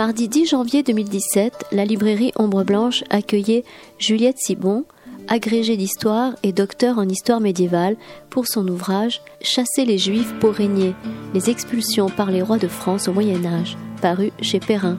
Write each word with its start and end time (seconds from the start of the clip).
Mardi 0.00 0.30
10 0.30 0.46
janvier 0.46 0.82
2017, 0.82 1.66
la 1.72 1.84
librairie 1.84 2.32
Ombre 2.36 2.64
Blanche 2.64 3.04
accueillait 3.10 3.64
Juliette 3.98 4.38
Sibon, 4.38 4.86
agrégée 5.28 5.76
d'histoire 5.76 6.32
et 6.42 6.52
docteur 6.54 6.96
en 6.96 7.06
histoire 7.06 7.38
médiévale, 7.38 7.98
pour 8.30 8.46
son 8.46 8.66
ouvrage 8.66 9.20
Chasser 9.42 9.84
les 9.84 9.98
Juifs 9.98 10.32
pour 10.40 10.54
régner, 10.54 10.94
les 11.34 11.50
expulsions 11.50 12.08
par 12.08 12.30
les 12.30 12.40
rois 12.40 12.56
de 12.56 12.66
France 12.66 13.08
au 13.08 13.12
Moyen 13.12 13.44
Âge, 13.44 13.76
paru 14.00 14.32
chez 14.40 14.58
Perrin. 14.58 14.96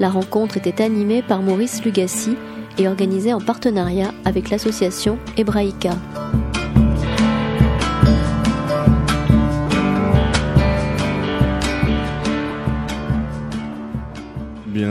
La 0.00 0.10
rencontre 0.10 0.56
était 0.56 0.82
animée 0.82 1.22
par 1.22 1.40
Maurice 1.40 1.84
Lugassi 1.84 2.34
et 2.76 2.88
organisée 2.88 3.32
en 3.32 3.40
partenariat 3.40 4.12
avec 4.24 4.50
l'association 4.50 5.16
Hebraïca. 5.36 5.92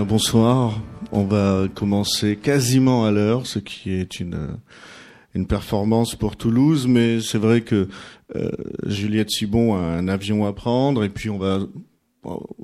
Bonsoir. 0.02 0.81
On 1.11 1.23
va 1.23 1.67
commencer 1.73 2.35
quasiment 2.35 3.05
à 3.05 3.11
l'heure, 3.11 3.45
ce 3.45 3.59
qui 3.59 3.91
est 3.91 4.19
une 4.19 4.57
une 5.35 5.47
performance 5.47 6.16
pour 6.16 6.35
Toulouse, 6.35 6.88
mais 6.88 7.19
c'est 7.19 7.38
vrai 7.38 7.61
que 7.61 7.88
euh, 8.35 8.52
Juliette 8.85 9.31
Sibon 9.31 9.75
a 9.75 9.79
un 9.79 10.07
avion 10.07 10.45
à 10.45 10.53
prendre 10.53 11.03
et 11.03 11.09
puis 11.09 11.29
on 11.29 11.38
va 11.38 11.59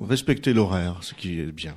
respecter 0.00 0.52
l'horaire, 0.52 0.98
ce 1.02 1.14
qui 1.14 1.40
est 1.40 1.52
bien. 1.52 1.76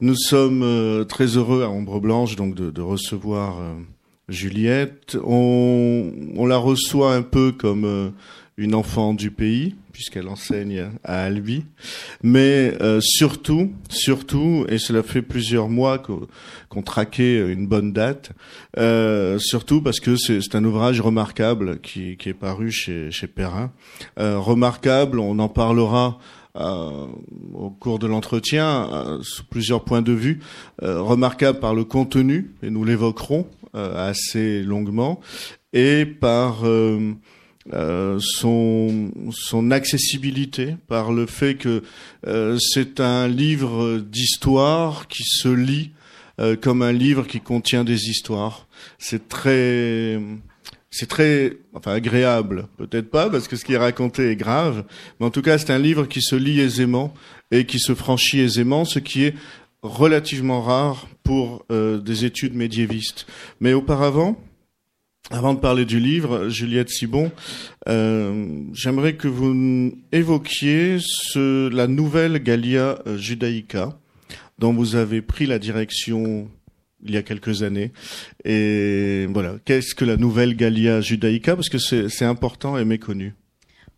Nous 0.00 0.16
sommes 0.16 0.62
euh, 0.62 1.04
très 1.04 1.36
heureux 1.36 1.62
à 1.62 1.70
Ombre 1.70 2.00
Blanche 2.00 2.36
donc 2.36 2.54
de, 2.54 2.82
recevoir 2.82 3.60
euh, 3.60 3.74
Juliette. 4.28 5.16
On, 5.24 6.46
la 6.46 6.58
reçoit 6.58 7.14
un 7.14 7.22
peu 7.22 7.52
comme 7.52 8.12
une 8.56 8.74
enfant 8.74 9.14
du 9.14 9.30
pays, 9.30 9.76
puisqu'elle 9.98 10.28
enseigne 10.28 10.92
à 11.02 11.24
Albi. 11.24 11.64
Mais 12.22 12.72
euh, 12.80 13.00
surtout, 13.02 13.72
surtout, 13.88 14.64
et 14.68 14.78
cela 14.78 15.02
fait 15.02 15.22
plusieurs 15.22 15.68
mois 15.68 15.98
qu'on 15.98 16.82
traquait 16.82 17.52
une 17.52 17.66
bonne 17.66 17.92
date, 17.92 18.30
euh, 18.78 19.40
surtout 19.40 19.82
parce 19.82 19.98
que 19.98 20.14
c'est 20.14 20.54
un 20.54 20.62
ouvrage 20.62 21.00
remarquable 21.00 21.80
qui, 21.80 22.16
qui, 22.16 22.28
est 22.28 22.32
paru 22.32 22.70
chez, 22.70 23.10
chez 23.10 23.26
Perrin. 23.26 23.72
Euh, 24.20 24.38
remarquable, 24.38 25.18
on 25.18 25.36
en 25.40 25.48
parlera 25.48 26.20
euh, 26.54 27.06
au 27.54 27.70
cours 27.70 27.98
de 27.98 28.06
l'entretien 28.06 28.88
euh, 28.92 29.18
sous 29.22 29.42
plusieurs 29.42 29.84
points 29.84 30.02
de 30.02 30.12
vue, 30.12 30.38
euh, 30.84 31.02
remarquable 31.02 31.58
par 31.58 31.74
le 31.74 31.82
contenu, 31.82 32.52
et 32.62 32.70
nous 32.70 32.84
l'évoquerons 32.84 33.48
assez 33.74 34.62
longuement, 34.62 35.20
et 35.72 36.06
par 36.06 36.64
euh, 37.74 38.18
son, 38.20 39.10
son 39.30 39.70
accessibilité, 39.70 40.76
par 40.86 41.12
le 41.12 41.26
fait 41.26 41.54
que 41.54 41.82
euh, 42.26 42.56
c'est 42.58 42.98
un 42.98 43.28
livre 43.28 43.98
d'histoire 43.98 45.06
qui 45.06 45.22
se 45.24 45.48
lit 45.48 45.90
euh, 46.40 46.56
comme 46.56 46.80
un 46.80 46.92
livre 46.92 47.26
qui 47.26 47.40
contient 47.40 47.84
des 47.84 48.08
histoires. 48.08 48.66
C'est 48.98 49.28
très 49.28 50.18
c'est 50.90 51.08
très 51.08 51.58
enfin 51.74 51.92
agréable, 51.92 52.68
peut-être 52.78 53.10
pas 53.10 53.28
parce 53.28 53.48
que 53.48 53.56
ce 53.56 53.66
qui 53.66 53.74
est 53.74 53.78
raconté 53.78 54.30
est 54.30 54.36
grave, 54.36 54.84
mais 55.20 55.26
en 55.26 55.30
tout 55.30 55.42
cas 55.42 55.58
c'est 55.58 55.70
un 55.70 55.78
livre 55.78 56.06
qui 56.06 56.22
se 56.22 56.36
lit 56.36 56.60
aisément 56.60 57.12
et 57.50 57.66
qui 57.66 57.78
se 57.78 57.94
franchit 57.94 58.40
aisément, 58.40 58.86
ce 58.86 58.98
qui 58.98 59.24
est 59.24 59.34
relativement 59.82 60.62
rare 60.62 61.06
pour 61.22 61.66
des 61.68 62.24
études 62.24 62.54
médiévistes. 62.54 63.26
Mais 63.60 63.74
auparavant, 63.74 64.42
avant 65.30 65.54
de 65.54 65.60
parler 65.60 65.84
du 65.84 66.00
livre, 66.00 66.48
Juliette 66.48 66.88
Sibon, 66.88 67.30
euh, 67.88 68.62
j'aimerais 68.72 69.14
que 69.14 69.28
vous 69.28 69.92
évoquiez 70.10 70.98
ce, 71.00 71.68
la 71.68 71.86
nouvelle 71.86 72.42
Gallia 72.42 72.98
euh, 73.06 73.18
Judaica, 73.18 73.98
dont 74.58 74.72
vous 74.72 74.96
avez 74.96 75.20
pris 75.20 75.46
la 75.46 75.58
direction 75.58 76.48
il 77.04 77.12
y 77.12 77.16
a 77.16 77.22
quelques 77.22 77.62
années. 77.62 77.92
Et 78.44 79.26
voilà, 79.30 79.56
qu'est-ce 79.64 79.94
que 79.94 80.04
la 80.04 80.16
nouvelle 80.16 80.56
Gallia 80.56 81.00
Judaica 81.00 81.54
Parce 81.54 81.68
que 81.68 81.78
c'est 81.78 82.24
important 82.24 82.78
et 82.78 82.84
méconnu. 82.84 83.34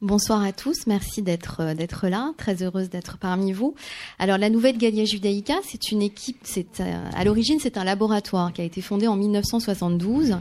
Bonsoir 0.03 0.43
à 0.43 0.53
tous, 0.53 0.87
merci 0.87 1.21
d'être 1.21 1.61
euh, 1.61 1.75
d'être 1.75 2.09
là, 2.09 2.33
très 2.39 2.63
heureuse 2.63 2.89
d'être 2.89 3.19
parmi 3.19 3.53
vous. 3.53 3.75
Alors 4.19 4.39
la 4.39 4.49
nouvelle 4.49 4.79
Gallia 4.79 5.05
Judaica, 5.05 5.57
c'est 5.63 5.93
une 5.93 6.01
équipe, 6.01 6.39
c'est 6.43 6.81
à 6.81 7.23
l'origine 7.23 7.59
c'est 7.61 7.77
un 7.77 7.85
laboratoire 7.85 8.51
qui 8.55 8.63
a 8.63 8.65
été 8.65 8.81
fondé 8.81 9.07
en 9.09 9.17
1972 9.17 10.39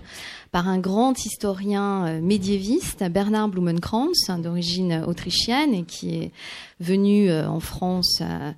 par 0.51 0.67
un 0.67 0.79
grand 0.79 1.13
historien 1.25 2.05
euh, 2.07 2.21
médiéviste, 2.21 3.03
Bernard 3.03 3.49
Blumenkranz, 3.49 4.31
d'origine 4.41 5.03
autrichienne 5.05 5.73
et 5.73 5.83
qui 5.83 6.15
est 6.15 6.31
venu 6.79 7.29
euh, 7.29 7.47
en 7.47 7.59
France 7.59 8.19
euh, 8.21 8.51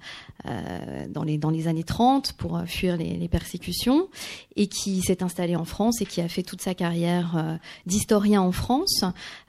dans, 1.10 1.24
les, 1.24 1.38
dans 1.38 1.50
les 1.50 1.68
années 1.68 1.84
30 1.84 2.34
pour 2.34 2.62
fuir 2.66 2.98
les, 2.98 3.18
les 3.18 3.28
persécutions 3.28 4.08
et 4.56 4.68
qui 4.68 5.02
s'est 5.02 5.24
installé 5.24 5.56
en 5.56 5.66
France 5.66 6.02
et 6.02 6.06
qui 6.06 6.22
a 6.22 6.28
fait 6.28 6.44
toute 6.44 6.62
sa 6.62 6.74
carrière 6.74 7.60
d'historien 7.86 8.42
en 8.42 8.52
France. 8.52 9.04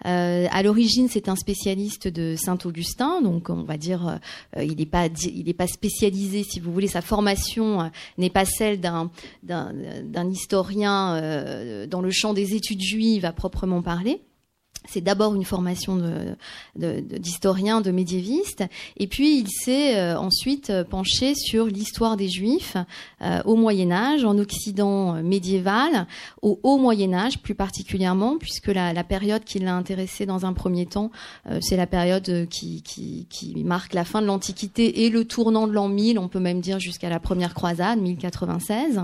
à 0.04 0.62
l'origine, 0.62 1.08
c'est 1.08 1.28
un 1.28 1.36
spécialiste 1.36 2.08
de 2.08 2.36
Saint-Augustin, 2.36 3.22
donc 3.22 3.50
on 3.50 3.62
va 3.62 3.76
dire 3.76 4.18
il 4.56 4.76
n'est 4.76 4.86
pas 4.86 5.06
il 5.24 5.44
n'est 5.46 5.54
pas 5.54 5.66
spécialisé, 5.66 6.44
si 6.44 6.60
vous 6.60 6.72
voulez, 6.72 6.88
sa 6.88 7.02
formation 7.02 7.90
n'est 8.18 8.30
pas 8.30 8.44
celle 8.44 8.80
d'un 8.80 9.10
d'un 9.42 10.30
historien 10.30 11.86
dans 11.86 12.00
le 12.00 12.10
champ 12.10 12.34
des 12.34 12.54
études 12.54 12.82
juives 12.82 13.24
à 13.24 13.32
proprement 13.32 13.82
parler 13.82 14.22
c'est 14.88 15.00
d'abord 15.00 15.34
une 15.34 15.44
formation 15.44 16.00
d'historien, 16.76 17.80
de, 17.80 17.86
de, 17.86 17.90
médiéviste, 17.94 18.64
et 18.96 19.06
puis 19.06 19.38
il 19.38 19.48
s'est 19.48 19.96
euh, 19.96 20.18
ensuite 20.18 20.70
euh, 20.70 20.84
penché 20.84 21.34
sur 21.34 21.66
l'histoire 21.66 22.16
des 22.16 22.28
Juifs 22.28 22.76
euh, 23.22 23.40
au 23.44 23.56
Moyen 23.56 23.92
Âge, 23.92 24.24
en 24.24 24.38
Occident 24.38 25.22
médiéval, 25.22 26.06
au 26.42 26.58
Haut 26.62 26.78
Moyen 26.78 27.12
Âge 27.14 27.38
plus 27.38 27.54
particulièrement, 27.54 28.36
puisque 28.38 28.68
la, 28.68 28.92
la 28.92 29.04
période 29.04 29.44
qui 29.44 29.58
l'a 29.58 29.74
intéressé 29.74 30.26
dans 30.26 30.46
un 30.46 30.52
premier 30.52 30.86
temps, 30.86 31.10
c'est 31.60 31.76
la 31.76 31.86
période 31.86 32.46
qui, 32.48 32.82
qui, 32.82 33.26
qui, 33.28 33.62
marque 33.64 33.94
la 33.94 34.04
fin 34.04 34.20
de 34.20 34.26
l'Antiquité 34.26 35.04
et 35.04 35.10
le 35.10 35.24
tournant 35.24 35.66
de 35.66 35.72
l'an 35.72 35.88
1000, 35.88 36.18
on 36.18 36.28
peut 36.28 36.40
même 36.40 36.60
dire 36.60 36.78
jusqu'à 36.78 37.08
la 37.08 37.20
première 37.20 37.54
croisade, 37.54 38.00
1096. 38.00 39.02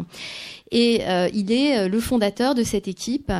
Et 0.70 1.02
il 1.32 1.52
est 1.52 1.88
le 1.88 2.00
fondateur 2.00 2.54
de 2.54 2.62
cette 2.62 2.88
équipe, 2.88 3.32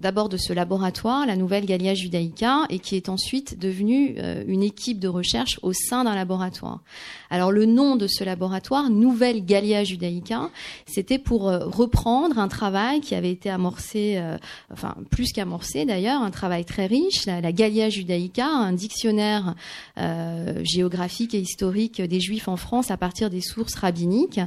d'abord 0.00 0.28
de 0.28 0.36
ce 0.36 0.52
laboratoire, 0.52 1.26
la 1.26 1.36
nouvelle 1.36 1.64
Gallia 1.64 1.94
Judaica 1.94 2.64
et 2.68 2.78
qui 2.78 2.96
est 2.96 3.08
ensuite 3.08 3.58
devenue 3.58 4.14
euh, 4.18 4.44
une 4.46 4.62
équipe 4.62 4.98
de 4.98 5.08
recherche 5.08 5.58
au 5.62 5.72
sein 5.72 6.04
d'un 6.04 6.14
laboratoire. 6.14 6.80
Alors 7.30 7.52
le 7.52 7.66
nom 7.66 7.96
de 7.96 8.06
ce 8.06 8.24
laboratoire, 8.24 8.90
Nouvelle 8.90 9.44
Gallia 9.44 9.84
Judaica, 9.84 10.50
c'était 10.86 11.18
pour 11.18 11.48
euh, 11.48 11.66
reprendre 11.66 12.38
un 12.38 12.48
travail 12.48 13.00
qui 13.00 13.14
avait 13.14 13.30
été 13.30 13.50
amorcé, 13.50 14.16
euh, 14.16 14.36
enfin 14.72 14.96
plus 15.10 15.32
qu'amorcé 15.32 15.84
d'ailleurs, 15.84 16.22
un 16.22 16.30
travail 16.30 16.64
très 16.64 16.86
riche, 16.86 17.26
la, 17.26 17.52
Gallia 17.52 17.90
Judaica, 17.90 18.46
un 18.46 18.72
dictionnaire 18.72 19.54
géographique 20.62 21.34
et 21.34 21.40
historique 21.40 22.00
des 22.00 22.20
Juifs 22.20 22.48
en 22.48 22.56
France 22.56 22.90
à 22.90 22.96
partir 22.96 23.28
des 23.28 23.40
sources 23.40 23.74
rabbiniques, 23.74 24.40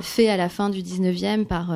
fait 0.00 0.28
à 0.28 0.36
la 0.36 0.48
fin 0.48 0.70
du 0.70 0.80
19e 0.80 1.44
par 1.46 1.72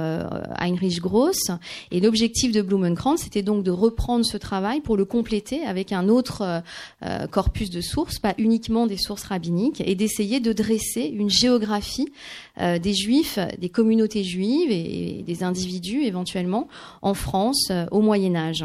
Heinrich 0.59 1.01
Gross. 1.01 1.51
Et 1.91 2.01
l'objectif 2.01 2.53
de 2.53 2.63
Blumenkranz, 2.63 3.23
c'était 3.23 3.43
donc 3.43 3.63
de 3.63 3.71
reprendre 3.71 4.25
ce 4.25 4.37
travail 4.37 4.81
pour 4.81 4.97
le 4.97 5.05
compléter 5.05 5.63
avec 5.65 5.93
un 5.93 6.09
autre 6.09 6.43
euh, 6.43 6.61
euh, 7.05 7.27
corpus 7.27 7.71
de 7.71 7.81
sources, 7.81 8.19
pas 8.19 8.35
uniquement 8.39 8.87
des 8.87 8.97
sources 8.97 9.25
rabbiniques, 9.25 9.83
et 9.85 9.95
d'essayer 9.95 10.41
de 10.41 10.53
dresser 10.53 11.03
une 11.03 11.31
géographie 11.31 12.13
euh, 12.61 12.79
des 12.79 12.95
juifs, 12.95 13.39
des 13.59 13.69
communautés 13.69 14.25
juives 14.25 14.71
et, 14.71 15.23
des 15.27 15.43
individus 15.43 16.03
éventuellement 16.03 16.69
en 17.03 17.15
France 17.15 17.71
au 17.91 18.01
Moyen 18.01 18.35
Âge. 18.35 18.65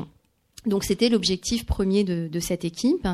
Donc 0.65 0.83
c'était 0.83 1.09
l'objectif 1.09 1.65
premier 1.65 2.03
de, 2.03 2.39
cette 2.39 2.65
équipe. 2.65 3.07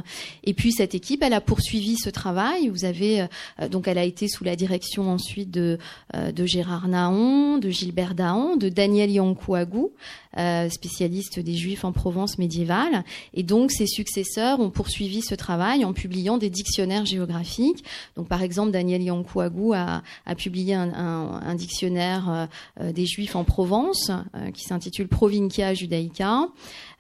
Et 0.43 0.53
puis 0.53 0.71
cette 0.71 0.95
équipe, 0.95 1.23
elle 1.23 1.33
a 1.33 1.41
poursuivi 1.41 1.95
ce 1.97 2.09
travail. 2.09 2.69
Vous 2.69 2.85
avez 2.85 3.21
euh, 3.59 3.69
donc 3.69 3.87
elle 3.87 3.97
a 3.97 4.03
été 4.03 4.27
sous 4.27 4.43
la 4.43 4.55
direction 4.55 5.09
ensuite 5.09 5.51
de, 5.51 5.77
euh, 6.15 6.31
Gérard 6.45 6.87
Naon, 6.87 7.59
de 7.59 7.69
Gilbert 7.69 8.15
Daon, 8.15 8.57
de 8.57 8.67
Daniel 8.69 9.11
Yankouagou, 9.11 9.91
euh, 10.37 10.69
spécialiste 10.69 11.39
des 11.39 11.55
Juifs 11.55 11.83
en 11.83 11.91
Provence 11.91 12.37
médiévale. 12.37 13.03
Et 13.33 13.43
donc 13.43 13.71
ses 13.71 13.87
successeurs 13.87 14.59
ont 14.59 14.69
poursuivi 14.69 15.21
ce 15.21 15.35
travail 15.35 15.85
en 15.85 15.93
publiant 15.93 16.37
des 16.37 16.49
dictionnaires 16.49 17.05
géographiques. 17.05 17.83
Donc 18.15 18.27
par 18.27 18.41
exemple, 18.41 18.71
Daniel 18.71 19.01
Yankouagou 19.03 19.73
a, 19.73 20.03
a 20.25 20.35
publié 20.35 20.73
un, 20.73 20.93
un, 20.93 21.41
un 21.41 21.55
dictionnaire 21.55 22.47
des 22.81 23.05
Juifs 23.05 23.35
en 23.35 23.43
Provence 23.43 24.11
qui 24.53 24.63
s'intitule 24.63 25.07
Provincia 25.07 25.73
Judaica. 25.73 26.47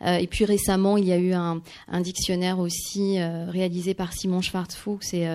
et 0.05 0.27
puis 0.27 0.45
récemment, 0.45 0.97
il 0.97 1.05
y 1.05 1.13
a 1.13 1.17
eu 1.17 1.33
un, 1.33 1.61
un 1.87 2.01
dictionnaire 2.01 2.59
aussi 2.59 3.19
euh, 3.19 3.45
réalisé 3.49 3.93
par 3.93 4.13
Simon 4.13 4.41
Schwarzfuchs 4.41 5.13
et 5.13 5.27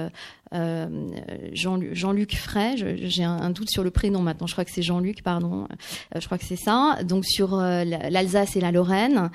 euh, 0.55 1.09
Jean-Luc 1.53 2.37
Frey. 2.37 2.77
J'ai 2.77 3.25
un, 3.25 3.51
doute 3.51 3.71
sur 3.71 3.83
le 3.83 3.91
prénom 3.91 4.21
maintenant. 4.21 4.47
Je 4.47 4.53
crois 4.53 4.65
que 4.65 4.71
c'est 4.71 4.83
Jean-Luc, 4.83 5.23
pardon. 5.23 5.67
je 6.15 6.25
crois 6.25 6.39
que 6.39 6.45
c'est 6.45 6.57
ça. 6.57 6.99
Donc 7.05 7.25
sur 7.25 7.57
l'Alsace 7.57 8.57
et 8.57 8.61
la 8.61 8.73
Lorraine. 8.73 9.31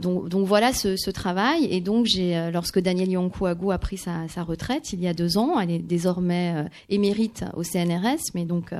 donc, 0.00 0.28
donc 0.28 0.46
voilà 0.46 0.72
ce, 0.72 1.10
travail. 1.10 1.66
Et 1.70 1.80
donc 1.80 2.06
lorsque 2.52 2.80
Daniel 2.80 3.10
Yonkouagou 3.10 3.70
a 3.70 3.78
pris 3.78 3.96
sa, 3.98 4.26
retraite 4.42 4.92
il 4.92 5.00
y 5.00 5.08
a 5.08 5.14
deux 5.14 5.38
ans, 5.38 5.58
elle 5.58 5.70
est 5.70 5.78
désormais 5.78 6.66
émérite 6.88 7.44
au 7.54 7.62
CNRS, 7.62 8.32
mais 8.34 8.44
donc 8.44 8.72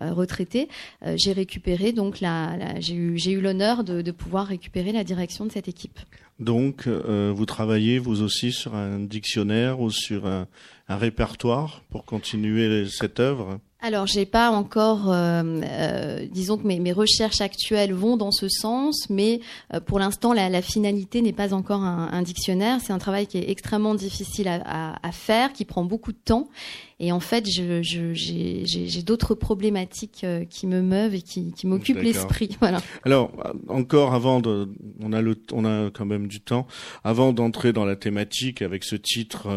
retraitée, 0.00 0.68
j'ai 1.16 1.32
récupéré 1.32 1.92
donc 1.92 2.20
la, 2.20 2.78
j'ai 2.80 2.94
eu 2.94 3.18
j'ai 3.18 3.32
eu 3.32 3.40
l'honneur 3.40 3.84
de, 3.84 4.02
de 4.02 4.10
pouvoir 4.10 4.46
récupérer 4.46 4.92
la 4.92 5.04
direction 5.04 5.46
de 5.46 5.52
cette 5.52 5.68
équipe. 5.68 5.98
Donc, 6.40 6.86
euh, 6.86 7.32
vous 7.34 7.44
travaillez 7.44 7.98
vous 7.98 8.22
aussi 8.22 8.50
sur 8.50 8.74
un 8.74 8.98
dictionnaire 8.98 9.80
ou 9.80 9.90
sur 9.90 10.26
un, 10.26 10.48
un 10.88 10.96
répertoire 10.96 11.82
pour 11.90 12.06
continuer 12.06 12.86
cette 12.88 13.20
œuvre? 13.20 13.60
Alors, 13.82 14.06
j'ai 14.06 14.26
pas 14.26 14.50
encore, 14.50 15.10
euh, 15.10 15.42
euh, 15.64 16.26
disons 16.30 16.58
que 16.58 16.66
mes, 16.66 16.78
mes, 16.78 16.92
recherches 16.92 17.40
actuelles 17.40 17.94
vont 17.94 18.18
dans 18.18 18.30
ce 18.30 18.46
sens, 18.46 19.08
mais 19.08 19.40
euh, 19.72 19.80
pour 19.80 19.98
l'instant, 19.98 20.34
la, 20.34 20.50
la, 20.50 20.60
finalité 20.60 21.22
n'est 21.22 21.32
pas 21.32 21.54
encore 21.54 21.82
un, 21.82 22.10
un 22.12 22.20
dictionnaire. 22.20 22.80
C'est 22.82 22.92
un 22.92 22.98
travail 22.98 23.26
qui 23.26 23.38
est 23.38 23.48
extrêmement 23.48 23.94
difficile 23.94 24.48
à, 24.48 24.60
à, 24.64 25.08
à, 25.08 25.12
faire, 25.12 25.54
qui 25.54 25.64
prend 25.64 25.82
beaucoup 25.82 26.12
de 26.12 26.18
temps. 26.22 26.50
Et 26.98 27.10
en 27.10 27.20
fait, 27.20 27.46
j'ai 27.46 27.82
je, 27.82 28.12
j'ai 28.12 29.02
d'autres 29.02 29.34
problématiques 29.34 30.24
euh, 30.24 30.44
qui 30.44 30.66
me 30.66 30.82
meuvent 30.82 31.14
et 31.14 31.22
qui, 31.22 31.52
qui 31.52 31.66
m'occupent 31.66 32.02
l'esprit. 32.02 32.50
Voilà. 32.60 32.82
Alors, 33.04 33.32
encore 33.68 34.12
avant 34.12 34.40
de, 34.40 34.68
on 35.00 35.14
a 35.14 35.22
le, 35.22 35.36
on 35.52 35.64
a 35.64 35.90
quand 35.90 36.04
même 36.04 36.26
du 36.26 36.40
temps, 36.42 36.66
avant 37.02 37.32
d'entrer 37.32 37.72
dans 37.72 37.86
la 37.86 37.96
thématique 37.96 38.60
avec 38.60 38.84
ce 38.84 38.96
titre. 38.96 39.48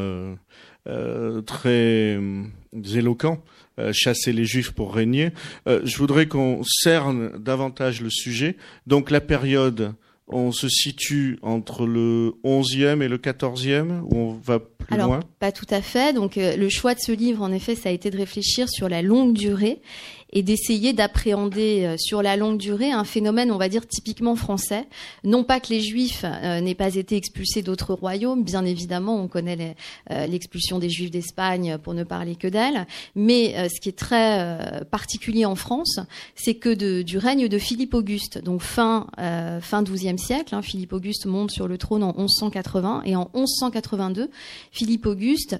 Euh, 0.85 1.41
très 1.43 2.17
euh, 2.17 2.43
éloquent, 2.93 3.37
euh, 3.37 3.62
chasser 3.91 4.33
les 4.33 4.45
juifs 4.45 4.71
pour 4.71 4.93
régner. 4.93 5.31
je 5.65 5.97
voudrais 5.97 6.27
qu'on 6.27 6.61
cerne 6.63 7.37
davantage 7.37 8.01
le 8.01 8.09
sujet. 8.09 8.57
Donc 8.87 9.11
la 9.11 9.21
période 9.21 9.93
on 10.27 10.51
se 10.51 10.69
situe 10.69 11.37
entre 11.41 11.85
le 11.85 12.33
11e 12.43 13.01
et 13.01 13.07
le 13.07 13.17
14e 13.17 14.01
ou 14.03 14.15
on 14.15 14.31
va 14.33 14.59
plus 14.59 14.93
Alors, 14.93 15.07
loin? 15.07 15.19
Pas 15.39 15.51
tout 15.51 15.67
à 15.69 15.81
fait. 15.81 16.13
Donc 16.13 16.35
le 16.37 16.69
choix 16.69 16.93
de 16.95 16.99
ce 16.99 17.11
livre, 17.11 17.41
en 17.41 17.51
effet, 17.51 17.75
ça 17.75 17.89
a 17.89 17.91
été 17.91 18.09
de 18.09 18.17
réfléchir 18.17 18.69
sur 18.69 18.89
la 18.89 19.01
longue 19.01 19.33
durée 19.33 19.81
et 20.33 20.41
d'essayer 20.41 20.93
d'appréhender 20.93 21.85
euh, 21.85 21.95
sur 21.97 22.21
la 22.21 22.35
longue 22.35 22.57
durée 22.57 22.91
un 22.91 23.05
phénomène, 23.05 23.51
on 23.51 23.57
va 23.57 23.69
dire, 23.69 23.87
typiquement 23.87 24.35
français. 24.35 24.87
Non 25.23 25.43
pas 25.43 25.59
que 25.59 25.69
les 25.69 25.79
Juifs 25.79 26.25
euh, 26.25 26.59
n'aient 26.59 26.75
pas 26.75 26.95
été 26.95 27.15
expulsés 27.15 27.61
d'autres 27.61 27.93
royaumes, 27.93 28.43
bien 28.43 28.65
évidemment, 28.65 29.21
on 29.21 29.27
connaît 29.27 29.75
euh, 30.11 30.25
l'expulsion 30.25 30.79
des 30.79 30.89
Juifs 30.89 31.11
d'Espagne 31.11 31.77
pour 31.81 31.93
ne 31.93 32.03
parler 32.03 32.35
que 32.35 32.47
d'elle, 32.47 32.87
mais 33.15 33.69
ce 33.69 33.79
qui 33.79 33.89
est 33.89 33.97
très 33.97 34.83
particulier 34.89 35.45
en 35.45 35.55
France, 35.55 35.99
c'est 36.35 36.55
que 36.55 36.73
de, 36.73 37.03
du 37.03 37.19
règne 37.19 37.47
de 37.47 37.57
Philippe 37.59 37.93
Auguste, 37.93 38.43
donc 38.43 38.61
fin 38.61 39.07
fin 39.61 39.83
XIIe 39.83 40.17
siècle, 40.17 40.55
hein, 40.55 40.61
Philippe 40.61 40.93
Auguste 40.93 41.27
monte 41.27 41.51
sur 41.51 41.67
le 41.67 41.77
trône 41.77 42.03
en 42.03 42.13
1180 42.17 43.03
et 43.05 43.15
en 43.15 43.29
1182, 43.35 44.29
Philippe 44.71 45.05
Auguste 45.05 45.59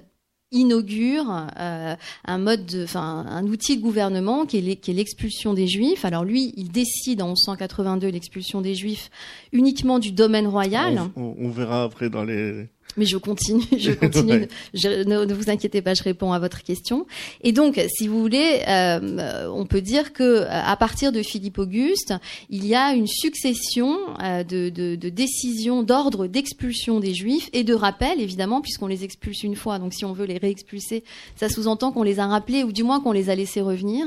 inaugure 0.54 1.46
euh, 1.58 1.94
un 2.24 2.38
mode, 2.38 2.80
enfin 2.84 3.26
un 3.28 3.46
outil 3.46 3.76
de 3.76 3.82
gouvernement 3.82 4.46
qui 4.46 4.58
est 4.58 4.92
l'expulsion 4.92 5.52
des 5.52 5.66
Juifs. 5.66 6.04
Alors 6.04 6.24
lui, 6.24 6.54
il 6.56 6.70
décide 6.70 7.20
en 7.20 7.28
1182 7.28 8.08
l'expulsion 8.08 8.60
des 8.60 8.74
Juifs 8.74 9.10
uniquement 9.52 9.98
du 9.98 10.12
domaine 10.12 10.46
royal. 10.46 11.02
on 11.16 11.50
verra 11.50 11.82
après 11.82 12.08
dans 12.08 12.24
les 12.24 12.68
mais 12.96 13.06
je 13.06 13.16
continue, 13.16 13.64
je 13.76 13.92
continue. 14.00 14.48
je, 14.72 15.04
ne, 15.04 15.32
vous 15.32 15.50
inquiétez 15.50 15.82
pas, 15.82 15.94
je 15.94 16.02
réponds 16.02 16.32
à 16.32 16.38
votre 16.38 16.62
question. 16.62 17.06
Et 17.42 17.52
donc, 17.52 17.80
si 17.88 18.08
vous 18.08 18.20
voulez, 18.20 18.62
euh, 18.68 19.48
on 19.52 19.66
peut 19.66 19.80
dire 19.80 20.12
que 20.12 20.22
euh, 20.22 20.48
à 20.48 20.76
partir 20.76 21.12
de 21.12 21.22
Philippe 21.22 21.58
Auguste, 21.58 22.14
il 22.50 22.66
y 22.66 22.74
a 22.74 22.92
une 22.92 23.06
succession 23.06 23.98
euh, 24.22 24.44
de, 24.44 24.68
de, 24.68 24.96
de, 24.96 25.08
décisions 25.08 25.82
d'ordre 25.82 26.26
d'expulsion 26.26 27.00
des 27.00 27.14
Juifs 27.14 27.50
et 27.52 27.64
de 27.64 27.74
rappel, 27.74 28.20
évidemment, 28.20 28.60
puisqu'on 28.60 28.86
les 28.86 29.04
expulse 29.04 29.42
une 29.42 29.56
fois. 29.56 29.78
Donc, 29.78 29.92
si 29.92 30.04
on 30.04 30.12
veut 30.12 30.26
les 30.26 30.38
réexpulser, 30.38 31.04
ça 31.36 31.48
sous-entend 31.48 31.92
qu'on 31.92 32.02
les 32.02 32.20
a 32.20 32.26
rappelés 32.26 32.62
ou 32.62 32.72
du 32.72 32.82
moins 32.82 33.00
qu'on 33.00 33.12
les 33.12 33.30
a 33.30 33.34
laissés 33.34 33.60
revenir. 33.60 34.04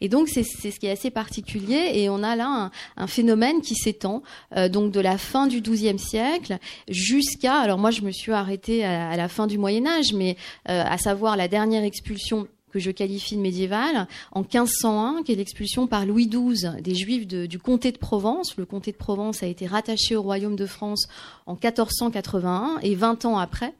Et 0.00 0.08
donc, 0.08 0.28
c'est 0.28 0.44
ce 0.44 0.78
qui 0.78 0.86
est 0.86 0.90
assez 0.90 1.10
particulier. 1.10 1.92
Et 1.94 2.08
on 2.08 2.22
a 2.22 2.36
là 2.36 2.46
un, 2.48 2.70
un 2.96 3.06
phénomène 3.06 3.60
qui 3.60 3.74
s'étend 3.74 4.22
euh, 4.56 4.68
donc 4.68 4.92
de 4.92 5.00
la 5.00 5.18
fin 5.18 5.46
du 5.46 5.60
XIIe 5.60 5.98
siècle 5.98 6.58
jusqu'à. 6.88 7.56
Alors 7.56 7.78
moi, 7.78 7.90
je 7.90 8.02
me 8.02 8.10
suis 8.10 8.17
arrêté 8.28 8.84
à, 8.84 9.16
la 9.16 9.28
fin 9.28 9.46
du 9.46 9.58
Moyen 9.58 9.86
Âge, 9.86 10.12
mais 10.12 10.36
euh, 10.68 10.82
à 10.84 10.98
savoir 10.98 11.36
la 11.36 11.48
dernière 11.48 11.84
expulsion 11.84 12.48
que 12.70 12.78
je 12.78 12.90
qualifie 12.90 13.36
de 13.36 13.40
médiévale, 13.40 14.06
en 14.32 14.40
1501, 14.40 15.22
qui 15.24 15.32
est 15.32 15.36
l'expulsion 15.36 15.86
par 15.86 16.04
Louis 16.04 16.28
XII 16.28 16.82
des 16.82 16.94
Juifs 16.94 17.26
du 17.26 17.58
comté 17.58 17.92
de 17.92 17.98
Provence. 17.98 18.56
Le 18.56 18.66
comté 18.66 18.92
de 18.92 18.96
Provence 18.96 19.42
a 19.42 19.46
été 19.46 19.66
rattaché 19.66 20.16
au 20.16 20.22
royaume 20.22 20.56
de 20.56 20.66
France 20.66 21.08
en 21.46 21.52
1481 21.52 22.78
et 22.82 22.94
20 22.94 23.24
ans 23.24 23.38
après, 23.38 23.72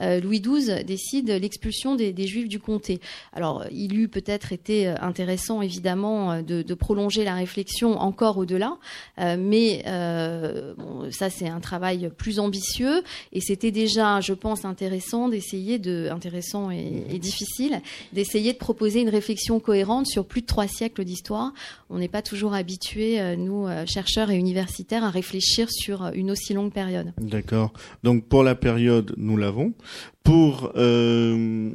euh, 0.00 0.20
Louis 0.20 0.40
XII 0.40 0.84
décide 0.84 1.30
l'expulsion 1.30 1.96
des, 1.96 2.26
Juifs 2.26 2.48
du 2.48 2.60
comté. 2.60 3.00
Alors, 3.32 3.64
il 3.72 3.98
eût 3.98 4.08
peut-être 4.08 4.52
été 4.52 4.88
euh, 4.88 4.94
intéressant, 5.00 5.62
évidemment, 5.62 6.32
euh, 6.32 6.42
de, 6.42 6.74
prolonger 6.74 7.24
la 7.24 7.34
réflexion 7.34 7.98
encore 7.98 8.38
au-delà, 8.38 8.78
mais 9.18 9.82
ça, 9.84 11.28
c'est 11.28 11.48
un 11.48 11.60
travail 11.60 12.10
plus 12.16 12.38
ambitieux, 12.38 13.02
et 13.32 13.40
c'était 13.40 13.70
déjà, 13.70 14.20
je 14.20 14.32
pense, 14.32 14.64
intéressant 14.64 15.28
d'essayer 15.28 15.78
de, 15.78 16.08
intéressant 16.10 16.70
et, 16.70 17.18
difficile, 17.18 17.82
d'essayer 18.12 18.52
de 18.52 18.58
proposer 18.58 19.00
une 19.00 19.08
réflexion 19.08 19.60
cohérente 19.60 20.06
sur 20.06 20.24
plus 20.24 20.40
de 20.40 20.46
trois 20.46 20.68
siècles 20.68 21.04
d'histoire. 21.04 21.52
On 21.90 21.98
n'est 21.98 22.08
pas 22.08 22.22
toujours 22.22 22.54
habitué, 22.54 23.36
nous, 23.36 23.66
chercheurs 23.86 24.30
et 24.30 24.36
universitaires, 24.36 25.04
à 25.04 25.10
réfléchir 25.10 25.70
sur 25.70 26.10
une 26.14 26.30
aussi 26.30 26.54
longue 26.54 26.72
période. 26.72 27.12
D'accord. 27.18 27.72
Donc, 28.04 28.24
pour 28.24 28.42
la 28.42 28.54
période, 28.54 29.12
nous 29.18 29.36
l'avons. 29.36 29.74
Pour 30.22 30.72
euh, 30.76 31.70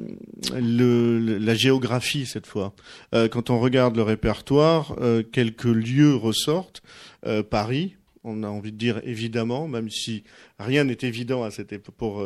le, 0.54 1.38
la 1.38 1.56
géographie 1.56 2.26
cette 2.26 2.48
fois, 2.48 2.74
euh, 3.14 3.28
quand 3.28 3.50
on 3.50 3.60
regarde 3.60 3.96
le 3.96 4.04
répertoire, 4.04 4.96
euh, 5.02 5.24
quelques 5.24 5.64
lieux 5.66 6.16
ressortent. 6.16 6.82
Paris, 7.50 7.96
on 8.24 8.44
a 8.44 8.48
envie 8.48 8.72
de 8.72 8.78
dire 8.78 9.02
évidemment, 9.04 9.68
même 9.68 9.90
si 9.90 10.24
rien 10.60 10.84
n'est 10.84 11.00
évident 11.02 11.44
à 11.44 11.50
cette 11.50 11.76
pour 11.80 12.24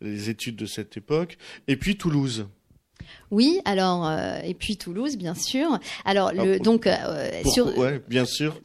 les 0.00 0.28
études 0.28 0.56
de 0.56 0.66
cette 0.66 0.96
époque. 0.96 1.38
Et 1.68 1.76
puis 1.76 1.96
Toulouse. 1.96 2.48
Oui, 3.30 3.60
alors 3.64 4.10
et 4.42 4.54
puis 4.54 4.76
Toulouse, 4.76 5.16
bien 5.16 5.34
sûr. 5.34 5.78
Alors 6.04 6.32
le, 6.32 6.58
donc 6.58 6.88
sur. 7.44 7.78
Ouais, 7.78 8.02
bien 8.08 8.24
sûr. 8.24 8.60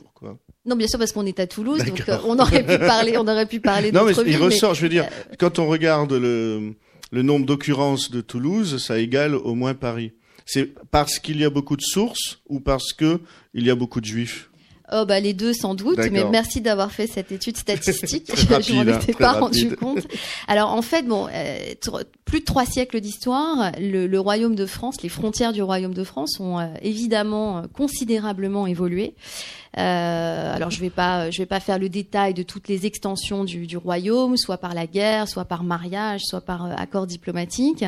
Non, 0.66 0.76
bien 0.76 0.88
sûr, 0.88 0.98
parce 0.98 1.12
qu'on 1.12 1.26
est 1.26 1.40
à 1.40 1.48
Toulouse, 1.48 1.84
donc 1.86 2.04
euh, 2.10 2.18
on 2.26 2.40
aurait 2.40 2.66
pu 2.66 2.80
parler, 2.80 3.18
on 3.18 3.28
aurait 3.28 3.46
pu 3.46 3.60
parler. 3.60 3.92
Non, 3.96 4.04
mais 4.04 4.14
il 4.26 4.38
ressort. 4.38 4.74
Je 4.74 4.82
veux 4.82 4.90
dire, 4.90 5.06
euh, 5.06 5.36
quand 5.38 5.60
on 5.60 5.68
regarde 5.68 6.12
le 6.14 6.74
le 7.12 7.22
nombre 7.22 7.46
d'occurrences 7.46 8.12
de 8.12 8.22
Toulouse, 8.22 8.84
ça 8.84 9.00
égale 9.00 9.36
au 9.36 9.56
moins 9.56 9.74
Paris. 9.74 10.12
C'est 10.46 10.74
parce 10.92 11.18
qu'il 11.20 11.40
y 11.40 11.46
a 11.46 11.50
beaucoup 11.50 11.78
de 11.78 11.82
sources 11.82 12.40
ou 12.50 12.60
parce 12.60 12.94
que 12.94 13.22
il 13.54 13.66
y 13.66 13.70
a 13.70 13.76
beaucoup 13.76 14.02
de 14.02 14.06
juifs? 14.06 14.50
Oh 14.92 15.04
bah 15.04 15.20
les 15.20 15.34
deux 15.34 15.54
sans 15.54 15.74
doute, 15.74 15.98
mais 16.12 16.26
merci 16.26 16.62
d'avoir 16.62 16.92
fait 16.92 17.08
cette 17.08 17.32
étude 17.32 17.58
statistique. 17.58 18.32
je 18.36 18.74
m'en 18.74 18.82
hein, 18.82 19.00
étais 19.00 19.14
pas 19.14 19.32
rendu 19.32 19.76
compte. 19.76 20.06
Alors 20.48 20.72
en 20.72 20.84
fait, 20.84 21.08
bon, 21.08 21.28
euh, 21.34 21.74
plus 22.24 22.42
de 22.42 22.46
trois 22.46 22.68
siècles 22.68 23.02
d'histoire, 23.02 23.72
le, 23.80 24.06
le, 24.06 24.20
royaume 24.20 24.54
de 24.54 24.68
France, 24.68 25.02
les 25.02 25.10
frontières 25.10 25.54
du 25.54 25.64
royaume 25.64 25.96
de 25.96 26.04
France 26.04 26.40
ont 26.40 26.60
évidemment 26.84 27.64
considérablement 27.74 28.68
évolué. 28.68 29.16
Euh, 29.78 30.56
alors 30.56 30.72
je 30.72 30.80
vais 30.80 30.90
pas, 30.90 31.30
je 31.32 31.40
vais 31.40 31.46
pas 31.46 31.60
faire 31.60 31.80
le 31.80 31.90
détail 31.90 32.34
de 32.34 32.44
toutes 32.44 32.68
les 32.68 32.86
extensions 32.86 33.44
du, 33.44 33.78
royaume, 33.78 34.38
soit 34.38 34.58
par 34.58 34.74
la 34.74 34.88
guerre, 34.88 35.28
soit 35.28 35.46
par 35.46 35.64
mariage, 35.64 36.22
soit 36.24 36.42
par 36.42 36.66
euh, 36.66 36.74
accord 36.78 37.08
diplomatique. 37.08 37.84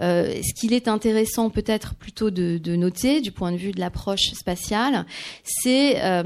Euh, 0.00 0.34
ce 0.42 0.60
qu'il 0.60 0.72
est 0.72 0.88
intéressant 0.88 1.50
peut-être 1.50 1.94
plutôt 1.94 2.30
de, 2.30 2.76
noter 2.76 3.20
du 3.20 3.32
point 3.32 3.52
de 3.52 3.56
vue 3.56 3.72
de 3.72 3.80
l'approche 3.80 4.32
spatiale, 4.32 5.04
c'est 5.44 5.94
la 5.94 6.22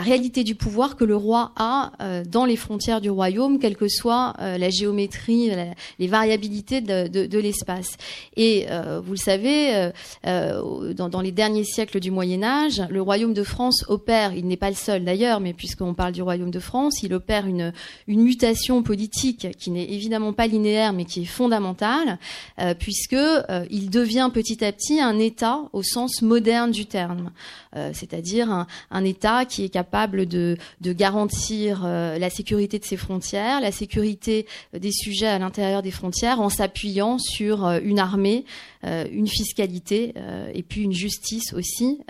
réalité 0.00 0.44
du 0.44 0.54
pouvoir 0.54 0.96
que 0.96 1.04
le 1.04 1.16
roi 1.16 1.52
a 1.56 1.92
dans 2.28 2.44
les 2.44 2.56
frontières 2.56 3.00
du 3.00 3.10
royaume, 3.10 3.58
quelle 3.58 3.76
que 3.76 3.88
soit 3.88 4.34
la 4.38 4.70
géométrie, 4.70 5.50
les 5.98 6.06
variabilités 6.06 6.80
de, 6.80 7.38
l'espace. 7.38 7.96
Et 8.36 8.66
vous 9.02 9.12
le 9.12 9.18
savez, 9.18 9.90
dans, 10.24 11.20
les 11.20 11.32
derniers 11.32 11.64
siècles 11.64 12.00
du 12.00 12.10
Moyen 12.10 12.42
Âge, 12.42 12.82
le 12.90 13.02
royaume 13.02 13.34
de 13.34 13.42
France 13.42 13.84
opère, 13.88 14.32
il 14.32 14.46
n'est 14.46 14.56
pas 14.56 14.70
le 14.70 14.76
seul 14.76 15.04
d'ailleurs, 15.04 15.40
mais 15.40 15.52
puisqu'on 15.52 15.94
parle 15.94 16.12
du 16.12 16.22
royaume 16.22 16.50
de 16.50 16.58
France, 16.58 17.02
il 17.02 17.14
opère 17.14 17.46
une, 17.46 17.72
mutation 18.08 18.82
politique 18.82 19.48
qui 19.58 19.70
n'est 19.70 19.90
évidemment 19.90 20.32
pas 20.32 20.46
linéaire, 20.46 20.92
mais 20.92 21.04
qui 21.04 21.22
est 21.22 21.26
fondamentale, 21.26 22.18
euh, 22.60 22.74
puisque 22.74 23.12
euh, 23.12 23.66
devient 23.70 24.30
petit 24.32 24.64
à 24.64 24.72
petit 24.72 25.00
un 25.00 25.18
État 25.18 25.60
au 25.72 25.82
sens 25.82 26.22
moderne 26.22 26.70
du 26.70 26.86
terme, 26.86 27.30
euh, 27.76 27.90
c'est-à-dire 27.92 28.66
un, 28.90 29.04
État 29.04 29.44
qui 29.44 29.64
est 29.64 29.68
capable 29.68 30.26
de, 30.26 30.56
de 30.80 30.92
garantir 30.92 31.84
la 31.84 32.30
sécurité 32.30 32.78
de 32.78 32.84
ses 32.84 32.96
frontières, 32.96 33.60
la 33.60 33.70
sécurité 33.70 34.46
des 34.72 34.90
sujets 34.90 35.28
à 35.28 35.38
l'intérieur 35.38 35.82
des 35.82 35.92
frontières, 35.92 36.40
en 36.40 36.48
s'appuyant 36.48 37.18
sur 37.18 37.68
une 37.68 38.00
armée, 38.00 38.44
une 38.86 39.26
fiscalité 39.26 40.14
et 40.54 40.62
puis 40.62 40.82
une 40.82 40.92
justice 40.92 41.52
aussi 41.52 42.00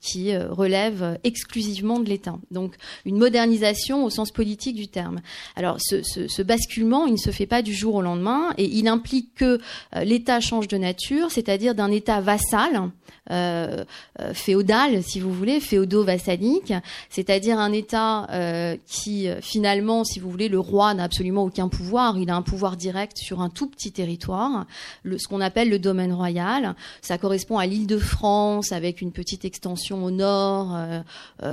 qui 0.00 0.36
relève 0.36 1.18
exclusivement 1.24 2.00
de 2.00 2.08
l'État. 2.08 2.38
Donc 2.50 2.76
une 3.04 3.18
modernisation 3.18 4.04
au 4.04 4.10
sens 4.10 4.30
politique 4.30 4.76
du 4.76 4.88
terme. 4.88 5.20
Alors 5.56 5.78
ce, 5.80 6.42
basculement, 6.42 7.06
il 7.06 7.12
ne 7.12 7.18
se 7.18 7.30
fait 7.30 7.46
pas 7.46 7.62
du 7.62 7.74
jour 7.74 7.94
au 7.94 8.02
lendemain 8.02 8.52
et 8.58 8.64
il 8.64 8.88
implique 8.88 9.34
que 9.34 9.58
euh, 9.96 10.04
l'État 10.04 10.40
change 10.40 10.68
de 10.68 10.76
nature, 10.76 11.30
c'est-à-dire 11.30 11.74
d'un 11.74 11.90
État 11.90 12.20
vassal 12.20 12.74
euh, 12.74 12.88
euh, 13.23 13.23
féodal, 13.30 15.02
si 15.02 15.20
vous 15.20 15.32
voulez, 15.32 15.60
féodo-vassalique, 15.60 16.72
c'est-à-dire 17.08 17.58
un 17.58 17.72
État 17.72 18.26
euh, 18.30 18.76
qui 18.86 19.28
finalement, 19.40 20.04
si 20.04 20.20
vous 20.20 20.30
voulez, 20.30 20.48
le 20.48 20.58
roi 20.58 20.92
n'a 20.94 21.04
absolument 21.04 21.44
aucun 21.44 21.68
pouvoir, 21.68 22.18
il 22.18 22.30
a 22.30 22.36
un 22.36 22.42
pouvoir 22.42 22.76
direct 22.76 23.16
sur 23.16 23.40
un 23.40 23.48
tout 23.48 23.66
petit 23.68 23.92
territoire, 23.92 24.66
ce 25.04 25.28
qu'on 25.28 25.40
appelle 25.40 25.70
le 25.70 25.78
domaine 25.78 26.12
royal. 26.12 26.74
Ça 27.00 27.18
correspond 27.18 27.58
à 27.58 27.66
l'île 27.66 27.86
de 27.86 27.98
France 27.98 28.72
avec 28.72 29.00
une 29.00 29.12
petite 29.12 29.44
extension 29.44 30.04
au 30.04 30.10
nord 30.10 30.76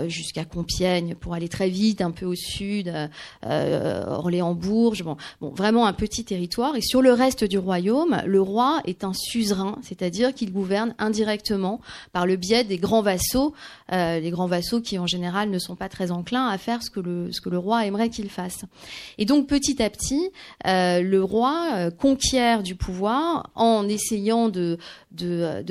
jusqu'à 0.08 0.46
Compiègne 0.46 1.16
pour 1.16 1.34
aller 1.34 1.50
très 1.50 1.70
vite, 1.70 2.02
un 2.02 2.12
peu 2.12 2.26
au 2.26 2.36
sud, 2.36 2.94
Orléans-Bourges, 3.44 5.04
bon, 5.04 5.18
bon, 5.40 5.50
vraiment 5.50 5.86
un 5.86 5.94
petit 5.94 6.24
territoire. 6.24 6.76
Et 6.76 6.82
sur 6.82 7.02
le 7.02 7.14
reste 7.14 7.44
du 7.44 7.58
royaume, 7.58 8.22
le 8.26 8.42
roi 8.42 8.82
est 8.86 9.04
un 9.04 9.14
suzerain, 9.14 9.78
c'est-à-dire 9.84 10.34
qu'il 10.34 10.52
gouverne 10.52 10.96
indirectement 11.00 11.61
par 12.14 12.26
le 12.26 12.36
biais 12.36 12.64
des 12.64 12.78
grands 12.78 13.02
vassaux, 13.02 13.54
euh, 13.92 14.20
les 14.20 14.32
grands 14.32 14.48
vassaux 14.48 14.82
qui 14.82 14.98
en 14.98 15.08
général 15.08 15.50
ne 15.50 15.60
sont 15.60 15.76
pas 15.76 15.90
très 15.90 16.12
enclins 16.12 16.48
à 16.48 16.58
faire 16.58 16.82
ce 16.82 16.90
que 16.90 17.00
le, 17.00 17.58
roi 17.58 17.86
aimerait 17.86 18.10
qu'il 18.10 18.30
fasse. 18.30 18.62
Et 19.18 19.26
donc 19.26 19.48
petit 19.48 19.82
à 19.84 19.90
petit, 19.90 20.30
euh, 20.68 21.02
le 21.02 21.24
roi 21.24 21.72
euh, 21.74 21.92
conquiert 21.92 22.64
du 22.64 22.76
pouvoir 22.76 23.50
en 23.56 23.88
essayant 23.88 24.50
de, 24.50 24.78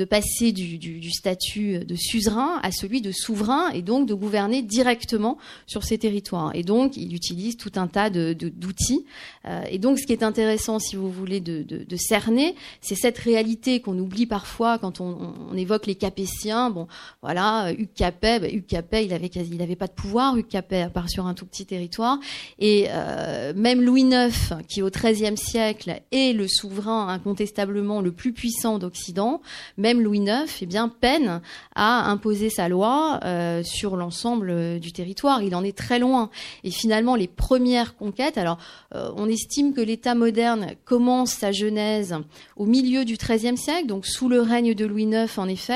passer 0.09 0.51
du, 0.51 1.11
statut 1.11 1.79
de 1.79 1.95
suzerain 1.95 2.59
à 2.63 2.71
celui 2.71 3.01
de 3.01 3.11
souverain 3.11 3.69
et 3.69 3.81
donc 3.81 4.07
de 4.07 4.13
gouverner 4.13 4.61
directement 4.61 5.37
sur 5.65 5.83
ses 5.83 5.97
territoires. 5.97 6.51
Et 6.53 6.63
donc 6.63 6.97
il 6.97 7.15
utilise 7.15 7.57
tout 7.57 7.71
un 7.75 7.87
tas 7.87 8.09
d'outils. 8.09 9.05
Euh, 9.45 9.61
et 9.69 9.79
donc 9.79 9.99
ce 9.99 10.05
qui 10.05 10.13
est 10.13 10.23
intéressant, 10.23 10.79
si 10.79 10.95
vous 10.95 11.09
voulez, 11.09 11.39
de, 11.39 11.95
cerner, 11.95 12.55
c'est 12.81 12.95
cette 12.95 13.17
réalité 13.17 13.79
qu'on 13.79 13.97
oublie 13.97 14.25
parfois 14.25 14.77
quand 14.77 15.01
on 15.01 15.55
évoque 15.55 15.80
les 15.85 15.95
Capétiens. 15.95 16.69
Bon, 16.69 16.87
voilà, 17.21 17.71
Hugues 17.71 17.93
Capet, 17.93 18.39
bah, 18.39 18.47
Hugues 18.49 18.65
Capet, 18.65 19.05
il 19.05 19.13
avait 19.13 19.29
quasi, 19.29 19.51
il 19.53 19.61
avait 19.61 19.75
pas 19.75 19.87
de 19.87 19.93
pouvoir, 19.93 20.37
Hugues 20.37 20.47
Capet, 20.47 20.81
à 20.81 20.89
part 20.89 21.09
sur 21.09 21.25
un 21.25 21.33
tout 21.33 21.45
petit 21.45 21.65
territoire. 21.65 22.19
Et 22.59 22.87
euh, 22.89 23.53
même 23.55 23.81
Louis 23.81 24.03
IX, 24.03 24.53
qui 24.67 24.81
au 24.81 24.89
XIIIe 24.89 25.37
siècle 25.37 26.01
est 26.11 26.33
le 26.35 26.47
souverain 26.47 27.07
incontestablement 27.09 28.01
le 28.01 28.11
plus 28.11 28.33
puissant 28.33 28.79
d'Occident, 28.79 29.41
même 29.77 30.01
Louis 30.01 30.19
IX, 30.19 30.45
eh 30.61 30.65
bien, 30.65 30.89
peine 30.89 31.41
à 31.75 32.09
imposer 32.09 32.49
sa 32.49 32.69
loi 32.69 33.19
euh, 33.23 33.63
sur 33.63 33.95
l'ensemble 33.95 34.79
du 34.79 34.91
territoire. 34.91 35.41
Il 35.41 35.55
en 35.55 35.63
est 35.63 35.77
très 35.77 35.99
loin. 35.99 36.29
Et 36.63 36.71
finalement, 36.71 37.15
les 37.15 37.27
premières 37.27 37.95
conquêtes. 37.95 38.37
Alors, 38.37 38.57
euh, 38.95 39.11
on 39.15 39.27
estime 39.27 39.73
que 39.73 39.81
l'État 39.81 40.15
moderne 40.15 40.71
commence 40.85 41.31
sa 41.31 41.51
genèse 41.51 42.15
au 42.55 42.65
milieu 42.65 43.05
du 43.05 43.15
XIIIe 43.17 43.57
siècle, 43.57 43.87
donc 43.87 44.05
sous 44.05 44.29
le 44.29 44.41
règne 44.41 44.73
de 44.73 44.85
Louis 44.85 45.05
IX, 45.05 45.37
en 45.37 45.47
effet 45.47 45.70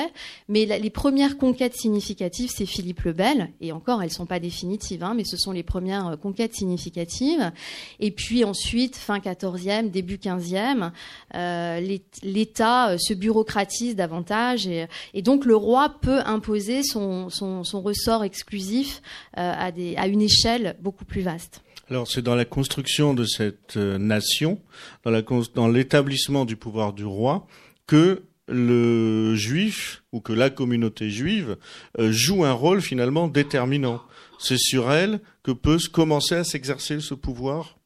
mais 0.47 0.65
les 0.65 0.89
premières 0.89 1.37
conquêtes 1.37 1.75
significatives, 1.75 2.51
c'est 2.53 2.65
Philippe 2.65 3.01
le 3.01 3.13
Bel, 3.13 3.49
et 3.61 3.71
encore, 3.71 4.03
elles 4.03 4.11
sont 4.11 4.25
pas 4.25 4.39
définitives, 4.39 5.03
hein, 5.03 5.13
mais 5.15 5.23
ce 5.23 5.37
sont 5.37 5.51
les 5.51 5.63
premières 5.63 6.07
euh, 6.07 6.15
conquêtes 6.15 6.55
significatives. 6.55 7.51
Et 7.99 8.11
puis 8.11 8.43
ensuite, 8.43 8.95
fin 8.95 9.19
14e, 9.19 9.89
début 9.89 10.17
15e, 10.17 10.91
euh, 11.35 11.97
l'État 12.23 12.91
euh, 12.91 12.97
se 12.97 13.13
bureaucratise 13.13 13.95
davantage, 13.95 14.67
et, 14.67 14.87
donc 15.21 15.45
le 15.45 15.55
roi 15.55 15.89
peut 16.01 16.19
imposer 16.25 16.83
son, 16.83 17.29
ressort 17.73 18.23
exclusif 18.23 19.01
à 19.33 19.71
une 20.07 20.21
échelle 20.21 20.75
beaucoup 20.81 21.05
plus 21.05 21.21
vaste. 21.21 21.61
Alors 21.89 22.07
c'est 22.07 22.21
dans 22.21 22.35
la 22.35 22.45
construction 22.45 23.13
de 23.13 23.25
cette 23.25 23.75
nation, 23.75 24.59
dans 25.03 25.67
l'établissement 25.67 26.45
du 26.45 26.55
pouvoir 26.55 26.93
du 26.93 27.05
roi, 27.05 27.47
que 27.87 28.23
le 28.47 29.35
juif 29.35 30.03
ou 30.11 30.19
que 30.19 30.33
la 30.33 30.49
communauté 30.49 31.09
juive 31.09 31.57
euh, 31.99 32.11
joue 32.11 32.43
un 32.43 32.51
rôle 32.51 32.81
finalement 32.81 33.27
déterminant. 33.27 34.01
C'est 34.37 34.57
sur 34.57 34.91
elle 34.91 35.19
que 35.43 35.51
peut 35.51 35.79
commencer 35.91 36.35
à 36.35 36.43
s'exercer 36.43 36.99
ce 36.99 37.13
pouvoir. 37.13 37.77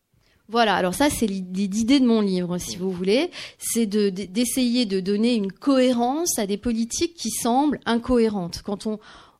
Voilà, 0.47 0.75
alors 0.75 0.95
ça 0.95 1.09
c'est 1.11 1.27
l'idée 1.27 1.99
de 1.99 2.07
mon 2.07 2.21
livre, 2.21 2.57
si 2.57 2.75
vous 2.77 2.91
voulez, 2.91 3.29
c'est 3.59 3.85
d'essayer 3.85 4.87
de, 4.87 4.95
de 4.95 4.99
donner 4.99 5.35
une 5.35 5.51
cohérence 5.51 6.39
à 6.39 6.47
des 6.47 6.57
politiques 6.57 7.13
qui 7.13 7.29
semblent 7.29 7.79
incohérentes. 7.85 8.63
Quand 8.65 8.87
on, 8.87 8.99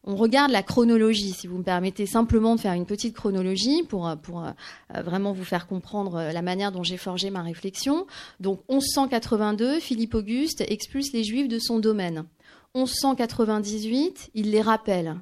on 0.10 0.16
regarde 0.16 0.51
la 0.51 0.63
chronologie, 0.63 1.34
si 1.34 1.46
vous 1.46 1.60
me 1.60 1.63
permettez 1.63 2.08
simplement 2.08 2.56
de 2.56 2.60
faire 2.60 2.74
une 2.74 2.88
petite 2.88 3.16
chronologie 3.16 3.84
pour, 3.84 4.12
pour 4.24 4.44
euh, 4.44 4.51
vraiment 5.04 5.34
vous 5.34 5.44
faire 5.44 5.68
comprendre 5.68 6.16
euh, 6.16 6.32
la 6.32 6.42
manière 6.42 6.72
dont 6.72 6.82
j'ai 6.82 6.98
forgé 6.98 7.30
ma 7.30 7.44
réflexion. 7.44 8.08
Donc 8.39 8.60
1182, 8.70 9.80
Philippe 9.80 10.16
Auguste 10.16 10.62
expulse 10.62 11.13
les 11.13 11.24
Juifs 11.24 11.48
de 11.48 11.60
son 11.60 11.78
domaine. 11.78 12.25
1198, 12.74 14.32
il 14.34 14.50
les 14.50 14.62
rappelle. 14.62 15.16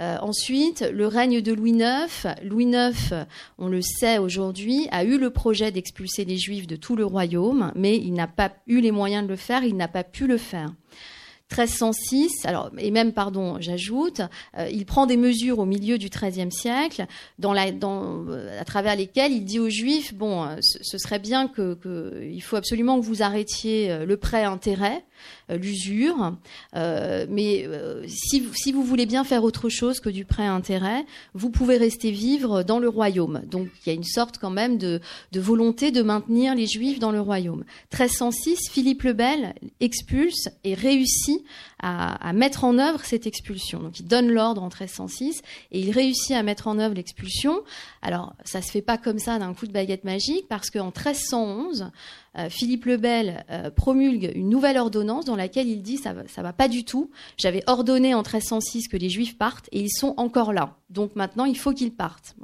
Euh, 0.00 0.18
ensuite, 0.20 0.84
le 0.92 1.06
règne 1.06 1.40
de 1.40 1.54
Louis 1.54 1.72
IX. 1.72 2.26
Louis 2.44 2.66
IX, 2.66 3.14
on 3.56 3.68
le 3.68 3.80
sait 3.80 4.18
aujourd'hui, 4.18 4.86
a 4.90 5.04
eu 5.04 5.16
le 5.16 5.30
projet 5.30 5.72
d'expulser 5.72 6.26
les 6.26 6.36
Juifs 6.36 6.66
de 6.66 6.76
tout 6.76 6.94
le 6.94 7.06
royaume, 7.06 7.72
mais 7.74 7.96
il 7.96 8.12
n'a 8.12 8.26
pas 8.26 8.52
eu 8.66 8.80
les 8.80 8.92
moyens 8.92 9.24
de 9.24 9.28
le 9.28 9.36
faire, 9.36 9.64
il 9.64 9.76
n'a 9.78 9.88
pas 9.88 10.04
pu 10.04 10.26
le 10.26 10.36
faire. 10.36 10.74
1306, 11.52 12.46
alors 12.46 12.70
et 12.78 12.90
même 12.90 13.12
pardon, 13.12 13.56
j'ajoute, 13.60 14.22
euh, 14.58 14.68
il 14.70 14.86
prend 14.86 15.06
des 15.06 15.16
mesures 15.16 15.58
au 15.58 15.66
milieu 15.66 15.98
du 15.98 16.08
XIIIe 16.08 16.50
siècle, 16.50 17.06
euh, 17.44 18.60
à 18.60 18.64
travers 18.64 18.96
lesquelles 18.96 19.32
il 19.32 19.44
dit 19.44 19.58
aux 19.58 19.68
Juifs 19.68 20.14
bon, 20.14 20.44
euh, 20.44 20.56
ce, 20.60 20.98
serait 20.98 21.18
bien 21.18 21.48
que, 21.48 21.74
que, 21.74 22.22
il 22.22 22.40
faut 22.40 22.56
absolument 22.56 22.98
que 22.98 23.04
vous 23.04 23.22
arrêtiez 23.22 24.04
le 24.04 24.16
prêt 24.16 24.44
intérêt 24.44 25.04
l'usure. 25.48 26.36
Euh, 26.76 27.26
mais 27.28 27.64
euh, 27.66 28.04
si, 28.06 28.46
si, 28.54 28.72
vous 28.72 28.82
voulez 28.82 29.06
bien 29.06 29.24
faire 29.24 29.44
autre 29.44 29.68
chose 29.68 30.00
que 30.00 30.08
du 30.08 30.24
prêt 30.24 30.46
intérêt, 30.46 31.04
vous 31.34 31.50
pouvez 31.50 31.76
rester 31.76 32.10
vivre 32.10 32.62
dans 32.62 32.78
le 32.78 32.88
royaume. 32.88 33.42
Donc 33.50 33.68
il 33.84 33.88
y 33.88 33.90
a 33.90 33.94
une 33.94 34.04
sorte 34.04 34.38
quand 34.38 34.50
même 34.50 34.78
de, 34.78 35.00
de 35.32 35.40
volonté 35.40 35.90
de 35.90 36.02
maintenir 36.02 36.54
les 36.54 36.66
Juifs 36.66 36.98
dans 36.98 37.12
le 37.12 37.20
royaume. 37.20 37.64
1306, 37.92 38.70
Philippe 38.70 39.02
le 39.02 39.12
Bel 39.12 39.54
expulse 39.80 40.48
et 40.64 40.74
réussit 40.74 41.44
à, 41.82 42.28
à, 42.28 42.32
mettre 42.32 42.64
en 42.64 42.78
œuvre 42.78 43.04
cette 43.04 43.26
expulsion. 43.26 43.80
Donc 43.80 44.00
il 44.00 44.06
donne 44.06 44.28
l'ordre 44.28 44.62
en 44.62 44.66
1306 44.66 45.42
et 45.72 45.80
il 45.80 45.90
réussit 45.90 46.32
à 46.32 46.42
mettre 46.42 46.68
en 46.68 46.78
œuvre 46.78 46.94
l'expulsion. 46.94 47.62
Alors 48.00 48.34
ça 48.44 48.62
se 48.62 48.70
fait 48.70 48.82
pas 48.82 48.98
comme 48.98 49.18
ça 49.18 49.38
d'un 49.38 49.52
coup 49.54 49.66
de 49.66 49.72
baguette 49.72 50.04
magique 50.04 50.46
parce 50.48 50.70
qu'en 50.70 50.86
1311, 50.86 51.90
euh, 52.38 52.48
Philippe 52.48 52.86
le 52.86 52.96
Bel 52.96 53.44
euh, 53.50 53.70
promulgue 53.70 54.32
une 54.34 54.48
nouvelle 54.48 54.78
ordonnance 54.78 55.24
dans 55.24 55.36
laquelle 55.36 55.68
il 55.68 55.82
dit 55.82 55.98
ça, 55.98 56.14
ça 56.28 56.42
va 56.42 56.52
pas 56.52 56.68
du 56.68 56.84
tout. 56.84 57.10
J'avais 57.36 57.62
ordonné 57.66 58.14
en 58.14 58.22
1306 58.22 58.88
que 58.88 58.96
les 58.96 59.10
Juifs 59.10 59.36
partent 59.36 59.68
et 59.72 59.80
ils 59.80 59.90
sont 59.90 60.14
encore 60.16 60.52
là. 60.52 60.76
Donc 60.88 61.16
maintenant 61.16 61.44
il 61.44 61.58
faut 61.58 61.72
qu'ils 61.72 61.94
partent. 61.94 62.34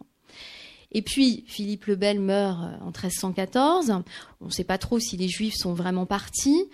Et 0.92 1.02
puis 1.02 1.45
Philippe 1.47 1.87
le 1.87 1.97
Bel 1.97 2.21
meurt 2.21 2.61
euh, 2.62 2.85
en 2.85 2.87
1314. 2.87 3.92
On 4.40 4.47
ne 4.47 4.50
sait 4.50 4.64
pas 4.64 4.78
trop 4.78 4.99
si 4.99 5.16
les 5.16 5.28
Juifs 5.28 5.57
sont 5.57 5.75
vraiment 5.75 6.07
partis. 6.07 6.64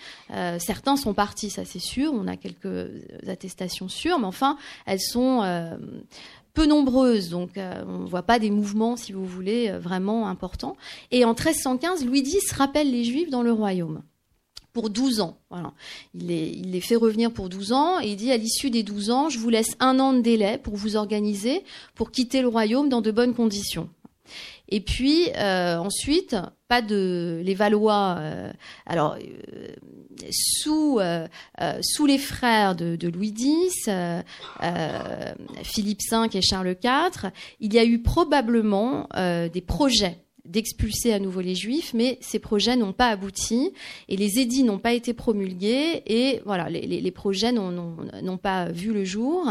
certains 0.59 0.97
sont 0.97 1.15
partis, 1.15 1.51
ça 1.51 1.65
c'est 1.65 1.79
sûr. 1.79 2.13
On 2.13 2.27
a 2.27 2.37
quelques 2.37 2.91
attestations 3.27 3.89
sûres, 3.89 4.19
mais 4.19 4.27
enfin 4.27 4.59
elles 4.87 5.01
sont 5.01 5.43
peu 6.55 6.67
nombreuses, 6.67 7.29
donc 7.31 7.59
euh, 7.59 7.85
on 7.87 7.99
ne 7.99 8.07
voit 8.07 8.23
pas 8.23 8.39
des 8.39 8.51
mouvements, 8.51 8.97
si 8.97 9.13
vous 9.13 9.27
voulez, 9.27 9.69
euh, 9.69 9.79
vraiment 9.79 10.29
importants. 10.29 10.77
Et 11.11 11.25
en 11.25 11.35
1315, 11.35 12.07
Louis 12.07 12.21
X 12.21 12.53
rappelle 12.53 12.91
les 12.91 13.05
Juifs 13.05 13.29
dans 13.29 13.43
le 13.43 13.53
royaume 13.53 14.03
pour 14.73 14.89
12 14.91 15.21
ans. 15.21 15.37
Il, 16.15 16.27
les, 16.27 16.49
il 16.49 16.71
les 16.71 16.81
fait 16.81 16.97
revenir 16.97 17.33
pour 17.33 17.49
12 17.49 17.73
ans 17.73 18.01
et 18.01 18.09
il 18.09 18.17
dit 18.17 18.33
à 18.33 18.37
l'issue 18.37 18.71
des 18.71 18.83
12 18.83 19.11
ans, 19.11 19.29
je 19.29 19.39
vous 19.39 19.51
laisse 19.51 19.77
un 19.81 20.01
an 20.01 20.13
de 20.13 20.21
délai 20.21 20.59
pour 20.59 20.77
vous 20.77 20.97
organiser, 20.97 21.63
pour 21.95 22.11
quitter 22.11 22.41
le 22.41 22.49
royaume 22.49 22.89
dans 22.89 23.01
de 23.01 23.11
bonnes 23.11 23.35
conditions. 23.35 23.89
Et 24.69 24.81
puis 24.81 25.29
ensuite, 25.37 26.37
pas 26.69 26.83
de 26.83 27.41
les 27.45 27.55
Valois. 27.55 28.19
alors 28.87 29.17
sous 30.31 31.01
sous 31.83 32.07
les 32.07 32.19
frères 32.19 32.75
de 32.75 33.09
Louis 33.09 33.35
X, 33.37 33.91
Philippe 35.63 36.01
V 36.11 36.17
et 36.33 36.43
Charles 36.43 36.77
IV, 36.83 37.31
il 37.61 37.75
y 37.75 37.79
a 37.79 37.85
eu 37.85 38.03
probablement 38.03 39.09
des 39.15 39.65
projets 39.67 40.24
d'expulser 40.45 41.13
à 41.13 41.19
nouveau 41.19 41.41
les 41.41 41.55
juifs, 41.55 41.93
mais 41.95 42.19
ces 42.21 42.39
projets 42.39 42.77
n'ont 42.77 42.93
pas 42.93 43.09
abouti 43.09 43.73
et 44.09 44.17
les 44.17 44.39
édits 44.39 44.63
n'ont 44.63 44.79
pas 44.79 44.93
été 44.93 45.15
promulgués 45.15 46.03
et 46.07 46.43
voilà, 46.45 46.69
les, 46.69 47.11
projets 47.11 47.53
n'ont 47.53 48.37
pas 48.37 48.67
vu 48.71 48.93
le 48.93 49.05
jour. 49.05 49.49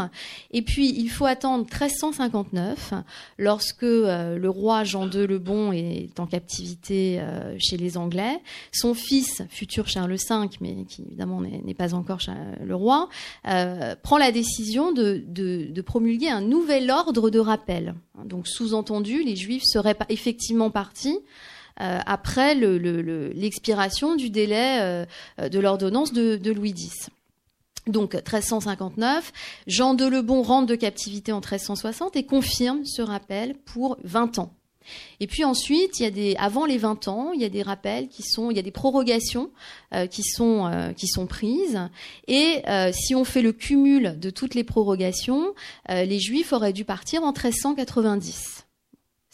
Et 0.52 0.62
puis, 0.62 0.94
il 0.96 1.08
faut 1.08 1.26
attendre 1.26 1.64
1359, 1.64 2.94
lorsque 3.38 3.82
euh, 3.82 4.38
le 4.38 4.48
roi 4.48 4.84
Jean 4.84 5.10
II 5.10 5.26
le 5.26 5.38
Bon 5.38 5.72
est 5.72 6.20
en 6.20 6.26
captivité 6.26 7.18
euh, 7.20 7.56
chez 7.58 7.76
les 7.76 7.96
Anglais. 7.96 8.40
Son 8.72 8.94
fils, 8.94 9.42
futur 9.50 9.88
Charles 9.88 10.14
V, 10.14 10.48
mais 10.60 10.84
qui 10.88 11.02
évidemment 11.02 11.40
n'est 11.40 11.74
pas 11.74 11.94
encore 11.94 12.20
le 12.64 12.74
roi, 12.74 13.08
euh, 13.48 13.96
prend 14.02 14.18
la 14.18 14.30
décision 14.30 14.92
de, 14.92 15.22
de, 15.26 15.66
de 15.70 15.82
promulguer 15.82 16.28
un 16.28 16.40
nouvel 16.40 16.90
ordre 16.90 17.30
de 17.30 17.38
rappel. 17.40 17.94
Donc, 18.24 18.46
sous-entendu, 18.46 19.24
les 19.24 19.34
juifs 19.34 19.64
seraient 19.64 19.96
effectivement 20.08 20.70
pas 20.70 20.83
euh, 21.80 21.98
après 22.06 22.54
l'expiration 22.54 24.14
du 24.14 24.30
délai 24.30 24.78
euh, 24.80 25.48
de 25.48 25.58
l'ordonnance 25.58 26.12
de, 26.12 26.52
Louis 26.52 26.70
X. 26.70 27.10
Donc 27.88 28.14
1359, 28.14 29.32
Jean 29.66 29.94
de 29.94 30.06
Lebon 30.06 30.42
rentre 30.42 30.66
de 30.66 30.76
captivité 30.76 31.32
en 31.32 31.38
1360 31.40 32.14
et 32.14 32.24
confirme 32.24 32.84
ce 32.84 33.02
rappel 33.02 33.56
pour 33.56 33.98
20 34.04 34.38
ans. 34.38 34.54
Et 35.18 35.26
puis 35.26 35.44
ensuite, 35.44 35.98
il 35.98 36.02
y 36.04 36.06
a 36.06 36.10
des, 36.10 36.36
avant 36.38 36.64
les 36.64 36.78
20 36.78 37.08
ans, 37.08 37.32
il 37.32 37.40
y 37.40 37.44
a 37.44 37.48
des 37.48 37.62
rappels 37.62 38.08
qui 38.08 38.22
sont, 38.22 38.50
il 38.50 38.56
y 38.56 38.60
a 38.60 38.62
des 38.62 38.70
prorogations 38.70 39.50
euh, 39.94 40.06
qui 40.06 40.22
sont 40.22 40.92
qui 40.96 41.08
sont 41.08 41.26
prises. 41.26 41.80
Et 42.28 42.62
si 42.92 43.16
on 43.16 43.24
fait 43.24 43.42
le 43.42 43.52
cumul 43.52 44.18
de 44.20 44.30
toutes 44.30 44.54
les 44.54 44.64
prorogations, 44.64 45.54
les 45.88 46.20
Juifs 46.20 46.52
auraient 46.52 46.72
dû 46.72 46.84
partir 46.84 47.24
en 47.24 47.32
1390. 47.32 48.63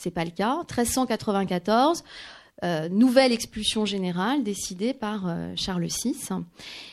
C'est 0.02 0.10
pas 0.10 0.24
le 0.24 0.30
cas. 0.30 0.56
1394, 0.60 2.04
euh, 2.64 2.88
nouvelle 2.88 3.32
expulsion 3.32 3.84
générale 3.84 4.42
décidée 4.42 4.94
par 4.94 5.28
euh, 5.28 5.52
Charles 5.56 5.88
VI. 5.88 6.16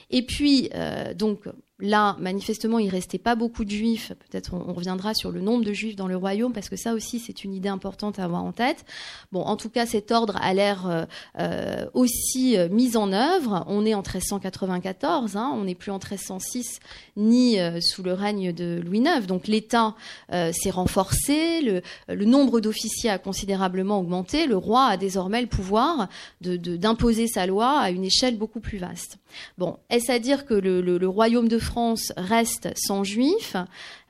Et 0.10 0.24
puis, 0.24 0.70
euh, 0.76 1.14
donc, 1.14 1.46
Là, 1.80 2.16
manifestement, 2.20 2.80
il 2.80 2.90
restait 2.90 3.20
pas 3.20 3.36
beaucoup 3.36 3.64
de 3.64 3.70
juifs. 3.70 4.12
Peut-être 4.32 4.56
on, 4.56 4.74
reviendra 4.74 5.14
sur 5.14 5.32
le 5.32 5.42
nombre 5.42 5.64
de 5.64 5.74
juifs 5.74 5.96
dans 5.96 6.08
le 6.08 6.18
royaume 6.18 6.52
parce 6.52 6.70
que 6.70 6.76
ça 6.76 6.94
aussi 6.94 7.20
c'est 7.20 7.44
une 7.44 7.54
idée 7.54 7.70
importante 7.70 8.18
à 8.18 8.24
avoir 8.24 8.44
en 8.44 8.52
tête. 8.52 8.84
Bon, 9.32 9.42
en 9.42 9.58
tout 9.58 9.70
cas, 9.70 9.86
cet 9.86 10.12
ordre 10.12 10.38
a 10.42 10.56
l'air 10.56 10.88
euh, 10.88 11.06
euh, 11.40 11.86
aussi 11.94 12.58
euh, 12.58 12.68
mis 12.70 12.98
en 12.98 13.14
œuvre. 13.14 13.64
On 13.68 13.86
est 13.86 13.94
en 13.94 14.02
1394, 14.02 15.38
hein, 15.38 15.52
on 15.54 15.66
n'est 15.66 15.76
plus 15.76 15.92
en 15.92 16.00
1306 16.00 16.80
ni 17.16 17.58
sous 17.82 18.02
le 18.04 18.14
règne 18.14 18.54
de 18.54 18.82
Louis 18.84 19.00
IX. 19.00 19.28
Donc 19.28 19.48
l'État 19.48 19.96
s'est 20.30 20.70
renforcé, 20.70 21.62
le, 21.62 22.26
nombre 22.26 22.60
d'officiers 22.60 23.10
a 23.10 23.18
considérablement 23.18 24.00
augmenté. 24.00 24.46
Le 24.46 24.58
roi 24.58 24.86
a 24.86 24.98
désormais 24.98 25.42
le 25.42 25.48
pouvoir 25.48 26.10
d'imposer 26.42 27.28
sa 27.28 27.48
loi 27.48 27.80
à 27.80 27.90
une 27.90 28.04
échelle 28.04 28.38
beaucoup 28.38 28.60
plus 28.60 28.78
vaste. 28.78 29.18
Bon, 29.58 29.78
est-ce 29.90 30.12
à 30.12 30.20
dire 30.20 30.46
que 30.46 30.54
le, 30.54 30.82
le 30.82 31.08
royaume 31.08 31.48
de 31.48 31.58
France 31.68 32.14
reste 32.16 32.70
sans 32.76 33.04
juifs. 33.04 33.58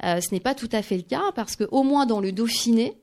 Euh, 0.04 0.22
ce 0.22 0.32
n'est 0.32 0.40
pas 0.40 0.54
tout 0.54 0.70
à 0.72 0.82
fait 0.82 0.96
le 0.96 1.04
cas 1.04 1.32
parce 1.36 1.56
que 1.56 1.66
au 1.72 1.84
moins 1.84 2.06
dans 2.06 2.22
le 2.22 2.32
Dauphiné, 2.32 2.98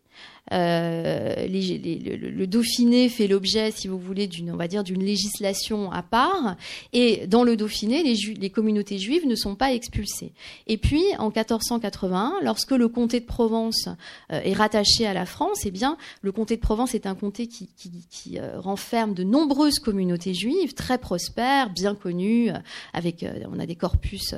euh, 0.53 1.47
le, 1.47 2.47
Dauphiné 2.47 3.09
fait 3.09 3.27
l'objet, 3.27 3.71
si 3.71 3.89
vous 3.89 3.99
voulez, 3.99 4.27
d'une, 4.27 4.53
on 4.53 4.57
va 4.57 4.69
dire, 4.69 4.85
d'une 4.85 5.03
législation 5.03 5.91
à 5.91 6.03
part. 6.03 6.57
Et 6.93 7.27
dans 7.27 7.45
le 7.45 7.57
Dauphiné, 7.57 8.03
les, 8.03 8.51
communautés 8.51 8.99
juives 8.99 9.27
ne 9.27 9.35
sont 9.35 9.55
pas 9.55 9.73
expulsées. 9.73 10.33
Et 10.67 10.77
puis, 10.77 11.03
en 11.19 11.31
1481, 11.31 12.35
lorsque 12.43 12.73
le 12.73 12.89
comté 12.89 13.21
de 13.21 13.25
Provence 13.25 13.89
euh, 14.33 14.41
est 14.43 14.53
rattaché 14.53 15.07
à 15.07 15.15
la 15.15 15.27
France, 15.27 15.61
eh 15.65 15.71
bien, 15.71 15.97
le 16.23 16.33
comté 16.33 16.57
de 16.57 16.61
Provence 16.61 16.95
est 16.95 17.07
un 17.07 17.15
comté 17.15 17.47
qui 17.49 18.39
euh, 18.39 18.61
renferme 18.61 19.15
de 19.15 19.25
nombreuses 19.25 19.79
communautés 19.79 20.35
juives 20.35 20.75
très 20.75 20.99
prospères, 20.99 21.71
bien 21.71 21.95
connues, 21.95 22.51
avec, 22.93 23.25
on 23.51 23.59
a 23.59 23.67
des 23.67 23.77
corpus 23.77 24.35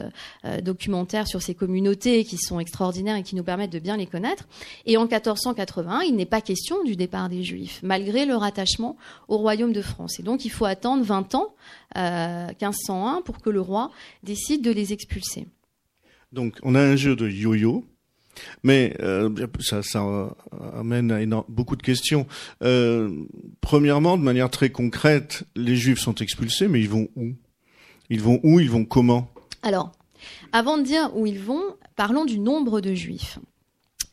documentaires 0.63 1.27
sur 1.27 1.43
ces 1.43 1.55
communautés 1.55 2.25
qui 2.25 2.39
sont 2.39 2.61
extraordinaires 2.61 3.17
et 3.17 3.23
qui 3.23 3.35
nous 3.35 3.43
permettent 3.43 3.73
de 3.73 3.79
bien 3.79 3.97
les 3.97 4.07
connaître. 4.07 4.47
Et 4.87 4.97
en 4.97 5.03
1480 5.03 5.96
il 6.01 6.17
n'est 6.17 6.27
pas 6.27 6.41
question 6.41 6.83
du 6.85 6.97
départ 6.97 7.29
des 7.29 7.43
Juifs, 7.43 7.81
malgré 7.83 8.27
leur 8.27 8.43
attachement 8.43 8.97
au 9.29 9.39
royaume 9.39 9.73
de 9.73 9.83
France. 9.83 10.19
Et 10.19 10.23
donc 10.23 10.45
il 10.45 10.51
faut 10.51 10.65
attendre 10.65 11.05
20 11.05 11.35
ans, 11.35 11.55
1501, 11.95 13.19
euh, 13.19 13.23
pour 13.23 13.39
que 13.39 13.51
le 13.51 13.61
roi 13.61 13.91
décide 14.23 14.63
de 14.63 14.71
les 14.71 14.93
expulser. 14.93 15.47
Donc 16.33 16.59
on 16.63 16.75
a 16.75 16.81
un 16.81 16.97
jeu 16.97 17.17
de 17.17 17.29
yo-yo. 17.29 17.85
Mais 18.63 18.95
euh, 19.01 19.31
ça, 19.61 19.81
amène 20.79 21.11
à 21.11 21.45
beaucoup 21.49 21.75
de 21.75 21.83
questions. 21.83 22.27
Euh, 22.63 23.25
premièrement, 23.63 24.19
de 24.19 24.23
manière 24.23 24.51
très 24.51 24.69
concrète, 24.69 25.45
les 25.55 25.75
Juifs 25.75 26.01
sont 26.01 26.17
expulsés, 26.17 26.69
mais 26.69 26.81
ils 26.81 26.89
vont 26.91 27.09
où? 27.17 27.33
Ils 28.11 28.21
vont 28.21 28.39
où? 28.43 28.61
Ils 28.61 28.71
vont 28.71 28.85
comment? 28.85 29.31
Alors, 29.63 29.93
avant 30.53 30.79
de 30.79 30.83
dire 30.83 31.11
où 31.15 31.27
ils 31.27 31.41
vont, 31.41 31.63
parlons 31.97 32.25
du 32.25 32.39
nombre 32.39 32.81
de 32.81 32.95
Juifs. 32.95 33.39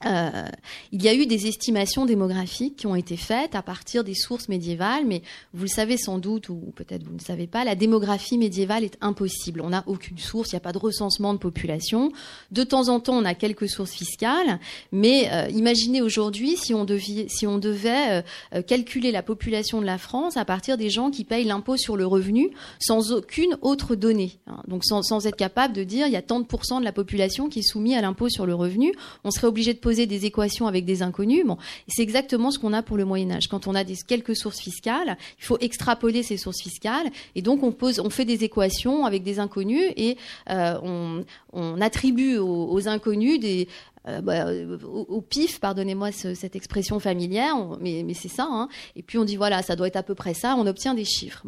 Euh, 0.05 0.45
il 0.91 1.01
y 1.01 1.07
a 1.07 1.13
eu 1.13 1.25
des 1.25 1.47
estimations 1.47 2.05
démographiques 2.05 2.75
qui 2.77 2.87
ont 2.87 2.95
été 2.95 3.17
faites 3.17 3.55
à 3.55 3.61
partir 3.61 4.03
des 4.03 4.13
sources 4.13 4.49
médiévales, 4.49 5.05
mais 5.05 5.21
vous 5.53 5.63
le 5.63 5.69
savez 5.69 5.97
sans 5.97 6.17
doute, 6.17 6.49
ou 6.49 6.73
peut-être 6.75 7.03
vous 7.03 7.15
ne 7.15 7.19
savez 7.19 7.47
pas, 7.47 7.63
la 7.63 7.75
démographie 7.75 8.37
médiévale 8.37 8.83
est 8.83 8.97
impossible. 9.01 9.61
On 9.61 9.69
n'a 9.69 9.83
aucune 9.87 10.17
source, 10.17 10.51
il 10.51 10.55
n'y 10.55 10.57
a 10.57 10.61
pas 10.61 10.71
de 10.71 10.77
recensement 10.77 11.33
de 11.33 11.39
population. 11.39 12.11
De 12.51 12.63
temps 12.63 12.89
en 12.89 12.99
temps, 12.99 13.17
on 13.17 13.25
a 13.25 13.33
quelques 13.33 13.69
sources 13.69 13.93
fiscales, 13.93 14.59
mais 14.91 15.29
euh, 15.31 15.47
imaginez 15.49 16.01
aujourd'hui 16.01 16.57
si 16.57 16.73
on 16.73 16.85
devait, 16.85 18.23
euh, 18.53 18.61
calculer 18.61 19.11
la 19.11 19.23
population 19.23 19.81
de 19.81 19.85
la 19.85 19.97
France 19.97 20.37
à 20.37 20.45
partir 20.45 20.77
des 20.77 20.89
gens 20.89 21.11
qui 21.11 21.23
payent 21.23 21.45
l'impôt 21.45 21.77
sur 21.77 21.97
le 21.97 22.05
revenu 22.05 22.49
sans 22.79 23.11
aucune 23.11 23.57
autre 23.61 23.95
donnée. 23.95 24.39
Hein. 24.47 24.61
Donc 24.67 24.83
sans, 24.83 25.01
sans, 25.01 25.25
être 25.25 25.35
capable 25.35 25.73
de 25.73 25.83
dire 25.83 26.07
il 26.07 26.13
y 26.13 26.17
a 26.17 26.21
tant 26.21 26.39
de 26.39 26.45
pourcents 26.45 26.79
de 26.79 26.85
la 26.85 26.91
population 26.91 27.49
qui 27.49 27.59
est 27.59 27.63
soumise 27.63 27.95
à 27.95 28.01
l'impôt 28.01 28.29
sur 28.29 28.45
le 28.45 28.55
revenu, 28.55 28.93
on 29.23 29.31
serait 29.31 29.47
obligé 29.47 29.73
de 29.73 29.79
poser 29.79 29.92
des 29.93 30.25
équations 30.25 30.67
avec 30.67 30.85
des 30.85 31.01
inconnus. 31.01 31.45
C'est 31.87 32.03
exactement 32.03 32.51
ce 32.51 32.59
qu'on 32.59 32.73
a 32.73 32.81
pour 32.81 32.97
le 32.97 33.05
Moyen 33.05 33.31
Âge. 33.31 33.47
Quand 33.47 33.67
on 33.67 33.75
a 33.75 33.83
quelques 34.07 34.35
sources 34.35 34.59
fiscales, 34.59 35.17
il 35.39 35.45
faut 35.45 35.57
extrapoler 35.59 36.23
ces 36.23 36.37
sources 36.37 36.61
fiscales, 36.61 37.07
et 37.35 37.41
donc 37.41 37.63
on 37.63 37.71
pose, 37.71 37.99
on 37.99 38.09
fait 38.09 38.25
des 38.25 38.43
équations 38.43 39.05
avec 39.05 39.23
des 39.23 39.39
inconnus 39.39 39.91
et 39.95 40.17
euh, 40.49 40.79
on, 40.83 41.81
attribue 41.81 42.37
aux 42.37 42.87
inconnus 42.87 43.39
des, 43.39 43.67
euh, 44.07 44.21
bah, 44.21 44.47
au, 44.83 45.21
pif, 45.21 45.59
pardonnez-moi 45.59 46.11
cette 46.11 46.55
expression 46.55 46.99
familière, 46.99 47.55
mais, 47.79 48.03
mais 48.05 48.13
c'est 48.13 48.27
ça. 48.27 48.47
Hein. 48.49 48.67
Et 48.95 49.03
puis 49.03 49.17
on 49.17 49.23
dit 49.23 49.35
voilà, 49.35 49.61
ça 49.61 49.75
doit 49.75 49.87
être 49.87 49.95
à 49.95 50.03
peu 50.03 50.15
près 50.15 50.33
ça. 50.33 50.55
On 50.57 50.67
obtient 50.67 50.93
des 50.93 51.05
chiffres. 51.05 51.43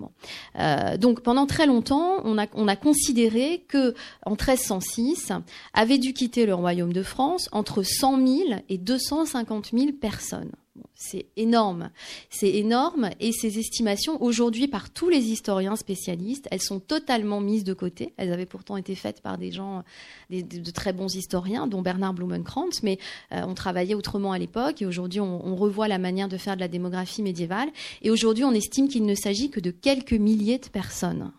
Euh, 0.60 0.98
donc 0.98 1.22
pendant 1.22 1.46
très 1.46 1.65
longtemps, 1.65 2.22
on 2.24 2.38
a, 2.38 2.48
on 2.54 2.68
a 2.68 2.76
considéré 2.76 3.65
que 3.68 3.94
en 4.26 4.32
1306 4.32 5.32
avait 5.74 5.98
dû 5.98 6.13
quitter 6.13 6.46
le 6.46 6.54
royaume 6.54 6.94
de 6.94 7.04
France 7.04 7.50
entre 7.52 7.84
100 7.84 8.26
000 8.26 8.38
et 8.70 8.78
250 8.78 9.72
000 9.74 9.91
personnes. 10.00 10.52
C'est 10.98 11.26
énorme. 11.36 11.90
C'est 12.30 12.52
énorme 12.52 13.10
et 13.20 13.34
ces 13.34 13.60
estimations, 13.60 14.22
aujourd'hui, 14.24 14.70
par 14.70 14.90
tous 14.90 15.10
les 15.10 15.26
historiens 15.26 15.76
spécialistes, 15.76 16.48
elles 16.52 16.62
sont 16.62 16.80
totalement 16.80 17.42
mises 17.42 17.66
de 17.66 17.74
côté. 17.74 18.14
Elles 18.16 18.32
avaient 18.32 18.46
pourtant 18.46 18.78
été 18.78 18.96
faites 18.96 19.22
par 19.22 19.38
des 19.38 19.52
gens, 19.52 19.84
de 20.30 20.72
très 20.72 20.94
bons 20.94 21.14
historiens, 21.14 21.68
dont 21.68 21.82
Bernard 21.82 22.14
Blumenkrantz, 22.14 22.82
mais 22.82 22.98
euh, 23.34 23.42
on 23.46 23.54
travaillait 23.54 23.94
autrement 23.94 24.32
à 24.32 24.40
l'époque 24.40 24.82
et 24.82 24.86
aujourd'hui, 24.86 25.20
on, 25.20 25.56
revoit 25.56 25.88
la 25.88 26.00
manière 26.00 26.28
de 26.28 26.38
faire 26.38 26.56
de 26.56 26.60
la 26.60 26.68
démographie 26.68 27.22
médiévale. 27.22 27.70
Et 28.02 28.10
aujourd'hui, 28.10 28.44
on 28.44 28.52
estime 28.52 28.90
qu'il 28.90 29.06
ne 29.06 29.16
s'agit 29.16 29.50
que 29.50 29.60
de 29.60 29.72
quelques 29.72 30.14
milliers 30.14 30.58
de 30.58 30.68
personnes. 30.68 31.32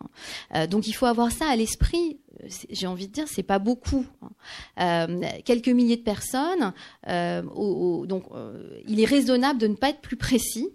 Euh, 0.55 0.65
donc, 0.65 0.87
il 0.87 0.93
faut 0.93 1.05
avoir 1.05 1.31
ça 1.31 1.47
à 1.47 1.55
l'esprit 1.55 2.17
j'ai 2.69 2.87
envie 2.87 3.07
de 3.07 3.13
dire, 3.13 3.25
c'est 3.27 3.43
pas 3.43 3.59
beaucoup. 3.59 4.05
Hein. 4.21 4.29
Euh, 4.79 5.21
quelques 5.45 5.69
milliers 5.69 5.97
de 5.97 6.03
personnes. 6.03 6.73
Euh, 7.07 7.41
donc, 8.05 8.23
euh, 8.33 8.79
il 8.87 8.99
est 8.99 9.05
raisonnable 9.05 9.59
de 9.59 9.67
ne 9.67 9.75
pas 9.75 9.89
être 9.89 10.01
plus 10.01 10.17
précis. 10.17 10.69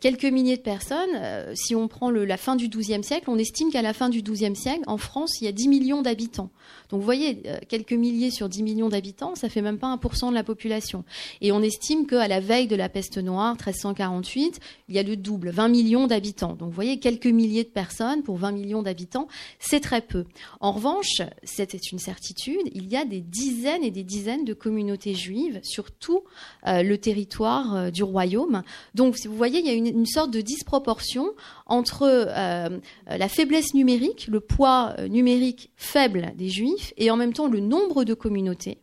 Quelques 0.00 0.24
milliers 0.24 0.56
de 0.56 0.62
personnes. 0.62 1.54
si 1.54 1.74
on 1.74 1.88
prend 1.88 2.10
la 2.10 2.36
fin 2.36 2.56
du 2.56 2.68
XIIe 2.68 3.02
siècle, 3.02 3.24
on 3.28 3.38
estime 3.38 3.70
qu'à 3.70 3.82
la 3.82 3.92
fin 3.92 4.08
du 4.08 4.22
XIIe 4.22 4.56
siècle, 4.56 4.82
en 4.86 4.98
France, 4.98 5.40
il 5.40 5.44
y 5.44 5.48
a 5.48 5.52
10 5.52 5.68
millions 5.68 6.02
d'habitants. 6.02 6.50
Donc, 6.90 7.00
vous 7.00 7.04
voyez, 7.04 7.42
quelques 7.68 7.92
milliers 7.92 8.30
sur 8.30 8.48
10 8.48 8.62
millions 8.62 8.88
d'habitants, 8.88 9.34
ça 9.34 9.48
fait 9.48 9.62
même 9.62 9.78
pas 9.78 9.94
1% 9.94 10.30
de 10.30 10.34
la 10.34 10.44
population. 10.44 11.04
Et 11.40 11.52
on 11.52 11.62
estime 11.62 12.06
qu'à 12.06 12.28
la 12.28 12.40
veille 12.40 12.66
de 12.66 12.76
la 12.76 12.88
peste 12.88 13.18
noire, 13.18 13.52
1348, 13.52 14.60
il 14.88 14.94
y 14.94 14.98
a 14.98 15.02
le 15.02 15.16
double, 15.16 15.50
20 15.50 15.68
millions 15.68 16.06
d'habitants. 16.06 16.54
Donc, 16.54 16.68
vous 16.68 16.74
voyez, 16.74 16.98
quelques 16.98 17.26
milliers 17.26 17.64
de 17.64 17.68
personnes 17.68 18.22
pour 18.22 18.36
20 18.36 18.52
millions 18.52 18.82
d'habitants, 18.82 19.28
c'est 19.58 19.80
très 19.80 20.00
peu. 20.00 20.24
En 20.60 20.72
revanche 20.72 21.03
c'est 21.42 21.92
une 21.92 21.98
certitude, 21.98 22.62
il 22.72 22.88
y 22.88 22.96
a 22.96 23.04
des 23.04 23.20
dizaines 23.20 23.84
et 23.84 23.90
des 23.90 24.04
dizaines 24.04 24.44
de 24.44 24.54
communautés 24.54 25.14
juives 25.14 25.60
sur 25.62 25.90
tout 25.90 26.24
euh, 26.66 26.82
le 26.82 26.98
territoire 26.98 27.74
euh, 27.74 27.90
du 27.90 28.02
royaume. 28.02 28.62
Donc, 28.94 29.16
si 29.16 29.28
vous 29.28 29.36
voyez, 29.36 29.60
il 29.60 29.66
y 29.66 29.70
a 29.70 29.72
une, 29.72 30.06
sorte 30.06 30.30
de 30.30 30.40
disproportion 30.40 31.32
entre 31.66 32.02
euh, 32.02 32.78
la 33.06 33.28
faiblesse 33.28 33.74
numérique, 33.74 34.26
le 34.28 34.40
poids 34.40 34.94
numérique 35.08 35.70
faible 35.76 36.32
des 36.36 36.48
juifs, 36.48 36.92
et 36.96 37.10
en 37.10 37.16
même 37.16 37.32
temps 37.32 37.48
le 37.48 37.60
nombre 37.60 38.04
de 38.04 38.14
communautés 38.14 38.78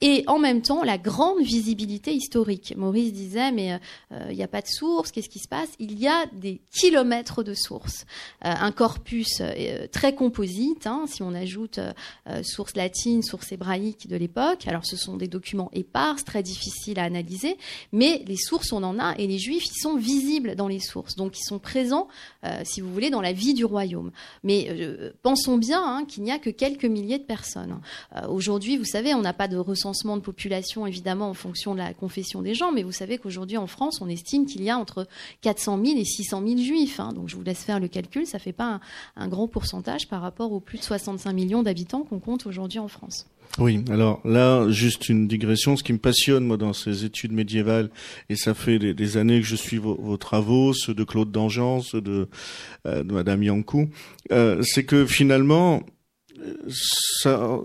et 0.00 0.24
en 0.26 0.38
même 0.38 0.62
temps 0.62 0.82
la 0.82 0.98
grande 0.98 1.42
visibilité 1.42 2.12
historique. 2.12 2.74
Maurice 2.76 3.12
disait 3.12 3.52
mais 3.52 3.72
euh, 3.72 3.78
euh, 4.12 4.26
il 4.30 4.36
n'y 4.36 4.42
a 4.42 4.48
pas 4.48 4.60
de 4.60 4.66
source, 4.66 5.10
qu'est-ce 5.10 5.28
qui 5.28 5.38
se 5.38 5.48
passe? 5.48 5.70
Il 5.78 5.98
y 5.98 6.06
a 6.08 6.26
des 6.32 6.60
kilomètres 6.72 7.42
de 7.42 7.54
sources, 7.54 8.06
euh, 8.44 8.52
un 8.58 8.72
corpus 8.72 9.42
très 9.92 10.14
composite. 10.14 10.86
Hein, 10.86 11.04
si 11.06 11.22
on 11.22 11.34
ajoute 11.34 11.80
sources 12.42 12.76
latines, 12.76 13.22
sources 13.22 13.52
hébraïques 13.52 14.08
de 14.08 14.16
l'époque, 14.16 14.66
alors 14.66 14.84
ce 14.84 14.96
sont 14.96 15.16
des 15.16 15.28
documents 15.28 15.70
épars, 15.72 16.22
très 16.24 16.42
difficiles 16.42 16.98
à 16.98 17.04
analyser, 17.04 17.56
mais 17.92 18.22
les 18.26 18.36
sources 18.36 18.72
on 18.72 18.82
en 18.82 18.98
a 18.98 19.14
et 19.18 19.26
les 19.26 19.38
Juifs 19.38 19.64
ils 19.66 19.80
sont 19.80 19.96
visibles 19.96 20.54
dans 20.54 20.68
les 20.68 20.80
sources, 20.80 21.16
donc 21.16 21.38
ils 21.38 21.44
sont 21.44 21.58
présents, 21.58 22.08
si 22.64 22.80
vous 22.80 22.92
voulez, 22.92 23.10
dans 23.10 23.20
la 23.20 23.32
vie 23.32 23.54
du 23.54 23.64
royaume. 23.64 24.10
Mais 24.42 24.68
pensons 25.22 25.58
bien 25.58 25.82
hein, 25.82 26.04
qu'il 26.04 26.22
n'y 26.22 26.32
a 26.32 26.38
que 26.38 26.50
quelques 26.50 26.84
milliers 26.84 27.18
de 27.18 27.24
personnes. 27.24 27.80
Aujourd'hui, 28.28 28.76
vous 28.76 28.84
savez, 28.84 29.14
on 29.14 29.22
n'a 29.22 29.32
pas 29.32 29.48
de 29.48 29.56
recensement 29.84 30.16
de 30.16 30.22
population, 30.22 30.86
évidemment, 30.86 31.28
en 31.28 31.34
fonction 31.34 31.74
de 31.74 31.78
la 31.78 31.92
confession 31.92 32.40
des 32.40 32.54
gens, 32.54 32.72
mais 32.72 32.82
vous 32.82 32.92
savez 32.92 33.18
qu'aujourd'hui, 33.18 33.58
en 33.58 33.66
France, 33.66 34.00
on 34.00 34.08
estime 34.08 34.46
qu'il 34.46 34.62
y 34.62 34.70
a 34.70 34.78
entre 34.78 35.06
400 35.42 35.78
000 35.84 35.98
et 35.98 36.04
600 36.04 36.42
000 36.46 36.58
juifs. 36.58 37.00
Hein. 37.00 37.12
donc, 37.12 37.28
je 37.28 37.36
vous 37.36 37.42
laisse 37.42 37.62
faire 37.62 37.80
le 37.80 37.88
calcul, 37.88 38.26
ça 38.26 38.38
fait 38.38 38.52
pas 38.52 38.80
un, 39.16 39.28
grand 39.28 39.46
pourcentage 39.46 40.08
par 40.08 40.22
rapport 40.22 40.52
aux 40.52 40.60
plus 40.60 40.78
de 40.78 40.84
65 40.84 41.32
millions 41.32 41.62
d'habitants 41.62 42.02
qu'on 42.02 42.18
compte 42.18 42.46
aujourd'hui 42.46 42.78
en 42.78 42.88
France. 42.88 43.26
Oui, 43.58 43.84
alors 43.90 44.20
là, 44.24 44.68
juste 44.70 45.08
une 45.08 45.28
digression. 45.28 45.76
Ce 45.76 45.82
qui 45.82 45.92
me 45.92 45.98
passionne, 45.98 46.44
moi, 46.44 46.56
dans 46.56 46.72
ces 46.72 47.04
études 47.04 47.32
médiévales, 47.32 47.90
et 48.28 48.36
ça 48.36 48.54
fait 48.54 48.78
des, 48.78 49.16
années 49.16 49.40
que 49.40 49.46
je 49.46 49.54
suis 49.54 49.76
vos, 49.76 50.16
travaux, 50.16 50.72
ceux 50.72 50.94
de 50.94 51.04
Claude 51.04 51.30
Dangean, 51.30 51.80
ceux 51.80 52.00
de, 52.00 52.28
euh, 52.86 53.04
Madame 53.04 53.42
Yankou, 53.42 53.90
euh, 54.32 54.62
c'est 54.62 54.84
que 54.84 55.06
finalement, 55.06 55.82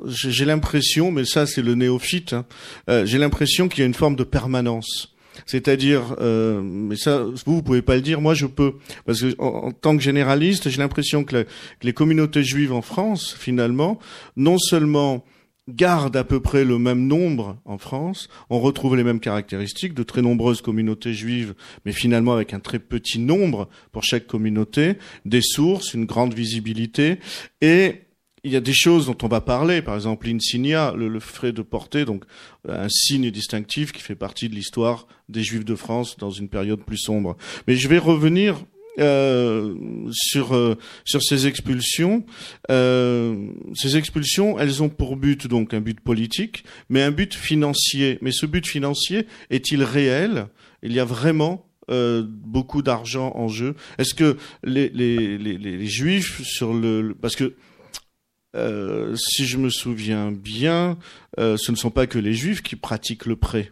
j'ai 0.05 0.45
l'impression, 0.45 1.11
mais 1.11 1.25
ça 1.25 1.45
c'est 1.45 1.61
le 1.61 1.75
néophyte, 1.75 2.33
hein, 2.33 2.45
euh, 2.89 3.05
j'ai 3.05 3.17
l'impression 3.17 3.67
qu'il 3.67 3.79
y 3.79 3.83
a 3.83 3.85
une 3.85 3.93
forme 3.93 4.15
de 4.15 4.23
permanence. 4.23 5.15
C'est-à-dire, 5.45 6.15
euh, 6.19 6.61
mais 6.61 6.95
ça, 6.95 7.23
vous, 7.23 7.55
vous 7.55 7.63
pouvez 7.63 7.81
pas 7.81 7.95
le 7.95 8.01
dire, 8.01 8.21
moi 8.21 8.33
je 8.33 8.45
peux, 8.45 8.73
parce 9.05 9.21
que 9.21 9.35
en, 9.39 9.71
tant 9.71 9.95
que 9.95 10.03
généraliste, 10.03 10.69
j'ai 10.69 10.77
l'impression 10.77 11.23
que, 11.23 11.45
les 11.81 11.93
communautés 11.93 12.43
juives 12.43 12.73
en 12.73 12.81
France, 12.81 13.35
finalement, 13.37 13.99
non 14.35 14.57
seulement 14.57 15.23
gardent 15.69 16.17
à 16.17 16.23
peu 16.23 16.39
près 16.39 16.65
le 16.65 16.79
même 16.79 17.05
nombre 17.07 17.57
en 17.65 17.77
France, 17.77 18.27
on 18.49 18.59
retrouve 18.59 18.95
les 18.95 19.03
mêmes 19.03 19.19
caractéristiques 19.19 19.93
de 19.93 20.03
très 20.03 20.21
nombreuses 20.21 20.61
communautés 20.61 21.13
juives, 21.13 21.53
mais 21.85 21.91
finalement 21.91 22.33
avec 22.33 22.53
un 22.53 22.59
très 22.59 22.79
petit 22.79 23.19
nombre 23.19 23.69
pour 23.91 24.03
chaque 24.03 24.25
communauté, 24.25 24.95
des 25.25 25.41
sources, 25.41 25.93
une 25.93 26.05
grande 26.05 26.33
visibilité, 26.33 27.19
et 27.61 28.01
il 28.43 28.51
y 28.51 28.55
a 28.55 28.61
des 28.61 28.73
choses 28.73 29.05
dont 29.05 29.17
on 29.23 29.27
va 29.27 29.41
parler, 29.41 29.81
par 29.81 29.95
exemple 29.95 30.27
l'insignia, 30.27 30.93
le, 30.95 31.07
le 31.07 31.19
frais 31.19 31.51
de 31.51 31.61
porter, 31.61 32.05
donc 32.05 32.25
un 32.67 32.89
signe 32.89 33.31
distinctif 33.31 33.91
qui 33.91 34.01
fait 34.01 34.15
partie 34.15 34.49
de 34.49 34.55
l'histoire 34.55 35.07
des 35.27 35.43
Juifs 35.43 35.65
de 35.65 35.75
France 35.75 36.17
dans 36.17 36.31
une 36.31 36.49
période 36.49 36.83
plus 36.83 36.97
sombre. 36.97 37.37
Mais 37.67 37.75
je 37.75 37.87
vais 37.87 37.97
revenir 37.97 38.63
euh, 38.99 39.73
sur 40.11 40.53
euh, 40.53 40.77
sur 41.05 41.21
ces 41.23 41.47
expulsions. 41.47 42.25
Euh, 42.69 43.51
ces 43.73 43.97
expulsions, 43.97 44.59
elles 44.59 44.83
ont 44.83 44.89
pour 44.89 45.15
but 45.15 45.47
donc 45.47 45.73
un 45.73 45.79
but 45.79 45.99
politique, 45.99 46.63
mais 46.89 47.01
un 47.01 47.11
but 47.11 47.33
financier. 47.33 48.17
Mais 48.21 48.31
ce 48.31 48.45
but 48.45 48.67
financier 48.67 49.25
est-il 49.49 49.83
réel? 49.83 50.47
Il 50.83 50.91
y 50.91 50.99
a 50.99 51.05
vraiment 51.05 51.65
euh, 51.89 52.23
beaucoup 52.27 52.81
d'argent 52.81 53.31
en 53.35 53.47
jeu. 53.47 53.75
Est-ce 53.97 54.13
que 54.13 54.37
les, 54.63 54.89
les, 54.89 55.37
les, 55.37 55.57
les, 55.57 55.85
juifs 55.87 56.41
sur 56.43 56.73
le 56.73 57.15
parce 57.19 57.35
que 57.35 57.55
euh, 58.55 59.15
si 59.15 59.45
je 59.45 59.57
me 59.57 59.69
souviens 59.69 60.31
bien, 60.31 60.97
euh, 61.39 61.57
ce 61.57 61.71
ne 61.71 61.77
sont 61.77 61.91
pas 61.91 62.07
que 62.07 62.17
les 62.17 62.33
juifs 62.33 62.63
qui 62.63 62.75
pratiquent 62.75 63.25
le 63.25 63.35
prêt. 63.35 63.71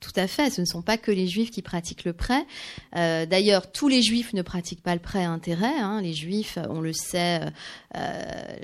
tout 0.00 0.12
à 0.16 0.26
fait, 0.26 0.50
ce 0.50 0.60
ne 0.60 0.66
sont 0.66 0.82
pas 0.82 0.96
que 0.96 1.10
les 1.10 1.26
juifs 1.26 1.50
qui 1.50 1.60
pratiquent 1.62 2.04
le 2.04 2.12
prêt. 2.14 2.46
Euh, 2.96 3.26
d'ailleurs, 3.26 3.70
tous 3.70 3.88
les 3.88 4.02
juifs 4.02 4.32
ne 4.32 4.42
pratiquent 4.42 4.82
pas 4.82 4.94
le 4.94 5.00
prêt 5.00 5.24
à 5.24 5.30
intérêt. 5.30 5.78
Hein. 5.78 6.00
Les 6.00 6.14
juifs, 6.14 6.58
on 6.70 6.80
le 6.80 6.92
sait 6.92 7.40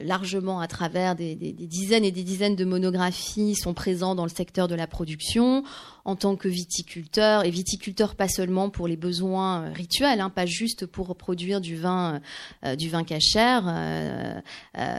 largement 0.02 0.60
à 0.60 0.68
travers 0.68 1.16
des, 1.16 1.34
des, 1.34 1.52
dizaines 1.52 2.04
et 2.04 2.12
des 2.12 2.22
dizaines 2.22 2.56
de 2.56 2.64
monographies, 2.64 3.56
sont 3.56 3.74
présents 3.74 4.14
dans 4.14 4.24
le 4.24 4.30
secteur 4.30 4.68
de 4.68 4.74
la 4.74 4.86
production 4.86 5.64
en 6.06 6.16
tant 6.16 6.36
que 6.36 6.48
viticulteur, 6.48 7.44
et 7.44 7.50
viticulteur 7.50 8.14
pas 8.14 8.28
seulement 8.28 8.68
pour 8.68 8.86
les 8.88 8.96
besoins 8.96 9.62
euh, 9.62 9.72
rituels, 9.72 10.20
hein, 10.20 10.28
pas 10.28 10.44
juste 10.44 10.84
pour 10.84 11.16
produire 11.16 11.62
du 11.62 11.76
vin, 11.76 12.20
euh, 12.64 12.76
du 12.76 12.90
vin 12.90 13.04
cachère, 13.04 13.64
euh, 13.66 14.40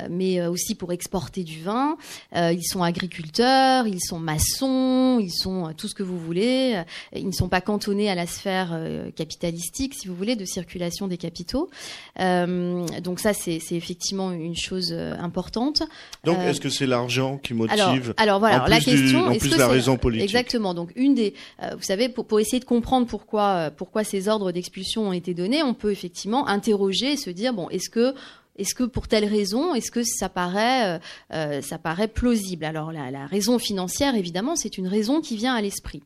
mais 0.10 0.46
aussi 0.48 0.74
pour 0.74 0.92
exporter 0.92 1.44
du 1.44 1.62
vin. 1.62 1.98
ils 2.34 2.64
sont 2.64 2.82
agriculteurs, 2.82 3.88
ils 3.88 4.02
sont 4.02 4.20
maçons, 4.20 5.20
ils 5.22 5.32
sont 5.32 5.74
tout 5.78 5.88
ce 5.88 5.96
que 5.96 6.04
vous 6.04 6.20
voulez. 6.20 6.82
Ils 7.16 7.28
ne 7.28 7.32
sont 7.32 7.50
pas 7.50 7.62
cantonnés 7.62 8.10
à 8.10 8.16
la 8.16 8.26
sphère 8.26 8.78
capitalistique, 9.16 9.94
si 9.94 10.08
vous 10.08 10.16
voulez, 10.16 10.36
de 10.36 10.46
circulation 10.46 11.08
des 11.08 11.18
capitaux. 11.18 11.70
donc 12.18 13.20
ça, 13.20 13.34
c'est 13.34 13.60
effectivement 13.72 14.32
une 14.32 14.56
chose 14.56 14.94
importante. 14.94 15.84
Donc, 16.24 16.40
est-ce 16.40 16.62
que 16.62 16.70
c'est 16.70 16.88
l'argent 16.88 17.38
qui 17.38 17.54
motive 17.54 18.14
Alors, 18.18 18.18
alors 18.18 18.40
voilà, 18.40 18.66
la 18.68 18.80
question, 18.80 19.32
est-ce 19.32 19.50
que 19.50 19.58
la 19.58 19.68
raison 19.68 19.98
politique 19.98 20.26
Exactement. 20.26 20.74
Donc 20.74 20.95
une 20.96 21.14
des, 21.14 21.34
euh, 21.62 21.76
vous 21.76 21.84
savez, 21.84 22.10
pour, 22.10 22.26
pour, 22.26 22.40
essayer 22.40 22.60
de 22.60 22.66
comprendre 22.66 23.08
pourquoi, 23.08 23.44
euh, 23.44 23.70
pourquoi 23.70 24.04
ces 24.04 24.28
ordres 24.28 24.52
d'expulsion 24.52 25.10
ont 25.10 25.14
été 25.14 25.34
donnés, 25.34 25.64
on 25.64 25.74
peut 25.74 25.92
effectivement 25.92 26.48
interroger 26.48 27.14
et 27.14 27.18
se 27.18 27.30
dire 27.30 27.54
bon, 27.54 27.70
est-ce 27.70 27.90
que 27.90 28.14
est-ce 28.58 28.74
que 28.74 28.86
pour 28.86 29.10
telle 29.10 29.26
raison, 29.26 29.76
est-ce 29.76 29.92
que 29.92 30.04
ça 30.04 30.30
paraît, 30.30 31.02
euh, 31.34 31.62
ça 31.62 31.78
paraît 31.78 32.08
plausible? 32.08 32.64
Alors 32.64 32.94
la, 32.94 33.12
la, 33.12 33.26
raison 33.26 33.60
financière, 33.60 34.16
évidemment, 34.16 34.56
c'est 34.56 34.78
une 34.78 34.88
raison 34.88 35.20
qui 35.20 35.36
vient 35.36 35.54
à 35.54 35.62
l'esprit. 35.62 36.02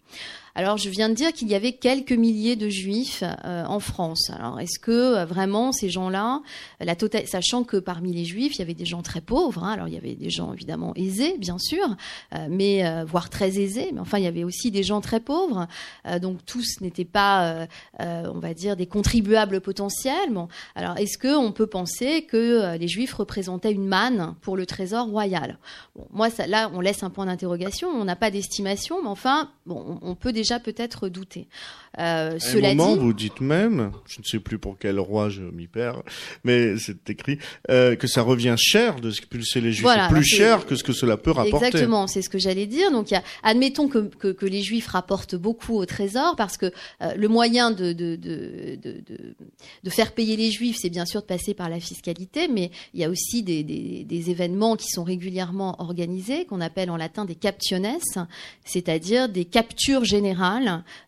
Alors, 0.55 0.77
je 0.77 0.89
viens 0.89 1.09
de 1.09 1.13
dire 1.13 1.31
qu'il 1.33 1.47
y 1.47 1.55
avait 1.55 1.73
quelques 1.73 2.11
milliers 2.11 2.55
de 2.55 2.69
juifs 2.69 3.23
euh, 3.23 3.63
en 3.65 3.79
France. 3.79 4.29
Alors, 4.29 4.59
est-ce 4.59 4.79
que 4.79 4.91
euh, 4.91 5.25
vraiment 5.25 5.71
ces 5.71 5.89
gens-là, 5.89 6.41
tota-, 6.97 7.25
sachant 7.25 7.63
que 7.63 7.77
parmi 7.77 8.13
les 8.13 8.25
juifs, 8.25 8.55
il 8.55 8.59
y 8.59 8.61
avait 8.61 8.73
des 8.73 8.85
gens 8.85 9.01
très 9.01 9.21
pauvres. 9.21 9.63
Hein, 9.63 9.71
alors, 9.73 9.87
il 9.87 9.93
y 9.93 9.97
avait 9.97 10.15
des 10.15 10.29
gens 10.29 10.53
évidemment 10.53 10.93
aisés, 10.95 11.37
bien 11.37 11.57
sûr, 11.57 11.95
euh, 12.35 12.47
mais 12.49 13.03
voire 13.05 13.29
très 13.29 13.59
aisés. 13.59 13.89
Mais 13.93 13.99
enfin, 13.99 14.17
il 14.17 14.23
y 14.23 14.27
avait 14.27 14.43
aussi 14.43 14.71
des 14.71 14.83
gens 14.83 15.01
très 15.01 15.19
pauvres. 15.19 15.67
donc, 16.21 16.43
tous 16.45 16.81
n'étaient 16.81 17.05
pas, 17.05 17.67
on 17.99 18.39
va 18.39 18.53
dire, 18.53 18.75
des 18.75 18.87
contribuables 18.87 19.61
potentiels. 19.61 20.31
Bon, 20.31 20.47
alors, 20.75 20.97
est-ce 20.97 21.17
que 21.17 21.35
on 21.35 21.51
peut 21.51 21.67
penser 21.67 22.23
que 22.23 22.77
les 22.77 22.87
juifs 22.87 23.13
représentaient 23.13 23.71
une 23.71 23.87
manne 23.87 24.35
pour 24.41 24.57
le 24.57 24.65
trésor 24.65 25.07
royal? 25.07 25.57
Moi, 26.11 26.29
là, 26.47 26.71
on 26.73 26.81
laisse 26.81 27.03
un 27.03 27.09
point 27.09 27.25
d'interrogation. 27.25 27.89
On 27.89 28.05
n'a 28.05 28.15
pas 28.15 28.31
d'estimation, 28.31 29.01
mais 29.01 29.09
enfin, 29.09 29.49
on 29.67 30.15
peut 30.15 30.33
déjà 30.39 30.59
peut-être 30.59 31.09
douter. 31.09 31.47
Euh, 31.97 32.37
à 32.39 32.55
un 32.55 32.75
moment, 32.75 32.95
vous 32.95 33.13
dites 33.13 33.41
même, 33.41 33.91
je 34.07 34.19
ne 34.19 34.23
sais 34.23 34.39
plus 34.39 34.59
pour 34.59 34.77
quel 34.77 34.99
roi 34.99 35.29
je 35.29 35.41
m'y 35.41 35.67
perds, 35.67 36.03
mais 36.43 36.77
c'est 36.77 37.09
écrit 37.09 37.39
euh, 37.69 37.95
que 37.95 38.07
ça 38.07 38.21
revient 38.21 38.55
cher 38.57 39.01
de 39.01 39.09
expulser 39.09 39.59
les 39.59 39.73
Juifs, 39.73 39.89
plus 40.09 40.19
bah, 40.19 40.21
cher 40.21 40.65
que 40.65 40.75
ce 40.75 40.83
que 40.83 40.93
cela 40.93 41.17
peut 41.17 41.31
rapporter. 41.31 41.67
Exactement, 41.67 42.07
c'est 42.07 42.21
ce 42.21 42.29
que 42.29 42.37
j'allais 42.37 42.67
dire. 42.67 42.91
Donc, 42.91 43.11
y 43.11 43.15
a, 43.15 43.23
admettons 43.43 43.87
que, 43.87 44.07
que, 44.07 44.27
que, 44.27 44.45
les 44.45 44.61
Juifs 44.61 44.87
rapportent 44.87 45.35
beaucoup 45.35 45.75
au 45.75 45.85
Trésor, 45.85 46.35
parce 46.37 46.57
que 46.57 46.67
euh, 47.01 47.13
le 47.15 47.27
moyen 47.27 47.71
de 47.71 47.91
de, 47.91 48.15
de, 48.15 48.77
de, 48.81 49.03
de, 49.83 49.89
faire 49.89 50.13
payer 50.13 50.37
les 50.37 50.51
Juifs, 50.51 50.77
c'est 50.79 50.91
bien 50.91 51.05
sûr 51.05 51.21
de 51.21 51.25
passer 51.25 51.53
par 51.53 51.69
la 51.69 51.79
fiscalité, 51.79 52.47
mais 52.47 52.69
il 52.93 53.01
y 53.01 53.03
a 53.03 53.09
aussi 53.09 53.41
des, 53.41 53.63
des, 53.63 54.03
des 54.05 54.29
événements 54.29 54.75
qui 54.75 54.89
sont 54.89 55.03
régulièrement 55.03 55.81
organisés, 55.81 56.45
qu'on 56.45 56.61
appelle 56.61 56.91
en 56.91 56.97
latin 56.97 57.25
des 57.25 57.35
captiones, 57.35 57.79
c'est-à-dire 58.63 59.27
des 59.27 59.45
captures 59.45 60.05
générales 60.05 60.28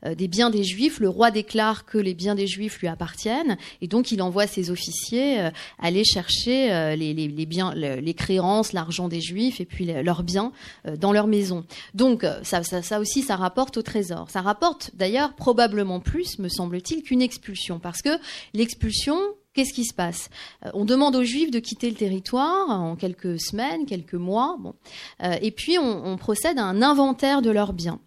euh, 0.06 0.16
des 0.16 0.28
biens 0.28 0.50
des 0.50 0.64
Juifs, 0.64 1.00
le 1.00 1.10
roi 1.10 1.32
déclare 1.32 1.86
que 1.86 1.98
les 1.98 2.14
biens 2.14 2.36
des 2.36 2.48
Juifs 2.48 2.80
lui 2.80 2.88
appartiennent, 2.88 3.58
et 3.82 3.88
donc 3.88 4.12
il 4.12 4.22
envoie 4.22 4.48
ses 4.48 4.72
officiers 4.72 5.40
euh, 5.40 5.50
aller 5.80 6.04
chercher 6.04 6.72
euh, 6.72 6.96
les, 6.96 7.46
biens, 7.46 7.74
les 7.74 8.14
créances, 8.14 8.74
l'argent 8.74 9.08
des 9.08 9.22
Juifs, 9.22 9.62
et 9.62 9.66
puis 9.66 9.86
leurs 9.86 10.24
biens 10.24 10.52
dans 10.98 11.12
leur 11.12 11.28
maison. 11.28 11.66
Donc 11.94 12.26
ça, 12.44 12.62
aussi, 13.00 13.22
ça 13.22 13.36
rapporte 13.36 13.78
au 13.78 13.82
trésor. 13.82 14.30
Ça 14.30 14.42
rapporte 14.42 14.92
d'ailleurs 14.94 15.34
probablement 15.34 16.00
plus, 16.00 16.40
me 16.40 16.50
semble-t-il, 16.50 17.04
qu'une 17.04 17.22
expulsion, 17.22 17.80
parce 17.80 18.02
que 18.02 18.18
l'expulsion, 18.54 19.18
Qu'est-ce 19.54 19.74
qui 19.74 19.84
se 19.84 19.94
passe? 19.94 20.30
On 20.74 20.86
demande 20.86 21.14
aux 21.14 21.26
Juifs 21.26 21.52
de 21.52 21.60
quitter 21.60 21.90
le 21.90 21.98
territoire 21.98 22.70
en 22.70 22.96
quelques 22.96 23.38
semaines, 23.38 23.86
quelques 23.86 24.14
mois, 24.14 24.58
et 25.42 25.52
puis 25.52 25.78
on, 25.78 26.16
procède 26.16 26.58
à 26.58 26.64
un 26.64 26.82
inventaire 26.82 27.42
de 27.42 27.50
leurs 27.50 27.74
biens 27.74 28.00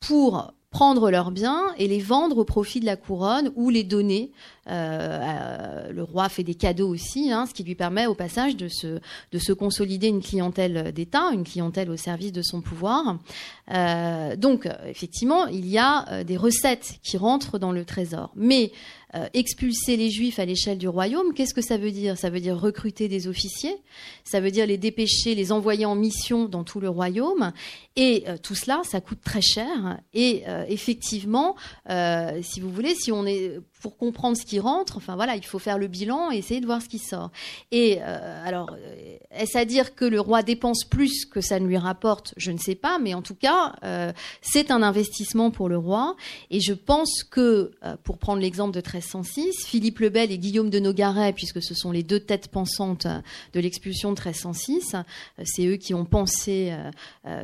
pour 0.00 0.52
prendre 0.70 1.10
leurs 1.10 1.32
biens 1.32 1.64
et 1.78 1.88
les 1.88 1.98
vendre 1.98 2.38
au 2.38 2.44
profit 2.44 2.78
de 2.78 2.86
la 2.86 2.96
couronne 2.96 3.50
ou 3.56 3.70
les 3.70 3.82
donner 3.82 4.30
le 4.66 6.02
roi 6.02 6.28
fait 6.28 6.44
des 6.44 6.54
cadeaux 6.54 6.88
aussi, 6.88 7.32
hein, 7.32 7.46
ce 7.46 7.52
qui 7.52 7.64
lui 7.64 7.74
permet 7.74 8.06
au 8.06 8.14
passage 8.14 8.56
de 8.56 8.68
se, 8.68 9.00
de 9.32 9.38
se 9.40 9.52
consolider 9.52 10.06
une 10.06 10.22
clientèle 10.22 10.92
d'État, 10.92 11.30
une 11.32 11.42
clientèle 11.42 11.90
au 11.90 11.96
service 11.96 12.30
de 12.30 12.40
son 12.40 12.60
pouvoir. 12.60 13.18
donc, 14.36 14.68
effectivement, 14.86 15.46
il 15.46 15.66
y 15.66 15.76
a 15.76 16.22
des 16.22 16.36
recettes 16.36 17.00
qui 17.02 17.16
rentrent 17.16 17.58
dans 17.58 17.72
le 17.72 17.84
trésor. 17.84 18.30
Mais 18.36 18.70
euh, 19.14 19.28
expulser 19.34 19.96
les 19.96 20.10
juifs 20.10 20.38
à 20.38 20.44
l'échelle 20.44 20.78
du 20.78 20.86
royaume, 20.88 21.34
qu'est-ce 21.34 21.54
que 21.54 21.62
ça 21.62 21.76
veut 21.76 21.90
dire? 21.90 22.16
Ça 22.16 22.30
veut 22.30 22.40
dire 22.40 22.58
recruter 22.58 23.08
des 23.08 23.26
officiers, 23.26 23.76
ça 24.24 24.40
veut 24.40 24.50
dire 24.50 24.66
les 24.66 24.78
dépêcher, 24.78 25.34
les 25.34 25.50
envoyer 25.50 25.84
en 25.84 25.96
mission 25.96 26.46
dans 26.46 26.62
tout 26.62 26.80
le 26.80 26.88
royaume. 26.88 27.52
Et 27.96 28.24
euh, 28.28 28.36
tout 28.40 28.54
cela, 28.54 28.82
ça 28.84 29.00
coûte 29.00 29.20
très 29.24 29.42
cher. 29.42 29.98
Et 30.14 30.44
euh, 30.46 30.64
effectivement, 30.68 31.56
si 32.42 32.60
vous 32.60 32.70
voulez, 32.70 32.94
si 32.94 33.10
on 33.10 33.26
est 33.26 33.58
pour 33.80 33.96
comprendre 33.96 34.36
ce 34.36 34.44
qui 34.44 34.60
rentre, 34.60 34.96
enfin 34.96 35.16
voilà, 35.16 35.36
il 35.36 35.44
faut 35.44 35.58
faire 35.58 35.78
le 35.78 35.86
bilan 35.86 36.30
et 36.30 36.36
essayer 36.36 36.60
de 36.60 36.66
voir 36.66 36.82
ce 36.82 36.88
qui 36.88 36.98
sort. 36.98 37.30
Et 37.70 38.00
alors, 38.00 38.76
est-ce 39.30 39.56
à 39.56 39.64
dire 39.64 39.94
que 39.94 40.04
le 40.04 40.20
roi 40.20 40.42
dépense 40.42 40.84
plus 40.84 41.24
que 41.24 41.40
ça 41.40 41.58
ne 41.60 41.66
lui 41.66 41.76
rapporte? 41.76 42.34
Je 42.36 42.50
ne 42.50 42.58
sais 42.58 42.74
pas, 42.74 42.98
mais 42.98 43.14
en 43.14 43.22
tout 43.22 43.34
cas, 43.34 43.74
c'est 44.42 44.70
un 44.70 44.82
investissement 44.82 45.50
pour 45.50 45.68
le 45.68 45.78
roi. 45.78 46.16
Et 46.50 46.60
je 46.60 46.72
pense 46.72 47.24
que, 47.24 47.72
pour 48.04 48.18
prendre 48.18 48.40
l'exemple 48.40 48.72
de 48.72 48.80
1306, 48.80 49.66
Philippe 49.66 50.00
le 50.00 50.08
Bel 50.08 50.30
et 50.30 50.38
Guillaume 50.38 50.70
de 50.70 50.78
Nogaret, 50.78 51.32
puisque 51.32 51.62
ce 51.62 51.74
sont 51.74 51.92
les 51.92 52.02
deux 52.02 52.20
têtes 52.20 52.48
pensantes 52.48 53.06
de 53.52 53.60
l'expulsion 53.60 54.12
de 54.12 54.20
1306, 54.20 54.96
c'est 55.44 55.66
eux 55.66 55.76
qui 55.76 55.94
ont 55.94 56.04
pensé, 56.04 56.74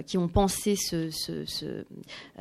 qui 0.07 0.18
ont 0.18 0.29
pensé 0.29 0.77
ce, 0.77 1.11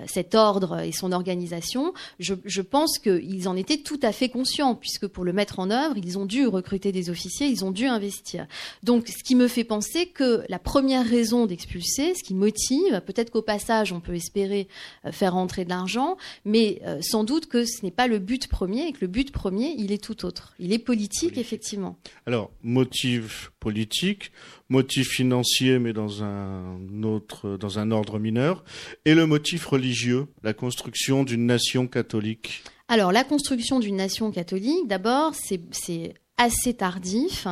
cet 0.08 0.36
ordre 0.36 0.80
et 0.80 0.92
son 0.92 1.12
organisation. 1.12 1.94
Je, 2.20 2.34
je 2.46 2.62
pense 2.62 3.00
qu'ils 3.00 3.48
en 3.48 3.56
étaient 3.56 3.78
tout 3.86 4.00
à 4.02 4.12
fait 4.12 4.28
conscients, 4.30 4.76
puisque 4.76 5.08
pour 5.08 5.24
le 5.24 5.32
mettre 5.32 5.60
en 5.60 5.70
œuvre, 5.70 5.96
ils 5.96 6.18
ont 6.18 6.26
dû 6.26 6.48
recruter 6.48 6.92
des 6.92 7.10
officiers, 7.10 7.48
ils 7.48 7.64
ont 7.64 7.72
dû 7.72 7.86
investir. 7.86 8.48
Donc, 8.84 9.08
ce 9.08 9.24
qui 9.24 9.36
me 9.36 9.48
fait 9.48 9.64
penser 9.64 10.08
que 10.08 10.44
la 10.50 10.60
première 10.60 11.08
raison 11.08 11.46
d'expulser, 11.46 12.16
ce 12.16 12.24
qui 12.24 12.34
motive, 12.34 13.02
peut-être 13.06 13.30
qu'au 13.30 13.44
passage, 13.44 13.94
on 13.94 14.02
peut 14.02 14.16
espérer 14.16 14.68
euh, 15.06 15.12
faire 15.12 15.34
rentrer 15.34 15.64
de 15.64 15.70
l'argent, 15.70 16.18
mais 16.44 16.82
euh, 16.86 17.00
sans 17.02 17.24
doute 17.24 17.46
que 17.46 17.64
ce 17.64 17.84
n'est 17.84 17.92
pas 17.92 18.08
le 18.08 18.20
but 18.20 18.48
premier 18.48 18.88
et 18.88 18.92
que 18.92 19.02
le 19.02 19.08
but 19.08 19.32
premier, 19.32 19.76
il 19.78 19.92
est 19.92 20.04
tout 20.04 20.26
autre. 20.26 20.54
Il 20.60 20.74
est 20.74 20.80
politique, 20.80 21.38
effectivement. 21.38 21.98
Alors, 22.26 22.52
motif 22.64 23.52
politique, 23.60 24.32
motif 24.70 25.10
financier, 25.10 25.80
mais 25.80 25.94
dans 25.94 26.24
un 26.24 27.04
autre, 27.04 27.58
dans 27.58 27.80
un 27.80 27.92
ordre 27.92 28.20
mineur, 28.20 28.64
et 29.06 29.14
le 29.14 29.28
motif 29.28 29.66
religieux, 29.68 30.26
la 30.44 30.54
construction 30.54 31.24
d'une 31.24 31.46
nation 31.46 31.88
catholique. 31.88 32.64
Alors, 32.88 33.12
la 33.12 33.24
construction 33.24 33.80
d'une 33.80 33.96
nation 33.96 34.32
catholique, 34.32 34.88
d'abord, 34.88 35.34
c'est 35.34 36.14
assez 36.38 36.74
tardif. 36.74 37.48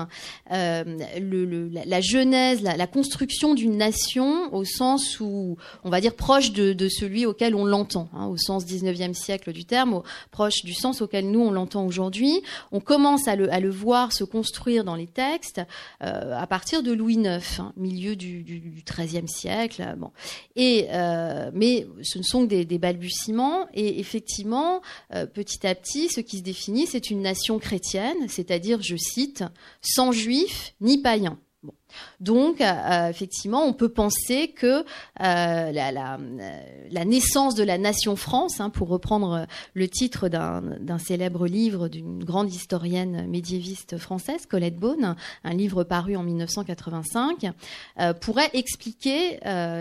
Euh, 0.52 0.84
la, 1.86 2.02
genèse, 2.02 2.62
la, 2.62 2.88
construction 2.88 3.54
d'une 3.54 3.78
nation 3.78 4.54
au 4.54 4.66
sens 4.66 5.20
où, 5.22 5.58
on 5.84 5.90
va 5.90 6.02
dire, 6.02 6.16
proche 6.16 6.52
de, 6.52 6.88
celui 6.90 7.26
auquel 7.26 7.56
on 7.56 7.66
l'entend, 7.66 8.10
hein, 8.14 8.28
au 8.28 8.38
sens 8.38 8.66
19e 8.66 9.14
siècle 9.14 9.54
du 9.54 9.66
terme, 9.66 10.02
proche 10.32 10.64
du 10.64 10.74
sens 10.74 11.02
auquel 11.02 11.32
nous 11.32 11.40
on 11.40 11.52
l'entend 11.52 11.86
aujourd'hui. 11.86 12.42
On 12.72 12.82
commence 12.82 13.28
à 13.28 13.36
le, 13.36 13.70
voir 13.70 14.12
se 14.12 14.24
construire 14.24 14.84
dans 14.84 14.96
les 14.96 15.08
textes 15.08 15.62
euh, 16.04 16.36
à 16.38 16.46
partir 16.46 16.84
de 16.84 16.92
Louis 16.92 17.16
IX, 17.16 17.60
hein, 17.60 17.74
milieu 17.78 18.16
du, 18.16 18.44
du, 18.44 18.60
du, 18.60 18.84
XIIIe 18.84 19.28
siècle. 19.28 19.96
Bon. 19.98 20.12
Et, 20.56 20.88
euh, 20.92 21.50
mais 21.54 21.88
ce 22.02 22.18
ne 22.18 22.24
sont 22.24 22.46
que 22.46 22.64
des, 22.64 22.78
balbutiements. 22.78 23.68
Et 23.74 24.00
effectivement, 24.00 24.82
petit 25.34 25.66
à 25.66 25.74
petit, 25.74 26.10
ce 26.10 26.20
qui 26.20 26.40
se 26.40 26.44
définit, 26.44 26.86
c'est 26.86 27.10
une 27.10 27.22
nation 27.22 27.60
chrétienne, 27.60 28.28
c'est-à-dire 28.28 28.73
je 28.82 28.96
cite, 28.96 29.44
sans 29.82 30.12
juifs 30.12 30.74
ni 30.82 31.02
païens. 31.02 31.38
Donc, 32.20 32.62
euh, 32.62 33.10
effectivement, 33.10 33.66
on 33.66 33.74
peut 33.74 33.90
penser 33.90 34.50
que 34.50 34.84
euh, 35.22 35.72
la, 35.72 37.06
naissance 37.06 37.56
de 37.56 37.64
la 37.64 37.78
nation 37.78 38.16
France, 38.16 38.60
hein, 38.60 38.70
pour 38.70 38.88
reprendre 38.88 39.46
le 39.74 39.88
titre 39.88 40.30
d'un 40.30 40.98
célèbre 41.00 41.48
livre 41.48 41.88
d'une 41.88 42.24
grande 42.24 42.54
historienne 42.54 43.28
médiéviste 43.28 43.98
française, 43.98 44.46
Colette 44.46 44.78
Beaune, 44.78 45.16
un 45.44 45.54
livre 45.54 45.84
paru 45.84 46.16
en 46.16 46.24
1985, 46.24 47.52
euh, 48.00 48.14
pourrait 48.14 48.50
expliquer 48.54 49.40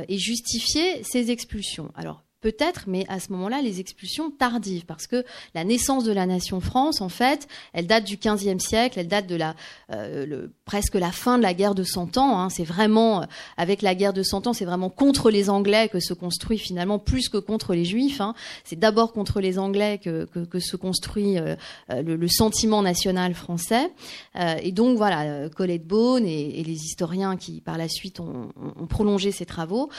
et 0.08 0.18
justifier 0.18 1.02
ces 1.04 1.30
expulsions. 1.30 1.90
Alors, 1.94 2.22
Peut-être, 2.42 2.84
mais 2.88 3.04
à 3.08 3.20
ce 3.20 3.30
moment-là, 3.30 3.62
les 3.62 3.78
expulsions 3.78 4.32
tardives, 4.32 4.84
parce 4.84 5.06
que 5.06 5.24
la 5.54 5.62
naissance 5.62 6.02
de 6.02 6.10
la 6.10 6.26
nation 6.26 6.60
France, 6.60 7.00
en 7.00 7.08
fait, 7.08 7.46
elle 7.72 7.86
date 7.86 8.02
du 8.02 8.16
XVe 8.16 8.58
siècle, 8.58 8.98
elle 8.98 9.06
date 9.06 9.28
de 9.28 9.36
la 9.36 9.54
euh, 9.92 10.26
le, 10.26 10.52
presque 10.64 10.96
la 10.96 11.12
fin 11.12 11.38
de 11.38 11.42
la 11.44 11.54
guerre 11.54 11.76
de 11.76 11.84
Cent 11.84 12.18
Ans. 12.18 12.40
Hein. 12.40 12.48
C'est 12.50 12.64
vraiment, 12.64 13.22
euh, 13.22 13.26
avec 13.56 13.80
la 13.80 13.94
guerre 13.94 14.12
de 14.12 14.24
Cent 14.24 14.48
Ans, 14.48 14.52
c'est 14.54 14.64
vraiment 14.64 14.90
contre 14.90 15.30
les 15.30 15.50
Anglais 15.50 15.88
que 15.88 16.00
se 16.00 16.14
construit 16.14 16.58
finalement 16.58 16.98
plus 16.98 17.28
que 17.28 17.38
contre 17.38 17.74
les 17.74 17.84
Juifs. 17.84 18.20
Hein. 18.20 18.34
C'est 18.64 18.78
d'abord 18.78 19.12
contre 19.12 19.40
les 19.40 19.60
Anglais 19.60 20.00
que, 20.02 20.24
que, 20.24 20.40
que 20.40 20.58
se 20.58 20.74
construit 20.74 21.38
euh, 21.38 21.54
le, 21.90 22.16
le, 22.16 22.28
sentiment 22.28 22.82
national 22.82 23.34
français. 23.34 23.92
et 24.34 24.72
donc 24.72 24.96
voilà, 24.96 25.48
Colette 25.50 25.86
Beaune 25.86 26.26
et, 26.26 26.58
et, 26.58 26.64
les 26.64 26.72
historiens 26.72 27.36
qui 27.36 27.60
par 27.60 27.78
la 27.78 27.88
suite 27.88 28.18
ont, 28.18 28.48
ont 28.56 28.86
prolongé 28.86 29.30
ces 29.30 29.46
travaux 29.46 29.90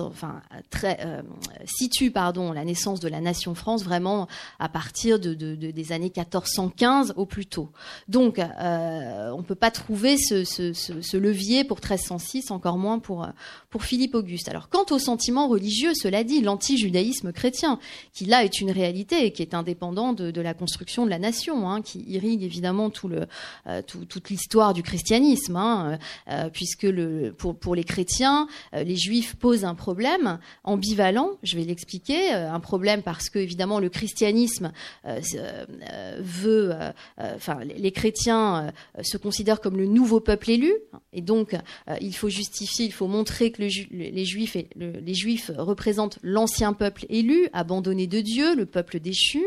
enfin, 0.00 0.42
euh, 0.84 1.22
situe 1.64 2.10
pardon, 2.10 2.52
la 2.52 2.64
naissance 2.64 3.00
de 3.00 3.08
la 3.08 3.20
nation 3.20 3.54
France 3.54 3.82
vraiment 3.82 4.28
à 4.58 4.68
partir 4.68 5.18
de, 5.18 5.34
de, 5.34 5.54
de 5.54 5.70
des 5.70 5.92
années 5.92 6.12
1415 6.14 7.14
au 7.16 7.26
plus 7.26 7.46
tôt. 7.46 7.70
Donc, 8.08 8.38
euh, 8.38 9.30
on 9.30 9.38
ne 9.38 9.42
peut 9.42 9.54
pas 9.54 9.70
trouver 9.70 10.16
ce, 10.18 10.44
ce, 10.44 11.16
levier 11.16 11.64
pour 11.64 11.78
1306, 11.78 12.50
encore 12.50 12.78
moins 12.78 12.98
pour, 12.98 13.26
pour 13.70 13.84
Philippe 13.84 14.14
Auguste. 14.14 14.48
Alors, 14.48 14.68
quant 14.68 14.84
au 14.90 14.98
sentiment 14.98 15.48
religieux, 15.48 15.92
cela 15.94 16.24
dit, 16.24 16.40
l'anti-judaïsme 16.40 17.32
chrétien, 17.32 17.78
qui 18.12 18.24
là 18.24 18.44
est 18.44 18.60
une 18.60 18.70
réalité 18.70 19.24
et 19.24 19.32
qui 19.32 19.42
est 19.42 19.54
indépendant 19.54 20.12
de, 20.12 20.40
la 20.40 20.54
construction 20.54 21.04
de 21.04 21.10
la 21.10 21.18
nation, 21.18 21.68
hein, 21.68 21.82
qui 21.82 22.00
irrigue 22.08 22.42
évidemment 22.42 22.90
tout 22.90 23.08
le, 23.08 23.26
euh, 23.66 23.82
tout, 23.86 24.04
toute 24.04 24.30
l'histoire 24.30 24.74
du 24.74 24.82
christianisme, 24.82 25.56
hein, 25.56 25.98
euh, 26.28 26.48
puisque 26.50 26.82
le, 26.82 27.32
pour, 27.32 27.74
les 27.74 27.84
chrétiens, 27.84 28.48
euh, 28.74 28.82
les 28.82 28.96
juifs 28.96 29.36
posent 29.36 29.64
un 29.64 29.74
problème 29.74 30.38
ambivalent, 30.64 31.30
je 31.42 31.56
vais 31.56 31.64
l'expliquer, 31.64 32.34
euh, 32.34 32.52
un 32.52 32.60
problème 32.60 33.02
parce 33.02 33.30
que 33.30 33.38
évidemment 33.38 33.80
le 33.80 33.88
christianisme 33.88 34.72
euh, 35.06 35.20
euh, 35.34 36.16
veut, 36.20 36.72
enfin 37.18 37.60
les 37.64 37.92
chrétiens 37.92 38.72
se 39.02 39.16
considèrent 39.16 39.60
comme 39.60 39.76
le 39.76 39.86
nouveau 39.86 40.20
peuple 40.20 40.50
élu, 40.50 40.72
et 41.12 41.20
donc 41.20 41.56
il 42.00 42.14
faut 42.14 42.28
justifier, 42.28 42.86
il 42.86 42.92
faut 42.92 43.06
montrer 43.06 43.50
que 43.50 43.59
le, 43.60 45.00
les 45.00 45.14
juifs 45.14 45.50
représentent 45.56 46.18
l'ancien 46.22 46.72
peuple 46.72 47.06
élu, 47.08 47.48
abandonné 47.52 48.06
de 48.06 48.20
Dieu, 48.20 48.56
le 48.56 48.66
peuple 48.66 49.00
déchu. 49.00 49.42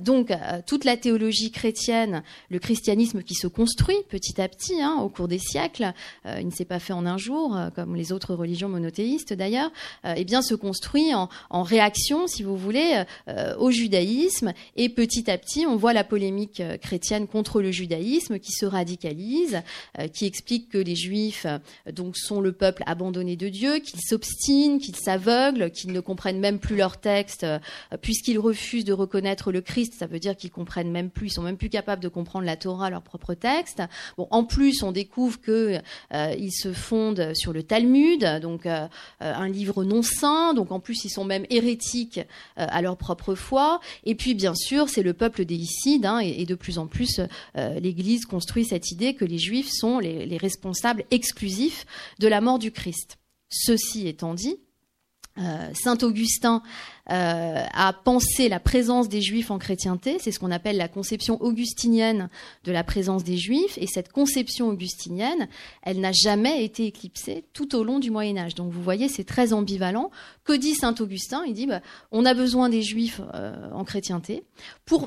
donc 0.00 0.32
toute 0.66 0.84
la 0.84 0.96
théologie 0.96 1.50
chrétienne, 1.50 2.22
le 2.50 2.58
christianisme 2.58 3.22
qui 3.22 3.34
se 3.34 3.46
construit 3.46 3.96
petit 4.08 4.40
à 4.40 4.48
petit 4.48 4.80
hein, 4.80 4.96
au 5.02 5.08
cours 5.08 5.28
des 5.28 5.38
siècles, 5.38 5.92
il 6.26 6.46
ne 6.46 6.52
s'est 6.52 6.64
pas 6.64 6.78
fait 6.78 6.92
en 6.92 7.06
un 7.06 7.18
jour 7.18 7.56
comme 7.74 7.96
les 7.96 8.12
autres 8.12 8.34
religions 8.34 8.68
monothéistes 8.68 9.32
d'ailleurs 9.32 9.70
euh, 10.04 10.14
eh 10.16 10.24
bien, 10.24 10.42
se 10.42 10.54
construit 10.54 11.14
en, 11.14 11.28
réaction, 11.62 12.26
si 12.26 12.42
vous 12.42 12.56
voulez, 12.56 13.04
euh, 13.28 13.56
au 13.56 13.70
judaïsme. 13.70 14.52
Et 14.76 14.88
petit 14.88 15.30
à 15.30 15.38
petit, 15.38 15.66
on 15.66 15.76
voit 15.76 15.92
la 15.92 16.04
polémique 16.04 16.60
euh, 16.60 16.76
chrétienne 16.76 17.26
contre 17.26 17.60
le 17.60 17.70
judaïsme 17.70 18.38
qui 18.38 18.52
se 18.52 18.66
radicalise, 18.66 19.62
qui 20.12 20.26
explique 20.26 20.68
que 20.68 20.78
les 20.78 20.94
juifs 20.94 21.46
donc 21.92 22.16
sont 22.16 22.40
le 22.40 22.52
peuple 22.52 22.82
abandonné 22.86 23.36
de 23.38 23.48
Dieu, 23.48 23.78
qu'ils 23.78 24.00
s'obstinent, 24.00 24.78
qu'ils 24.78 24.96
s'aveuglent, 24.96 25.70
qu'ils 25.70 25.92
ne 25.92 26.00
comprennent 26.00 26.40
même 26.40 26.58
plus 26.58 26.76
leur 26.76 26.98
texte, 26.98 27.46
puisqu'ils 28.02 28.38
refusent 28.38 28.84
de 28.84 28.92
reconnaître 28.92 29.52
le 29.52 29.60
Christ. 29.60 29.94
Ça 29.98 30.06
veut 30.06 30.18
dire 30.18 30.36
qu'ils 30.36 30.50
comprennent 30.50 30.90
même 30.90 31.10
plus, 31.10 31.28
ils 31.28 31.32
sont 31.32 31.42
même 31.42 31.56
plus 31.56 31.70
capables 31.70 32.02
de 32.02 32.08
comprendre 32.08 32.44
la 32.44 32.56
Torah, 32.56 32.90
leur 32.90 33.02
propre 33.02 33.34
texte. 33.34 33.82
Bon, 34.16 34.28
en 34.30 34.44
plus, 34.44 34.82
on 34.82 34.92
découvre 34.92 35.40
que 35.40 35.78
ils 36.12 36.52
se 36.52 36.72
fondent 36.72 37.32
sur 37.34 37.52
le 37.52 37.62
Talmud, 37.62 38.24
donc 38.42 38.66
un 39.20 39.48
livre 39.48 39.84
non 39.84 40.02
saint, 40.02 40.54
donc 40.54 40.72
en 40.72 40.80
plus 40.80 41.04
ils 41.04 41.10
sont 41.10 41.24
même 41.24 41.46
hérétiques 41.50 42.18
euh, 42.18 42.66
à 42.68 42.82
leur 42.82 42.96
propre 42.96 43.34
foi. 43.34 43.80
Et 44.04 44.14
puis 44.14 44.34
bien 44.34 44.54
sûr, 44.54 44.88
c'est 44.88 45.02
le 45.02 45.14
peuple 45.14 45.44
des 45.44 45.58
hein, 46.04 46.18
et, 46.18 46.44
de 46.44 46.54
plus 46.54 46.78
en 46.78 46.86
plus 46.86 47.20
euh, 47.56 47.80
l'Église 47.80 48.24
construit 48.24 48.64
cette 48.64 48.90
idée 48.90 49.14
que 49.14 49.24
les 49.24 49.38
Juifs 49.38 49.70
sont 49.70 49.98
les 49.98 50.36
responsables 50.36 51.04
exclusifs 51.10 51.86
de 52.18 52.28
la 52.28 52.40
mort 52.40 52.58
du 52.58 52.72
Christ. 52.72 53.18
Ceci 53.50 54.08
étant 54.08 54.34
dit, 54.34 54.58
euh, 55.38 55.70
Saint 55.74 55.98
Augustin 56.02 56.62
euh, 57.10 57.62
a 57.72 57.92
pensé 57.92 58.48
la 58.48 58.58
présence 58.58 59.08
des 59.08 59.22
Juifs 59.22 59.50
en 59.50 59.58
chrétienté. 59.58 60.16
C'est 60.18 60.32
ce 60.32 60.38
qu'on 60.38 60.50
appelle 60.50 60.76
la 60.76 60.88
conception 60.88 61.40
augustinienne 61.40 62.28
de 62.64 62.72
la 62.72 62.82
présence 62.82 63.22
des 63.22 63.36
Juifs. 63.36 63.78
Et 63.78 63.86
cette 63.86 64.10
conception 64.10 64.68
augustinienne, 64.68 65.48
elle 65.82 66.00
n'a 66.00 66.12
jamais 66.12 66.64
été 66.64 66.86
éclipsée 66.86 67.44
tout 67.52 67.76
au 67.76 67.84
long 67.84 68.00
du 68.00 68.10
Moyen 68.10 68.36
Âge. 68.36 68.54
Donc 68.56 68.72
vous 68.72 68.82
voyez, 68.82 69.08
c'est 69.08 69.24
très 69.24 69.52
ambivalent. 69.52 70.10
Que 70.44 70.54
dit 70.54 70.74
Saint 70.74 70.94
Augustin? 70.98 71.44
Il 71.46 71.54
dit 71.54 71.66
bah, 71.66 71.82
on 72.10 72.24
a 72.24 72.34
besoin 72.34 72.68
des 72.68 72.82
Juifs 72.82 73.20
euh, 73.34 73.70
en 73.72 73.84
chrétienté, 73.84 74.42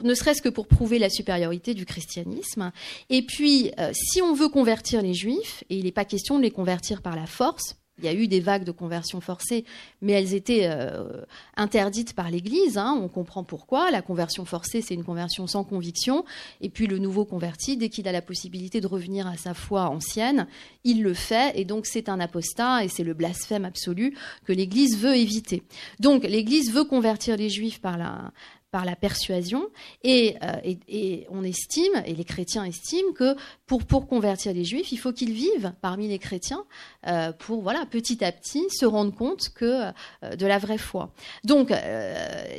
ne 0.04 0.13
serait-ce 0.13 0.41
que 0.41 0.49
pour 0.49 0.67
prouver 0.67 0.97
la 0.97 1.10
supériorité 1.10 1.73
du 1.73 1.86
christianisme. 1.86 2.71
Et 3.10 3.23
puis, 3.23 3.71
si 3.93 4.21
on 4.21 4.34
veut 4.34 4.49
convertir 4.49 5.01
les 5.01 5.13
Juifs, 5.13 5.63
et 5.69 5.75
il 5.75 5.86
n'est 5.86 5.91
pas 5.91 6.06
question 6.06 6.38
de 6.38 6.43
les 6.43 6.51
convertir 6.51 7.01
par 7.01 7.15
la 7.15 7.25
force, 7.25 7.75
il 7.97 8.06
y 8.06 8.08
a 8.08 8.13
eu 8.13 8.27
des 8.27 8.39
vagues 8.39 8.63
de 8.63 8.71
conversion 8.71 9.21
forcée, 9.21 9.63
mais 10.01 10.13
elles 10.13 10.34
étaient 10.34 10.65
euh, 10.65 11.21
interdites 11.56 12.13
par 12.13 12.32
l'Église. 12.32 12.77
Hein. 12.77 12.99
on 13.01 13.08
comprend 13.08 13.43
pourquoi. 13.43 13.91
La 13.91 14.01
conversion 14.01 14.45
forcée, 14.45 14.82
c'est 14.82 14.95
une 14.95 15.04
conversion 15.04 15.45
sans 15.45 15.63
conviction. 15.63 16.25
Et 16.62 16.69
puis 16.69 16.88
le 16.88 16.97
nouveau 16.97 17.25
converti, 17.25 17.77
dès 17.77 17.89
qu'il 17.89 18.08
a 18.08 18.12
la 18.12 18.21
possibilité 18.21 18.82
de 18.82 18.88
revenir 18.88 19.27
à 19.27 19.38
sa 19.38 19.54
foi 19.54 19.84
ancienne, 19.84 20.47
il 20.84 21.04
le 21.04 21.13
fait. 21.13 21.58
Et 21.60 21.65
donc 21.65 21.86
c'est 21.86 22.10
un 22.10 22.19
apostat 22.19 22.84
et 22.84 22.88
c'est 22.88 23.04
le 23.04 23.13
blasphème 23.13 23.65
absolu 23.65 24.17
que 24.45 24.54
l'Église 24.54 24.97
veut 24.97 25.15
éviter. 25.15 25.63
Donc 25.99 26.23
l'Église 26.23 26.71
veut 26.71 26.86
convertir 26.86 27.38
les 27.38 27.49
Juifs 27.49 27.82
par 27.82 27.97
la, 27.97 28.32
par 28.72 28.86
la 28.86 28.96
persuasion 28.96 29.68
et, 30.04 30.38
euh, 30.44 30.74
et, 30.88 31.28
on 31.30 31.44
estime, 31.44 31.92
et 32.06 32.16
les 32.16 32.24
chrétiens 32.24 32.64
estiment, 32.64 33.12
que 33.14 33.36
pour, 33.68 33.84
pour 33.84 34.08
convertir 34.08 34.54
les 34.54 34.64
juifs, 34.64 34.92
il 34.94 34.98
faut 34.98 35.12
qu'ils 35.12 35.34
vivent 35.34 35.74
parmi 35.82 36.08
les 36.08 36.20
chrétiens 36.20 36.64
euh, 37.08 37.34
pour 37.34 37.62
voilà 37.62 37.86
petit 37.86 38.24
à 38.24 38.32
petit 38.32 38.70
se 38.70 38.86
rendre 38.86 39.14
compte 39.14 39.50
que 39.54 39.92
euh, 40.24 40.36
de 40.36 40.46
la 40.46 40.58
vraie 40.58 40.78
foi. 40.78 41.12
Donc, 41.44 41.74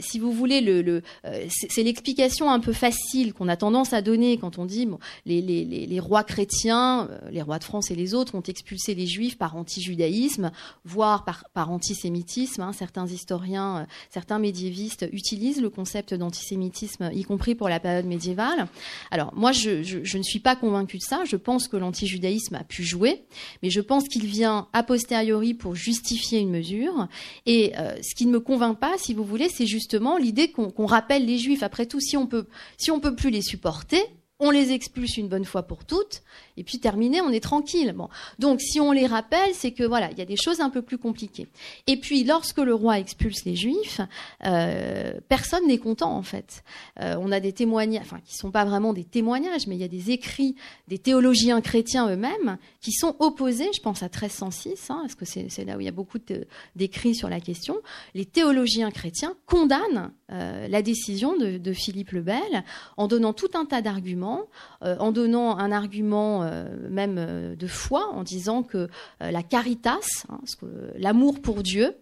si 0.01 0.19
vous 0.19 0.33
voulez, 0.33 0.61
le, 0.61 1.03
c'est 1.49 1.83
l'explication 1.83 2.51
un 2.51 2.61
peu 2.61 2.73
facile 2.73 3.33
qu'on 3.33 3.49
a 3.49 3.57
tendance 3.57 3.93
à 3.93 4.03
donner 4.03 4.37
quand 4.37 4.59
on 4.59 4.67
dit 4.67 4.87
bon, 4.87 4.99
les, 5.25 5.41
les, 5.41 5.65
les, 5.65 6.01
rois 6.01 6.25
chrétiens, 6.25 7.09
les 7.31 7.43
rois 7.43 7.59
de 7.59 7.65
France 7.65 7.91
et 7.91 7.95
les 7.95 8.15
autres 8.15 8.35
ont 8.35 8.43
expulsé 8.43 8.95
les 8.95 9.07
juifs 9.07 9.39
par 9.39 9.57
anti-judaïsme, 9.57 10.51
voire 10.85 11.25
par, 11.25 11.45
par 11.55 11.71
antisémitisme. 11.71 12.63
Hein. 12.63 12.73
Certains 12.73 13.07
historiens, 13.07 13.87
certains 14.11 14.39
médiévistes 14.39 15.07
utilisent 15.13 15.61
le 15.61 15.71
concept 15.71 16.02
d'antisémitisme, 16.11 17.11
y 17.13 17.25
compris 17.25 17.55
pour 17.55 17.69
la 17.69 17.81
période 17.81 18.07
médiévale. 18.07 18.67
Alors 19.11 19.33
moi, 19.35 19.53
je, 19.53 20.17
ne 20.17 20.23
suis 20.23 20.41
pas 20.41 20.57
convaincue 20.57 20.99
de 20.99 21.03
ça. 21.03 21.23
Je 21.25 21.37
pense 21.37 21.69
que 21.69 21.77
l'antijudaïsme 21.77 22.55
a 22.55 22.65
pu 22.65 22.83
jouer, 22.83 23.23
mais 23.63 23.71
je 23.71 23.81
pense 23.81 24.09
qu'il 24.09 24.27
vient 24.27 24.69
a 24.73 24.83
posteriori 24.83 25.55
pour 25.55 25.75
justifier 25.75 26.41
une 26.41 26.51
mesure. 26.51 27.09
Et 27.47 27.73
euh, 27.79 27.97
ce 28.03 28.15
qui 28.15 28.27
ne 28.27 28.33
me 28.33 28.41
convainc 28.41 28.79
pas, 28.79 28.95
si 28.99 29.15
vous 29.15 29.25
voulez, 29.25 29.49
c'est 29.49 29.67
justement 29.67 30.17
l'idée 30.17 30.51
qu'on 30.51 30.71
qu 30.71 30.85
rappelle 30.85 31.27
les 31.27 31.39
juifs. 31.39 31.63
Après 31.63 31.87
tout, 31.87 32.01
si 32.01 32.17
on 32.17 32.27
peut, 32.27 32.47
si 32.77 32.91
on 32.91 33.01
peut 33.01 33.15
plus 33.15 33.31
les 33.31 33.43
supporter, 33.43 34.03
on 34.43 34.51
les 34.51 34.73
expulse 34.73 35.17
une 35.17 35.29
bonne 35.29 35.45
fois 35.45 35.63
pour 35.63 35.85
toutes, 35.85 36.23
et 36.57 36.65
puis 36.65 36.79
terminé, 36.79 37.21
on 37.21 37.31
est 37.31 37.41
tranquille. 37.41 37.95
Donc 38.39 38.61
si 38.61 38.81
on 38.81 38.93
les 38.93 39.07
rappelle, 39.07 39.55
c'est 39.55 39.73
que 39.73 39.85
voilà, 39.85 40.11
il 40.11 40.19
y 40.19 40.23
a 40.23 40.25
des 40.25 40.37
choses 40.37 40.61
un 40.61 40.71
peu 40.71 40.83
plus 40.83 40.99
compliquées. 40.99 41.49
Et 41.87 41.97
puis 41.97 42.25
lorsque 42.25 42.59
le 42.59 42.75
roi 42.75 42.99
expulse 42.99 43.45
les 43.45 43.57
juifs, 43.57 44.01
euh, 44.45 45.13
personne 45.29 45.67
n'est 45.67 45.79
content 45.79 46.15
en 46.15 46.23
fait. 46.23 46.63
Euh, 47.01 47.17
on 47.21 47.33
a 47.33 47.41
des 47.41 47.53
témoignages, 47.53 48.03
enfin 48.03 48.21
qui 48.25 48.37
sont 48.37 48.51
pas 48.51 48.65
vraiment 48.65 48.93
des 48.93 49.05
témoignages, 49.05 49.67
mais 49.67 49.77
il 49.77 49.81
y 49.81 49.85
a 49.85 49.89
des 49.89 50.11
écrits 50.11 50.57
des 50.89 50.99
théologiens 50.99 51.61
chrétiens 51.61 52.09
eux-mêmes 52.09 52.59
qui 52.81 52.93
sont 52.93 53.17
opposés. 53.19 53.71
Je 53.75 53.81
pense 53.81 54.03
à 54.03 54.07
1306, 54.07 54.91
hein, 54.91 54.99
parce 55.03 55.15
que 55.15 55.25
c'est 55.25 55.65
là 55.65 55.77
où 55.77 55.81
il 55.81 55.85
y 55.85 55.89
a 55.89 55.93
beaucoup 55.93 56.19
d'écrits 56.77 57.15
sur 57.15 57.29
la 57.29 57.41
question. 57.41 57.77
Les 58.15 58.27
théologiens 58.27 58.91
chrétiens 58.91 59.35
condamnent 59.47 60.13
euh, 60.31 60.69
la 60.69 60.83
décision 60.83 61.37
de, 61.37 61.73
Philippe 61.73 62.11
le 62.11 62.21
Bel 62.21 62.65
en 62.97 63.09
donnant 63.09 63.33
tout 63.33 63.49
un 63.55 63.65
tas 63.65 63.81
d'arguments, 63.81 64.43
en 64.83 65.11
donnant 65.11 65.57
un 65.57 65.73
argument 65.73 66.42
euh, 66.43 66.65
même 66.91 67.17
euh, 67.19 67.57
de 67.57 67.67
foi, 67.67 68.09
en 68.13 68.23
disant 68.23 68.63
que 68.63 68.89
euh, 69.23 69.31
la 69.31 69.43
caritas, 69.43 70.25
hein, 70.29 70.41
l'amour 70.97 71.41
pour 71.41 71.63
Dieu, 71.63 71.97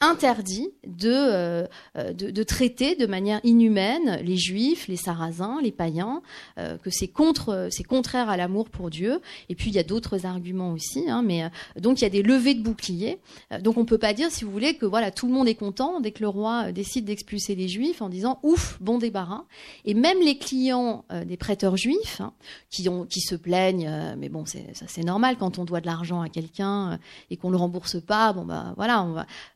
interdit 0.00 0.70
de, 0.86 1.10
euh, 1.12 1.66
de, 1.96 2.30
de, 2.30 2.42
traiter 2.42 2.96
de 2.96 3.06
manière 3.06 3.40
inhumaine 3.44 4.20
les 4.22 4.36
juifs, 4.36 4.88
les 4.88 4.96
sarrasins, 4.96 5.58
les 5.62 5.72
païens, 5.72 6.22
euh, 6.58 6.76
que 6.78 6.90
c'est 6.90 7.08
contre, 7.08 7.68
c'est 7.70 7.82
contraire 7.82 8.28
à 8.28 8.36
l'amour 8.36 8.68
pour 8.68 8.90
Dieu. 8.90 9.20
Et 9.48 9.54
puis 9.54 9.70
il 9.70 9.74
y 9.74 9.78
a 9.78 9.82
d'autres 9.82 10.26
arguments 10.26 10.72
aussi, 10.72 11.08
hein, 11.08 11.22
mais 11.24 11.44
euh, 11.44 11.48
donc 11.80 12.00
il 12.00 12.04
y 12.04 12.06
a 12.06 12.10
des 12.10 12.22
levées 12.22 12.54
de 12.54 12.62
boucliers. 12.62 13.18
donc 13.60 13.78
on 13.78 13.84
peut 13.84 13.98
pas 13.98 14.12
dire, 14.12 14.30
si 14.30 14.44
vous 14.44 14.50
voulez, 14.50 14.76
que 14.76 14.86
voilà 14.86 15.10
tout 15.10 15.26
le 15.26 15.32
monde 15.32 15.48
est 15.48 15.54
content 15.54 16.00
dès 16.00 16.10
que 16.10 16.20
le 16.20 16.28
roi 16.28 16.72
décide 16.72 17.06
d'expulser 17.06 17.54
les 17.54 17.68
juifs 17.68 18.02
en 18.02 18.08
disant 18.08 18.38
ouf, 18.42 18.78
bon 18.80 18.98
débarras. 18.98 19.44
Et 19.84 19.94
même 19.94 20.18
les 20.22 20.36
clients 20.36 21.04
des 21.26 21.36
prêteurs 21.36 21.76
juifs 21.76 22.20
hein, 22.20 22.32
qui 22.70 22.88
ont, 22.88 23.06
qui 23.06 23.20
se 23.20 23.34
plaignent, 23.34 23.90
mais 24.18 24.28
bon 24.28 24.44
c'est 24.46 25.04
normal 25.04 25.36
quand 25.38 25.58
on 25.58 25.64
doit 25.64 25.80
de 25.80 25.86
l'argent 25.86 26.20
à 26.20 26.28
quelqu'un 26.28 26.98
et 27.30 27.36
qu'on 27.36 27.50
le 27.50 27.56
rembourse 27.56 28.00
pas, 28.00 28.32
bon 28.32 28.44
bah 28.44 28.74
voilà 28.76 29.02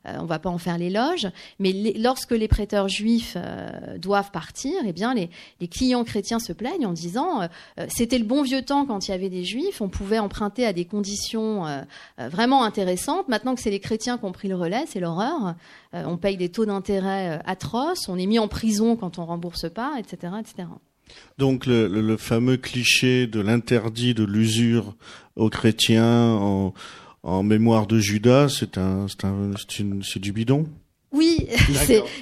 on 0.05 0.25
va 0.25 0.30
pas 0.39 0.49
en 0.49 0.57
faire 0.57 0.77
l'éloge, 0.77 1.27
mais 1.59 1.93
lorsque 1.97 2.31
les 2.31 2.47
prêteurs 2.47 2.87
juifs 2.87 3.35
euh, 3.35 3.97
doivent 3.97 4.31
partir, 4.31 4.73
eh 4.85 4.93
bien 4.93 5.13
les, 5.13 5.29
clients 5.67 6.03
chrétiens 6.03 6.39
se 6.39 6.53
plaignent 6.53 6.85
en 6.85 6.93
disant 6.93 7.41
euh, 7.41 7.85
c'était 7.89 8.17
le 8.17 8.25
bon 8.25 8.41
vieux 8.43 8.61
temps 8.61 8.85
quand 8.85 9.07
il 9.07 9.11
y 9.11 9.13
avait 9.13 9.29
des 9.29 9.43
juifs, 9.43 9.81
on 9.81 9.89
pouvait 9.89 10.19
emprunter 10.19 10.65
à 10.65 10.73
des 10.73 10.85
conditions 10.85 11.65
euh, 11.67 11.81
vraiment 12.29 12.63
intéressantes. 12.63 13.27
Maintenant 13.27 13.55
que 13.55 13.61
c'est 13.61 13.71
les 13.71 13.79
chrétiens 13.79 14.17
qui 14.17 14.25
ont 14.25 14.31
pris 14.31 14.47
le 14.47 14.55
relais, 14.55 14.83
c'est 14.87 14.99
l'horreur. 14.99 15.55
on 15.93 16.17
paye 16.17 16.37
des 16.37 16.49
taux 16.49 16.65
d'intérêt 16.65 17.41
atroces, 17.45 18.07
on 18.09 18.17
est 18.17 18.25
mis 18.25 18.39
en 18.39 18.47
prison 18.47 18.95
quand 18.95 19.19
on 19.19 19.25
rembourse 19.25 19.69
pas, 19.69 19.93
etc., 19.99 20.33
etc. 20.39 20.67
Donc 21.37 21.65
le, 21.65 21.87
le, 21.87 22.01
le 22.01 22.17
fameux 22.17 22.57
cliché 22.57 23.27
de 23.27 23.41
l'interdit 23.41 24.13
de 24.13 24.23
l'usure 24.23 24.95
aux 25.35 25.49
chrétiens 25.49 26.33
en, 26.33 26.73
en 27.23 27.43
mémoire 27.43 27.87
de 27.87 27.99
Judas, 27.99 28.49
c'est 28.49 28.77
un, 28.77 29.07
c'est 29.07 29.25
un, 29.25 29.51
c'est 30.01 30.19
du 30.19 30.31
bidon. 30.31 30.65
Oui, 31.13 31.45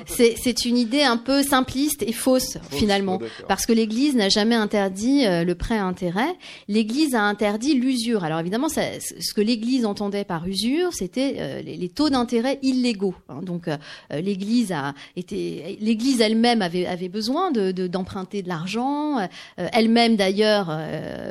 c'est 0.08 0.65
une 0.65 0.78
idée 0.78 1.04
un 1.04 1.17
peu 1.17 1.43
simpliste 1.43 2.02
et 2.02 2.12
fausse, 2.12 2.58
fausse 2.58 2.80
finalement, 2.80 3.19
parce 3.47 3.67
que 3.67 3.71
l'Église 3.71 4.15
n'a 4.15 4.30
jamais 4.30 4.56
interdit 4.56 5.28
euh, 5.28 5.43
le 5.43 5.54
prêt 5.54 5.78
à 5.78 5.86
intérêt. 5.86 6.36
L'Église 6.67 7.13
a 7.13 7.21
interdit 7.21 7.75
l'usure. 7.75 8.23
Alors 8.23 8.39
évidemment, 8.39 8.67
ça, 8.67 8.82
ce 8.99 9.34
que 9.36 9.41
l'Église 9.41 9.86
entendait 9.86 10.23
par 10.23 10.47
usure, 10.47 10.91
c'était 10.93 11.36
euh, 11.38 11.62
les, 11.62 11.78
les, 11.78 11.89
taux 11.89 12.10
d'intérêt 12.10 12.58
illégaux. 12.63 13.13
Hein. 13.30 13.41
Donc 13.43 13.67
euh, 13.67 13.78
l'Église 14.10 14.71
a 14.71 14.95
été, 15.15 15.78
l'Église 15.80 16.19
elle-même 16.19 16.63
avait, 16.63 16.88
avait 16.88 17.10
besoin 17.10 17.52
d'emprunter 17.52 18.39
de, 18.39 18.43
de 18.45 18.49
l'argent. 18.49 19.17
elle-même 19.58 20.15
d'ailleurs 20.15 20.75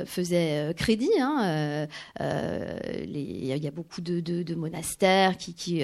faisait 0.06 0.72
crédit. 0.76 1.10
Hein. 1.20 1.88
il 2.20 3.46
y 3.46 3.66
a 3.66 3.70
beaucoup 3.72 4.00
de 4.00 4.54
monastères 4.54 5.36
qui, 5.36 5.54
qui 5.54 5.82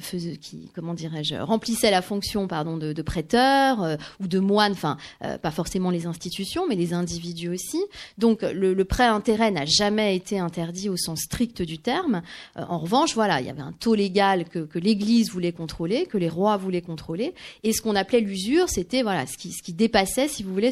faisaient, 0.00 0.36
qui 0.36 0.65
comment 0.74 0.94
dirais-je, 0.94 1.36
remplissait 1.36 1.90
la 1.90 2.02
fonction 2.02 2.46
pardon 2.48 2.76
de, 2.76 2.92
de 2.92 3.02
prêteur 3.02 3.82
euh, 3.82 3.96
ou 4.20 4.26
de 4.26 4.38
moine, 4.38 4.72
enfin 4.72 4.96
euh, 5.24 5.38
pas 5.38 5.50
forcément 5.50 5.90
les 5.90 6.06
institutions, 6.06 6.66
mais 6.68 6.74
les 6.74 6.92
individus 6.92 7.48
aussi. 7.48 7.82
Donc 8.18 8.42
le, 8.42 8.74
prêt 8.84 9.06
intérêt 9.06 9.50
n'a 9.50 9.64
jamais 9.64 10.14
été 10.14 10.38
interdit 10.38 10.88
au 10.88 10.96
sens 10.96 11.22
strict 11.22 11.62
du 11.62 11.78
terme. 11.78 12.22
Euh, 12.56 12.62
en 12.68 12.78
revanche, 12.78 13.14
voilà, 13.14 13.40
il 13.40 13.46
y 13.46 13.50
avait 13.50 13.62
un 13.62 13.72
taux 13.72 13.94
légal 13.94 14.44
que, 14.48 14.66
l'Église 14.76 15.30
voulait 15.30 15.52
contrôler, 15.52 16.06
que 16.06 16.18
les 16.18 16.28
rois 16.28 16.56
voulaient 16.56 16.82
contrôler, 16.82 17.34
et 17.62 17.72
ce 17.72 17.80
qu'on 17.80 17.96
appelait 17.96 18.20
l'usure, 18.20 18.68
c'était 18.68 19.02
voilà 19.02 19.26
ce 19.26 19.38
qui, 19.38 19.52
ce 19.52 19.62
qui 19.62 19.72
dépassait, 19.72 20.28
si 20.28 20.42
vous 20.42 20.52
voulez, 20.52 20.70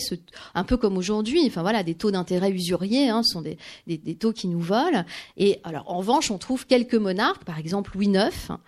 un 0.55 0.65
peu 0.65 0.77
comme 0.77 0.97
aujourd'hui. 0.97 1.43
Enfin 1.47 1.63
voilà, 1.63 1.83
des 1.83 1.95
taux 1.95 2.11
d'intérêt 2.11 2.51
usuriers, 2.51 3.09
hein, 3.09 3.23
sont 3.23 3.41
des, 3.41 3.57
des, 3.87 4.15
taux 4.15 4.33
qui 4.33 4.47
nous 4.47 4.61
volent. 4.61 5.05
Et 5.37 5.61
alors 5.65 5.91
en 5.91 5.99
revanche, 5.99 6.31
on 6.31 6.39
trouve 6.39 6.67
quelques 6.67 6.95
monarques, 6.95 7.45
par 7.45 7.59
exemple 7.59 7.93
Louis 7.95 8.09
IX, 8.09 8.51
hein, 8.51 8.61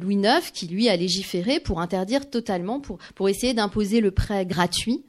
Louis 0.00 0.16
IX 0.16 0.50
qui 0.52 0.66
lui 0.74 0.88
a 0.88 0.96
légiféré 0.96 1.60
pour 1.60 1.80
interdire 1.80 2.28
totalement, 2.28 2.80
pour, 2.80 2.98
pour 3.14 3.28
essayer 3.28 3.54
d'imposer 3.54 4.00
le 4.00 4.10
prêt 4.10 4.44
gratuit. 4.44 5.04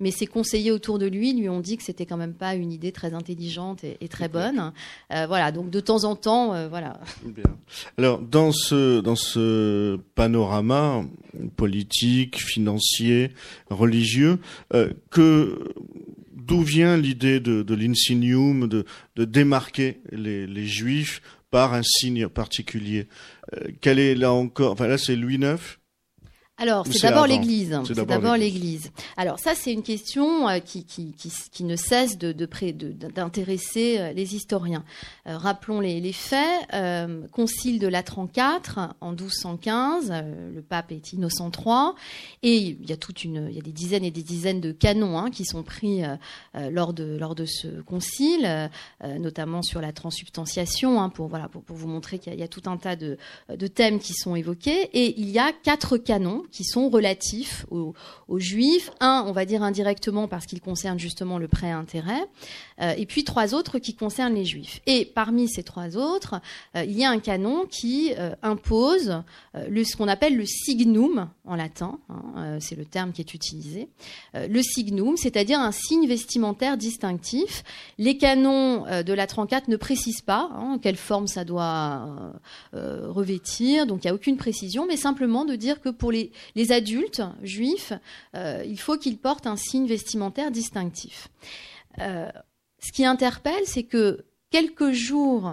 Mais 0.00 0.10
ses 0.10 0.26
conseillers 0.26 0.72
autour 0.72 0.98
de 0.98 1.06
lui 1.06 1.34
lui 1.34 1.48
ont 1.48 1.60
dit 1.60 1.76
que 1.76 1.82
c'était 1.82 2.06
quand 2.06 2.16
même 2.16 2.34
pas 2.34 2.54
une 2.54 2.72
idée 2.72 2.92
très 2.92 3.12
intelligente 3.12 3.84
et, 3.84 3.98
et 4.00 4.08
très 4.08 4.28
bonne. 4.28 4.72
Euh, 5.12 5.26
voilà, 5.26 5.52
donc 5.52 5.70
de 5.70 5.80
temps 5.80 6.04
en 6.04 6.16
temps, 6.16 6.54
euh, 6.54 6.68
voilà. 6.68 7.00
Bien. 7.24 7.44
Alors 7.98 8.18
dans 8.20 8.52
ce 8.52 9.00
dans 9.00 9.16
ce 9.16 9.98
panorama 10.14 11.04
politique, 11.56 12.38
financier, 12.38 13.32
religieux, 13.68 14.38
euh, 14.74 14.90
que 15.10 15.58
d'où 16.34 16.62
vient 16.62 16.96
l'idée 16.96 17.40
de, 17.40 17.62
de 17.62 17.74
l'insignium, 17.74 18.66
de, 18.66 18.84
de 19.16 19.24
démarquer 19.24 20.00
les, 20.10 20.46
les 20.46 20.66
juifs 20.66 21.20
par 21.50 21.74
un 21.74 21.82
signe 21.82 22.28
particulier? 22.28 23.06
Euh, 23.54 23.70
quel 23.80 23.98
est 23.98 24.14
là 24.14 24.32
encore 24.32 24.72
Enfin 24.72 24.86
là, 24.86 24.98
c'est 24.98 25.16
Louis 25.16 25.36
IX. 25.36 25.79
Alors, 26.60 26.86
c'est 26.86 27.00
d'abord 27.00 27.26
l'Église. 27.26 27.80
C'est 27.86 28.04
d'abord 28.04 28.36
l'Église. 28.36 28.90
Alors, 29.16 29.38
ça, 29.38 29.54
c'est 29.54 29.72
une 29.72 29.82
question 29.82 30.46
euh, 30.46 30.58
qui, 30.58 30.84
qui, 30.84 31.12
qui, 31.12 31.32
qui, 31.50 31.64
ne 31.64 31.74
cesse 31.74 32.18
de, 32.18 32.32
d'intéresser 32.32 33.96
de, 33.96 34.02
euh, 34.02 34.12
les 34.12 34.34
historiens. 34.34 34.84
Euh, 35.26 35.38
rappelons 35.38 35.80
les, 35.80 36.00
les 36.02 36.12
faits. 36.12 36.68
Euh, 36.74 37.26
concile 37.32 37.78
de 37.78 37.88
Latran 37.88 38.26
IV 38.26 38.90
en 39.00 39.12
1215, 39.12 40.12
le 40.54 40.60
pape 40.60 40.92
est 40.92 41.14
Innocent 41.14 41.50
III, 41.50 41.94
et 42.42 42.56
il 42.56 42.88
y 42.88 42.92
a 42.92 42.96
toute 42.98 43.24
une, 43.24 43.48
il 43.48 43.56
y 43.56 43.58
a 43.58 43.62
des 43.62 43.72
dizaines 43.72 44.04
et 44.04 44.10
des 44.10 44.22
dizaines 44.22 44.60
de 44.60 44.72
canons 44.72 45.18
hein, 45.18 45.30
qui 45.30 45.46
sont 45.46 45.62
pris 45.62 46.02
lors 46.54 46.92
de 46.92 47.16
lors 47.18 47.34
de 47.34 47.46
ce 47.46 47.68
concile, 47.82 48.70
notamment 49.02 49.62
sur 49.62 49.80
la 49.80 49.92
transubstantiation, 49.92 51.00
hein, 51.00 51.08
pour 51.08 51.28
voilà 51.28 51.48
pour, 51.48 51.62
pour 51.62 51.76
vous 51.76 51.88
montrer 51.88 52.18
qu'il 52.18 52.34
y, 52.34 52.38
y, 52.38 52.42
a 52.42 52.48
tout 52.48 52.62
un 52.66 52.76
tas 52.76 52.96
de, 52.96 53.16
de 53.48 53.66
thèmes 53.66 53.98
qui 53.98 54.12
sont 54.12 54.36
évoqués, 54.36 54.90
et 54.92 55.18
il 55.20 55.30
y 55.30 55.38
a 55.38 55.52
quatre 55.52 55.96
canons 55.96 56.42
qui 56.50 56.64
sont 56.64 56.88
relatifs 56.88 57.66
aux, 57.70 57.94
juifs. 58.38 58.90
Un, 59.00 59.24
on 59.26 59.32
va 59.32 59.44
dire 59.44 59.62
indirectement 59.62 60.28
parce 60.28 60.46
qu'ils 60.46 60.60
concernent 60.60 60.98
justement 60.98 61.38
le 61.38 61.48
prêt 61.48 61.70
intérêt, 61.70 62.26
euh, 62.80 62.94
et 62.96 63.06
puis 63.06 63.24
trois 63.24 63.54
autres 63.54 63.78
qui 63.78 63.94
concernent 63.94 64.34
les 64.34 64.44
juifs. 64.44 64.80
Et 64.86 65.04
parmi 65.04 65.48
ces 65.48 65.62
trois 65.62 65.96
autres, 65.96 66.40
euh, 66.76 66.84
il 66.84 66.98
y 66.98 67.04
a 67.04 67.10
un 67.10 67.18
canon 67.18 67.66
qui 67.66 68.12
euh, 68.18 68.34
impose 68.42 69.22
le, 69.54 69.84
ce 69.84 69.96
qu'on 69.96 70.08
appelle 70.08 70.36
le 70.36 70.46
signum 70.46 71.28
en 71.44 71.56
latin, 71.56 71.98
hein, 72.08 72.58
c'est 72.60 72.76
le 72.76 72.84
terme 72.84 73.12
qui 73.12 73.20
est 73.20 73.34
utilisé, 73.34 73.88
le 74.34 74.62
signum, 74.62 75.16
c'est-à-dire 75.16 75.58
un 75.58 75.72
signe 75.72 76.06
vestimentaire 76.06 76.76
distinctif. 76.76 77.64
Les 77.98 78.16
canons 78.16 78.84
de 79.02 79.12
la 79.12 79.26
34 79.26 79.68
ne 79.68 79.76
précisent 79.76 80.22
pas 80.22 80.50
hein, 80.54 80.78
quelle 80.80 80.96
forme 80.96 81.26
ça 81.26 81.44
doit 81.44 82.32
revêtir, 82.72 83.86
donc 83.86 84.04
il 84.04 84.06
n'y 84.06 84.10
a 84.10 84.14
aucune 84.14 84.36
précision, 84.36 84.86
mais 84.86 84.96
simplement 84.96 85.44
de 85.44 85.56
dire 85.56 85.80
que 85.80 85.88
pour 85.88 86.12
les, 86.12 86.30
les 86.54 86.72
adultes 86.72 87.22
juifs, 87.42 87.92
euh, 88.34 88.64
il 88.66 88.78
faut 88.78 88.96
qu'ils 88.96 89.18
portent 89.18 89.46
un 89.46 89.56
signe 89.56 89.86
vestimentaire 89.86 90.50
distinctif. 90.50 91.28
Euh, 91.98 92.30
ce 92.78 92.92
qui 92.92 93.04
interpelle, 93.04 93.62
c'est 93.66 93.82
que 93.82 94.24
quelques 94.50 94.92
jours 94.92 95.52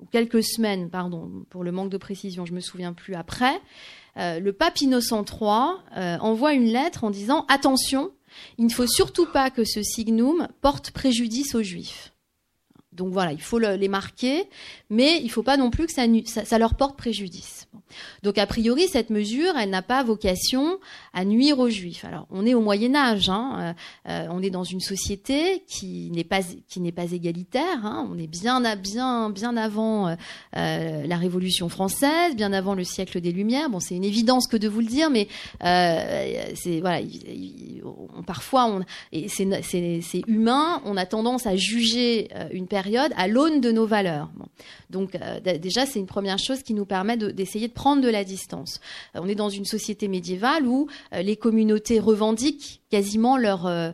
ou 0.00 0.06
quelques 0.06 0.44
semaines, 0.44 0.90
pardon, 0.90 1.44
pour 1.50 1.64
le 1.64 1.72
manque 1.72 1.90
de 1.90 1.96
précision, 1.96 2.46
je 2.46 2.52
me 2.52 2.60
souviens 2.60 2.92
plus 2.92 3.14
après, 3.14 3.60
euh, 4.16 4.40
le 4.40 4.52
pape 4.52 4.80
Innocent 4.80 5.24
III 5.24 6.18
envoie 6.20 6.52
une 6.52 6.66
lettre 6.66 7.04
en 7.04 7.10
disant 7.10 7.44
attention, 7.48 8.12
il 8.58 8.66
ne 8.66 8.70
faut 8.70 8.86
surtout 8.86 9.26
pas 9.26 9.50
que 9.50 9.64
ce 9.64 9.82
signum 9.82 10.48
porte 10.60 10.90
préjudice 10.90 11.54
aux 11.54 11.62
juifs. 11.62 12.12
Donc 12.98 13.12
voilà, 13.12 13.32
il 13.32 13.40
faut 13.40 13.58
les 13.58 13.88
marquer, 13.88 14.48
mais 14.90 15.18
il 15.18 15.26
ne 15.26 15.30
faut 15.30 15.44
pas 15.44 15.56
non 15.56 15.70
plus 15.70 15.86
que 15.86 15.92
ça 15.92 16.58
leur 16.58 16.74
porte 16.74 16.98
préjudice. 16.98 17.68
Donc 18.22 18.38
a 18.38 18.46
priori, 18.46 18.88
cette 18.88 19.10
mesure, 19.10 19.56
elle 19.58 19.70
n'a 19.70 19.82
pas 19.82 20.02
vocation 20.02 20.78
à 21.14 21.24
nuire 21.24 21.58
aux 21.58 21.68
juifs. 21.68 22.04
Alors 22.04 22.26
on 22.30 22.46
est 22.46 22.54
au 22.54 22.60
Moyen 22.60 22.94
Âge, 22.94 23.28
hein, 23.28 23.74
euh, 24.06 24.10
euh, 24.10 24.26
on 24.30 24.42
est 24.42 24.50
dans 24.50 24.64
une 24.64 24.80
société 24.80 25.64
qui 25.66 26.10
n'est 26.10 26.24
pas 26.24 26.40
qui 26.68 26.80
n'est 26.80 26.92
pas 26.92 27.12
égalitaire. 27.12 27.84
Hein, 27.84 28.08
on 28.10 28.18
est 28.18 28.26
bien 28.26 28.60
bien 28.76 29.30
bien 29.30 29.56
avant 29.56 30.08
euh, 30.08 30.14
la 30.52 31.16
Révolution 31.16 31.68
française, 31.68 32.34
bien 32.36 32.52
avant 32.52 32.74
le 32.74 32.84
siècle 32.84 33.20
des 33.20 33.32
Lumières. 33.32 33.70
Bon, 33.70 33.80
c'est 33.80 33.94
une 33.94 34.04
évidence 34.04 34.46
que 34.46 34.56
de 34.56 34.68
vous 34.68 34.80
le 34.80 34.86
dire, 34.86 35.10
mais 35.10 35.28
c'est 35.60 36.80
voilà, 36.80 37.00
parfois 38.26 38.66
on, 38.66 38.84
c'est 39.28 40.22
humain. 40.26 40.82
On 40.84 40.96
a 40.96 41.06
tendance 41.06 41.46
à 41.46 41.56
juger 41.56 42.28
une 42.52 42.66
période 42.66 43.12
à 43.16 43.28
l'aune 43.28 43.60
de 43.60 43.72
nos 43.72 43.86
valeurs. 43.86 44.30
Donc 44.90 45.16
déjà, 45.44 45.86
c'est 45.86 45.98
une 45.98 46.06
première 46.06 46.38
chose 46.38 46.62
qui 46.62 46.74
nous 46.74 46.86
permet 46.86 47.16
d'essayer 47.16 47.68
de 47.68 47.72
prendre 47.78 48.02
de 48.02 48.08
la 48.08 48.24
distance. 48.24 48.80
Euh, 49.14 49.20
on 49.22 49.28
est 49.28 49.36
dans 49.36 49.50
une 49.50 49.64
société 49.64 50.08
médiévale 50.08 50.66
où 50.66 50.88
euh, 51.12 51.22
les 51.22 51.36
communautés 51.36 52.00
revendiquent 52.00 52.82
quasiment 52.90 53.36
leur 53.36 53.66
euh, 53.66 53.90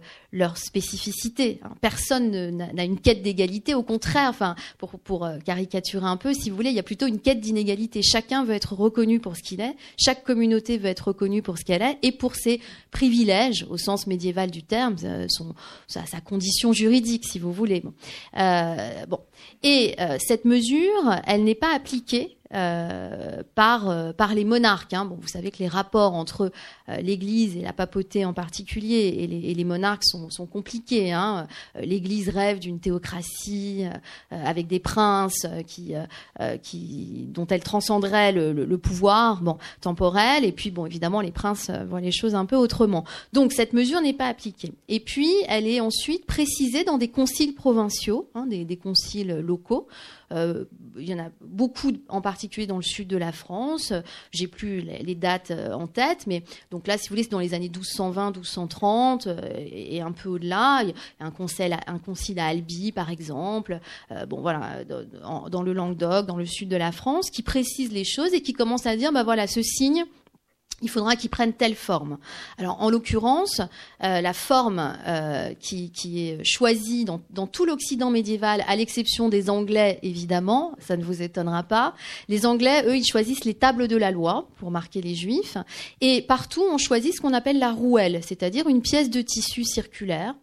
spécificité. 0.54 1.60
Hein. 1.62 1.70
Personne 1.80 2.50
n'a 2.50 2.84
une 2.84 3.00
quête 3.00 3.22
d'égalité, 3.22 3.74
au 3.74 3.82
contraire. 3.82 4.28
Enfin, 4.30 4.54
pour 4.78 4.98
pour 4.98 5.28
caricaturer 5.44 6.06
un 6.06 6.16
peu, 6.16 6.32
si 6.34 6.50
vous 6.50 6.56
voulez, 6.56 6.70
il 6.70 6.76
y 6.76 6.80
a 6.80 6.84
plutôt 6.84 7.06
une 7.06 7.20
quête 7.20 7.40
d'inégalité. 7.40 8.02
Chacun 8.02 8.44
veut 8.44 8.54
être 8.54 8.74
reconnu 8.74 9.20
pour 9.20 9.36
ce 9.36 9.42
qu'il 9.42 9.60
est. 9.60 9.74
Chaque 9.98 10.24
communauté 10.24 10.78
veut 10.78 10.88
être 10.88 11.08
reconnue 11.08 11.42
pour 11.42 11.58
ce 11.58 11.64
qu'elle 11.64 11.82
est 11.82 11.98
et 12.02 12.12
pour 12.12 12.34
ses 12.34 12.60
privilèges, 12.90 13.66
au 13.68 13.76
sens 13.76 14.06
médiéval 14.06 14.50
du 14.50 14.62
terme, 14.62 14.96
son 15.28 15.54
sa, 15.86 16.20
condition 16.20 16.72
juridique, 16.72 17.24
si 17.24 17.38
vous 17.38 17.52
voulez. 17.52 17.80
Bon, 17.80 17.92
euh, 18.38 19.04
et 19.62 19.96
cette 20.18 20.44
mesure, 20.44 21.20
elle 21.26 21.44
n'est 21.44 21.54
pas 21.54 21.74
appliquée 21.74 22.38
euh, 22.54 23.42
par, 23.56 23.90
euh, 23.90 24.12
les 24.34 24.44
monarques. 24.44 24.92
Hein. 24.92 25.06
Bon, 25.06 25.18
vous 25.20 25.26
savez 25.26 25.50
que 25.50 25.58
les 25.58 25.66
rapports 25.66 26.14
entre 26.14 26.52
euh, 26.88 26.96
l'Église 26.98 27.56
et 27.56 27.62
la 27.62 27.72
papauté 27.72 28.24
en 28.24 28.32
particulier 28.32 28.83
et 28.92 29.54
les, 29.54 29.64
monarques 29.64 30.04
sont, 30.04 30.46
compliqués. 30.46 31.12
Hein. 31.12 31.46
L'Église 31.80 32.28
rêve 32.28 32.58
d'une 32.58 32.78
théocratie 32.78 33.84
avec 34.30 34.66
des 34.66 34.80
princes 34.80 35.46
qui, 35.66 35.94
qui, 36.62 37.26
dont 37.28 37.46
elle 37.46 37.62
transcenderait 37.62 38.32
le, 38.32 38.78
pouvoir 38.78 39.42
temporel. 39.80 40.44
Et 40.44 40.52
puis, 40.52 40.72
évidemment, 40.86 41.20
les 41.20 41.32
princes 41.32 41.70
voient 41.88 42.00
les 42.00 42.12
choses 42.12 42.34
un 42.34 42.44
peu 42.44 42.56
autrement. 42.56 43.04
Donc, 43.32 43.52
cette 43.52 43.72
mesure 43.72 44.00
n'est 44.00 44.12
pas 44.12 44.26
appliquée. 44.26 44.72
Et 44.88 45.00
puis, 45.00 45.32
elle 45.48 45.66
est 45.66 45.80
ensuite 45.80 46.26
précisée 46.26 46.84
dans 46.84 46.98
des 46.98 47.08
conciles 47.08 47.54
provinciaux, 47.54 48.28
hein, 48.34 48.46
des 48.46 48.76
conciles 48.76 49.40
locaux. 49.40 49.88
Euh, 50.34 50.64
il 50.96 51.08
y 51.08 51.14
en 51.14 51.18
a 51.18 51.28
beaucoup, 51.40 51.92
en 52.08 52.20
particulier 52.20 52.66
dans 52.66 52.76
le 52.76 52.82
sud 52.82 53.08
de 53.08 53.16
la 53.16 53.32
France. 53.32 53.92
J'ai 54.30 54.46
plus 54.46 54.80
les, 54.80 55.14
dates 55.14 55.50
euh, 55.50 55.72
en 55.72 55.86
tête, 55.86 56.26
mais 56.26 56.42
donc 56.70 56.86
là, 56.86 56.98
si 56.98 57.08
vous 57.08 57.14
voulez, 57.14 57.22
c'est 57.22 57.30
dans 57.30 57.40
les 57.40 57.54
années 57.54 57.68
1220, 57.68 58.26
1230 58.36 59.26
euh, 59.26 59.40
et, 59.56 60.00
un 60.00 60.12
peu 60.12 60.28
au-delà. 60.28 60.82
Il 60.82 60.88
y 60.90 60.92
a 61.20 61.26
un 61.26 61.30
concile, 61.30 62.38
à 62.38 62.46
Albi, 62.46 62.92
par 62.92 63.10
exemple. 63.10 63.80
bon, 64.28 64.40
voilà, 64.40 64.84
dans, 64.84 65.48
dans, 65.48 65.62
le 65.62 65.72
Languedoc, 65.72 66.26
dans 66.26 66.36
le 66.36 66.46
sud 66.46 66.68
de 66.68 66.76
la 66.76 66.92
France, 66.92 67.30
qui 67.30 67.42
précise 67.42 67.92
les 67.92 68.04
choses 68.04 68.32
et 68.34 68.40
qui 68.40 68.52
commence 68.52 68.86
à 68.86 68.96
dire, 68.96 69.12
bah 69.12 69.22
voilà, 69.22 69.46
ce 69.46 69.62
signe 69.62 70.04
il 70.84 70.88
faudra 70.88 71.16
qu'ils 71.16 71.30
prennent 71.30 71.54
telle 71.54 71.74
forme. 71.74 72.18
Alors, 72.58 72.80
en 72.80 72.90
l'occurrence, 72.90 73.60
euh, 74.02 74.20
la 74.20 74.32
forme 74.32 74.96
euh, 75.06 75.54
qui, 75.58 75.90
est 76.04 76.44
choisie 76.44 77.04
dans 77.04 77.46
tout 77.46 77.64
l'Occident 77.64 78.10
médiéval, 78.10 78.62
à 78.68 78.76
l'exception 78.76 79.28
des 79.28 79.50
Anglais, 79.50 79.98
évidemment, 80.02 80.74
ça 80.78 80.96
ne 80.96 81.02
vous 81.02 81.22
étonnera 81.22 81.62
pas. 81.62 81.94
Les 82.28 82.46
Anglais, 82.46 82.84
eux, 82.86 82.96
ils 82.96 83.04
choisissent 83.04 83.44
les 83.44 83.54
tables 83.54 83.88
de 83.88 83.96
la 83.96 84.10
loi 84.10 84.46
pour 84.58 84.70
marquer 84.70 85.00
les 85.00 85.14
Juifs, 85.14 85.56
et 86.00 86.22
partout, 86.22 86.64
on 86.70 86.78
choisit 86.78 87.14
ce 87.14 87.20
qu'on 87.20 87.32
appelle 87.32 87.58
la 87.58 87.72
rouelle, 87.72 88.20
c'est-à-dire 88.22 88.68
une 88.68 88.82
pièce 88.82 89.08
de 89.08 89.22
tissu 89.22 89.64
circulaire 89.64 90.34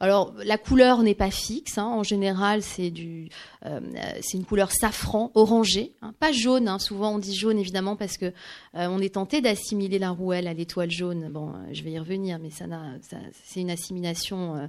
alors 0.00 0.34
la 0.44 0.58
couleur 0.58 1.02
n'est 1.02 1.14
pas 1.14 1.30
fixe. 1.30 1.78
Hein. 1.78 1.86
En 1.86 2.02
général, 2.02 2.62
c'est 2.62 2.90
du, 2.90 3.28
euh, 3.64 3.80
c'est 4.20 4.36
une 4.36 4.44
couleur 4.44 4.70
safran, 4.70 5.30
orangé, 5.34 5.92
hein. 6.02 6.12
pas 6.18 6.32
jaune. 6.32 6.68
Hein. 6.68 6.78
Souvent, 6.78 7.14
on 7.14 7.18
dit 7.18 7.34
jaune 7.34 7.58
évidemment 7.58 7.96
parce 7.96 8.16
que 8.18 8.26
euh, 8.26 8.32
on 8.74 9.00
est 9.00 9.14
tenté 9.14 9.40
d'assimiler 9.40 9.98
la 9.98 10.10
rouelle 10.10 10.48
à 10.48 10.54
l'étoile 10.54 10.90
jaune. 10.90 11.28
Bon, 11.30 11.50
euh, 11.50 11.72
je 11.72 11.82
vais 11.82 11.92
y 11.92 11.98
revenir, 11.98 12.38
mais 12.38 12.50
ça, 12.50 12.66
ça 13.02 13.16
c'est 13.44 13.60
une 13.60 13.70
assimilation 13.70 14.68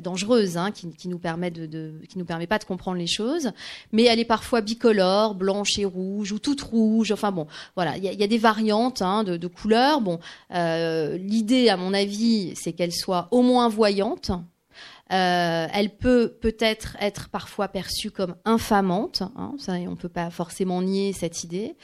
dangereuse 0.00 0.56
hein, 0.56 0.70
qui, 0.70 0.90
qui, 0.90 1.08
nous 1.08 1.18
permet 1.18 1.50
de, 1.50 1.66
de, 1.66 2.00
qui 2.08 2.18
nous 2.18 2.24
permet 2.24 2.46
pas 2.46 2.58
de 2.58 2.64
comprendre 2.64 2.98
les 2.98 3.06
choses. 3.06 3.52
Mais 3.92 4.04
elle 4.04 4.18
est 4.18 4.24
parfois 4.24 4.60
bicolore, 4.60 5.34
blanche 5.34 5.78
et 5.78 5.84
rouge 5.84 6.32
ou 6.32 6.38
toute 6.38 6.62
rouge. 6.62 7.12
Enfin 7.12 7.32
bon, 7.32 7.46
voilà, 7.76 7.96
il 7.96 8.04
y 8.04 8.08
a, 8.08 8.12
y 8.12 8.22
a, 8.22 8.26
des 8.26 8.38
variantes 8.38 9.02
hein, 9.02 9.24
de, 9.24 9.36
de, 9.36 9.46
couleurs. 9.46 10.00
Bon, 10.00 10.18
l'idée, 10.50 11.68
à 11.68 11.76
mon 11.76 11.94
avis, 11.94 12.54
c'est 12.56 12.72
qu'elle 12.72 12.92
soit 12.92 13.28
au 13.30 13.42
moins 13.42 13.68
voyante. 13.68 14.32
Euh, 15.10 15.66
elle 15.72 15.96
peut 15.96 16.36
peut-être 16.40 16.96
être 17.00 17.30
parfois 17.30 17.68
perçue 17.68 18.10
comme 18.10 18.36
infamante, 18.44 19.22
hein, 19.36 19.54
ça, 19.58 19.72
on 19.72 19.92
ne 19.92 19.96
peut 19.96 20.10
pas 20.10 20.28
forcément 20.28 20.82
nier 20.82 21.14
cette 21.14 21.44
idée. 21.44 21.76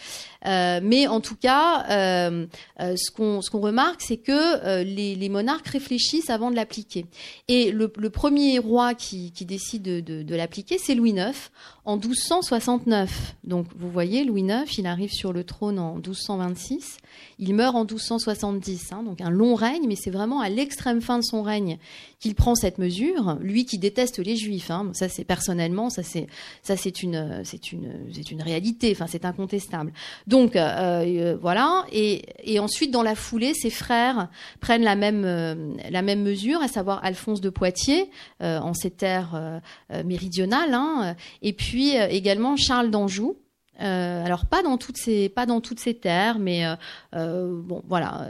Euh, 0.46 0.80
mais 0.82 1.06
en 1.06 1.20
tout 1.20 1.36
cas, 1.36 1.86
euh, 1.90 2.46
euh 2.80 2.94
ce 2.96 3.10
qu'on 3.10 3.60
remarque, 3.60 4.02
c'est 4.02 4.16
que 4.16 4.82
les, 4.82 5.28
monarques 5.28 5.68
réfléchissent 5.68 6.30
avant 6.30 6.50
de 6.50 6.56
l'appliquer. 6.56 7.06
Et 7.48 7.72
le, 7.72 7.88
premier 7.88 8.58
roi 8.58 8.94
qui, 8.94 9.32
décide 9.40 9.82
de, 9.82 10.34
l'appliquer, 10.34 10.78
c'est 10.78 10.94
Louis 10.94 11.10
IX 11.10 11.50
en 11.84 11.96
1269. 11.96 13.36
Donc 13.44 13.66
vous 13.76 13.90
voyez, 13.90 14.24
Louis 14.24 14.42
IX, 14.42 14.78
il 14.78 14.86
arrive 14.86 15.12
sur 15.12 15.32
le 15.32 15.44
trône 15.44 15.78
en 15.78 15.94
1226, 15.94 16.98
il 17.38 17.54
meurt 17.54 17.74
en 17.74 17.84
1270, 17.84 18.92
hein, 18.92 19.02
donc 19.02 19.20
un 19.20 19.30
long 19.30 19.54
règne, 19.54 19.86
mais 19.86 19.96
c'est 19.96 20.10
vraiment 20.10 20.40
à 20.40 20.48
l'extrême 20.48 21.00
fin 21.00 21.18
de 21.18 21.24
son 21.24 21.42
règne 21.42 21.78
qu'il 22.20 22.34
prend 22.34 22.54
cette 22.54 22.78
mesure. 22.78 23.36
Lui 23.40 23.66
qui 23.66 23.78
déteste 23.78 24.18
les 24.18 24.36
Juifs, 24.36 24.70
hein, 24.70 24.90
ça 24.94 25.08
c'est 25.08 25.24
personnellement, 25.24 25.90
ça 25.90 26.02
c'est 26.02 27.02
une 27.02 28.42
réalité, 28.42 28.96
c'est 29.06 29.24
incontestable. 29.24 29.92
Euh, 30.34 30.48
euh, 30.56 31.36
voilà, 31.40 31.84
et, 31.92 32.58
ensuite 32.58 32.90
dans 32.90 33.02
la 33.02 33.14
foulée, 33.14 33.54
ses 33.54 33.70
frères 33.70 34.28
prennent 34.60 34.82
la 34.82 34.96
même 34.96 35.24
euh, 35.24 35.54
la 35.90 36.02
même 36.02 36.22
mesure, 36.22 36.60
à 36.60 36.68
savoir 36.68 37.04
Alphonse 37.04 37.40
de 37.40 37.50
Poitiers 37.50 38.10
en 38.40 38.74
ces 38.74 38.90
terres 38.90 39.60
méridionales, 40.04 40.74
hein, 40.74 41.16
et 41.42 41.52
puis 41.52 41.96
également 41.96 42.56
Charles 42.56 42.90
d'Anjou, 42.90 43.36
Euh, 43.80 44.24
alors 44.24 44.46
pas 44.46 44.62
dans 44.62 44.78
toutes 44.78 44.98
ces 44.98 45.28
pas 45.28 45.46
dans 45.46 45.60
toutes 45.60 45.80
ces 45.80 45.94
terres, 45.94 46.38
mais 46.38 46.64
euh, 46.64 46.76
euh 47.14 47.60
bon 47.60 47.82
voilà, 47.88 48.28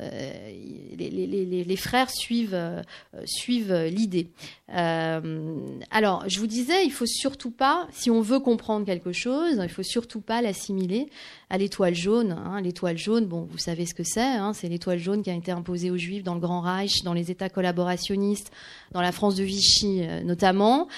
les, 0.97 1.77
frères 1.77 2.11
suivent 2.11 2.59
suivent 3.27 3.75
l'idée. 3.75 4.29
alors 4.69 6.25
je 6.27 6.39
vous 6.39 6.47
disais, 6.47 6.87
il 6.87 6.93
faut 6.93 7.07
surtout 7.07 7.51
pas, 7.51 7.87
si 7.93 8.11
on 8.11 8.23
veut 8.23 8.41
comprendre 8.41 8.87
quelque 8.87 9.13
chose, 9.13 9.61
il 9.63 9.69
faut 9.69 9.83
surtout 9.83 10.21
pas 10.21 10.41
l'assimiler 10.41 11.09
à 11.51 11.59
l'étoile 11.59 11.95
jaune. 11.95 12.33
Hein. 12.33 12.61
L'étoile 12.63 12.97
jaune, 12.97 13.27
bon, 13.27 13.47
vous 13.51 13.59
savez 13.59 13.87
ce 13.87 13.95
que 13.95 14.03
c'est. 14.03 14.21
Hein, 14.21 14.53
c'est 14.55 14.69
l'étoile 14.69 14.99
jaune 14.99 15.23
qui 15.23 15.31
a 15.31 15.35
été 15.35 15.53
imposée 15.53 15.91
aux 15.91 15.99
Juifs 15.99 16.25
dans 16.25 16.35
le 16.35 16.41
Grand 16.41 16.63
Reich, 16.63 17.03
dans 17.05 17.13
les 17.13 17.31
États 17.31 17.51
collaborationnistes, 17.51 18.51
dans 18.93 19.03
la 19.03 19.13
France 19.13 19.35
de 19.35 19.45
Vichy 19.45 20.03
notamment. 20.25 20.89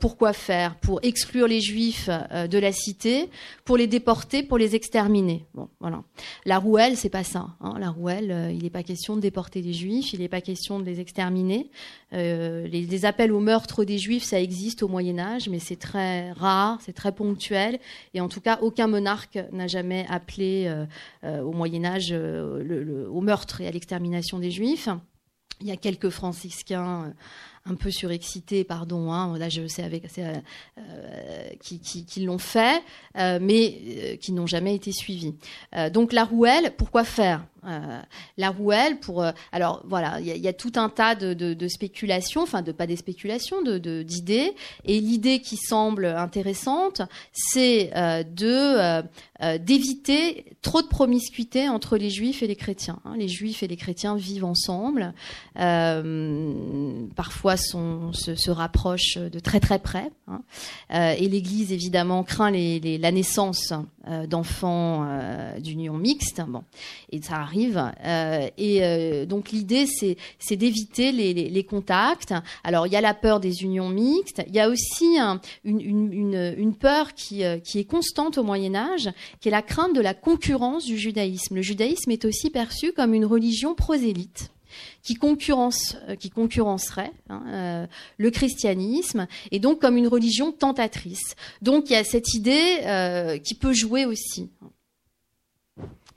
pourquoi 0.00 0.32
faire? 0.32 0.76
Pour 0.76 1.00
exclure 1.02 1.48
les 1.48 1.60
Juifs 1.60 2.08
de 2.08 2.58
la 2.58 2.72
cité, 2.72 3.28
pour 3.64 3.76
les 3.76 3.86
déporter 3.98 4.42
pour 4.42 4.58
les 4.58 4.74
exterminer. 4.74 5.46
Bon, 5.54 5.68
voilà. 5.80 6.02
La 6.44 6.58
rouelle, 6.58 6.98
c'est 6.98 7.08
pas 7.08 7.24
ça. 7.24 7.46
Hein. 7.62 7.76
La 7.78 7.88
rouelle, 7.88 8.30
euh, 8.30 8.50
il 8.50 8.62
n'est 8.62 8.70
pas 8.70 8.82
question 8.82 9.16
de 9.16 9.22
déporter 9.22 9.62
les 9.62 9.72
juifs, 9.72 10.12
il 10.12 10.20
n'est 10.20 10.28
pas 10.28 10.42
question 10.42 10.78
de 10.78 10.84
les 10.84 11.00
exterminer. 11.00 11.70
Euh, 12.12 12.66
les, 12.66 13.04
appels 13.06 13.32
au 13.32 13.40
meurtre 13.40 13.84
des 13.84 13.96
juifs, 13.96 14.22
ça 14.22 14.38
existe 14.38 14.82
au 14.82 14.88
Moyen 14.88 15.18
Âge, 15.18 15.48
mais 15.48 15.58
c'est 15.58 15.76
très 15.76 16.32
rare, 16.32 16.78
c'est 16.82 16.92
très 16.92 17.12
ponctuel. 17.12 17.78
Et 18.12 18.20
en 18.20 18.28
tout 18.28 18.42
cas, 18.42 18.58
aucun 18.60 18.86
monarque 18.86 19.38
n'a 19.52 19.66
jamais 19.66 20.04
appelé 20.10 20.66
euh, 21.24 21.40
au 21.40 21.52
Moyen 21.52 21.84
Âge 21.86 22.12
au 22.12 23.20
meurtre 23.22 23.62
et 23.62 23.66
à 23.66 23.70
l'extermination 23.70 24.38
des 24.38 24.50
juifs. 24.50 24.90
Il 25.62 25.66
y 25.66 25.72
a 25.72 25.76
quelques 25.76 26.10
franciscains 26.10 27.14
un 27.68 27.74
peu 27.74 27.90
surexcités, 27.90 28.64
pardon, 28.64 29.12
hein, 29.12 29.36
là 29.38 29.48
je 29.48 29.66
sais 29.66 29.82
avec 29.82 30.04
euh, 30.18 30.34
qui, 31.60 31.80
qui, 31.80 32.04
qui 32.04 32.24
l'ont 32.24 32.38
fait, 32.38 32.82
euh, 33.18 33.38
mais 33.40 33.78
euh, 33.86 34.16
qui 34.16 34.32
n'ont 34.32 34.46
jamais 34.46 34.74
été 34.74 34.92
suivis. 34.92 35.34
Euh, 35.74 35.90
donc 35.90 36.12
la 36.12 36.24
rouelle, 36.24 36.72
pourquoi 36.76 37.04
faire? 37.04 37.44
Euh, 37.66 38.00
la 38.36 38.50
rouelle 38.50 38.98
pour 39.00 39.24
alors 39.52 39.82
voilà 39.86 40.20
il 40.20 40.26
y, 40.26 40.48
a 40.48 40.52
tout 40.52 40.72
un 40.76 40.88
tas 40.88 41.14
de, 41.14 41.68
spéculations 41.68 42.42
enfin 42.42 42.62
de 42.62 42.72
pas 42.72 42.86
des 42.86 42.96
spéculations 42.96 43.62
d'idées 43.62 44.54
et 44.84 45.00
l'idée 45.00 45.40
qui 45.40 45.56
semble 45.56 46.06
intéressante 46.06 47.02
c'est 47.32 47.90
de 48.34 49.02
d'éviter 49.58 50.44
trop 50.62 50.82
de 50.82 50.86
promiscuité 50.86 51.68
entre 51.68 51.96
les 51.96 52.10
juifs 52.10 52.42
et 52.42 52.46
les 52.46 52.56
chrétiens 52.56 53.00
hein. 53.04 53.14
les 53.16 53.28
juifs 53.28 53.62
et 53.62 53.68
les 53.68 53.76
chrétiens 53.76 54.16
vivent 54.16 54.44
ensemble 54.44 55.12
parfois 57.14 57.56
se, 57.56 58.50
rapprochent 58.50 59.18
de 59.18 59.38
très 59.38 59.60
très 59.60 59.78
près 59.78 60.10
hein. 60.28 60.42
et 60.90 61.28
l'Église 61.28 61.72
évidemment 61.72 62.22
craint 62.22 62.50
la 62.50 63.12
naissance 63.12 63.72
euh, 64.08 64.26
d'enfants 64.26 65.04
euh, 65.08 65.58
d'union 65.58 65.94
mixte. 65.94 66.40
Bon. 66.46 66.62
Euh, 68.04 68.48
et 68.58 69.26
donc 69.26 69.50
l'idée, 69.50 69.86
c'est, 69.86 70.56
d'éviter 70.56 71.12
les, 71.12 71.64
contacts. 71.64 72.34
Alors 72.64 72.86
il 72.86 72.92
y 72.92 72.96
a 72.96 73.00
la 73.00 73.14
peur 73.14 73.40
des 73.40 73.62
unions 73.62 73.88
mixtes. 73.88 74.42
Il 74.46 74.54
y 74.54 74.60
a 74.60 74.68
aussi 74.68 75.18
un, 75.18 75.40
une, 75.64 76.74
peur 76.78 77.14
qui, 77.14 77.42
qui 77.64 77.78
est 77.78 77.84
constante 77.84 78.38
au 78.38 78.42
Moyen 78.42 78.74
Âge, 78.74 79.10
qui 79.40 79.48
est 79.48 79.52
la 79.52 79.62
crainte 79.62 79.94
de 79.94 80.00
la 80.00 80.14
concurrence 80.14 80.84
du 80.84 80.96
judaïsme. 80.96 81.56
Le 81.56 81.62
judaïsme 81.62 82.10
est 82.10 82.24
aussi 82.24 82.50
perçu 82.50 82.92
comme 82.92 83.14
une 83.14 83.24
religion 83.24 83.74
prosélyte 83.74 84.50
qui 85.02 85.14
concurrence, 85.14 85.96
euh, 86.08 86.16
qui 86.16 86.30
concurrencerait 86.30 87.12
hein, 87.28 87.42
euh, 87.48 87.86
le 88.18 88.30
christianisme 88.30 89.26
et 89.50 89.58
donc 89.58 89.80
comme 89.80 89.96
une 89.96 90.08
religion 90.08 90.52
tentatrice. 90.52 91.36
Donc 91.62 91.90
il 91.90 91.92
y 91.92 91.96
a 91.96 92.04
cette 92.04 92.34
idée 92.34 92.78
euh, 92.82 93.38
qui 93.38 93.54
peut 93.54 93.72
jouer 93.72 94.04
aussi. 94.04 94.50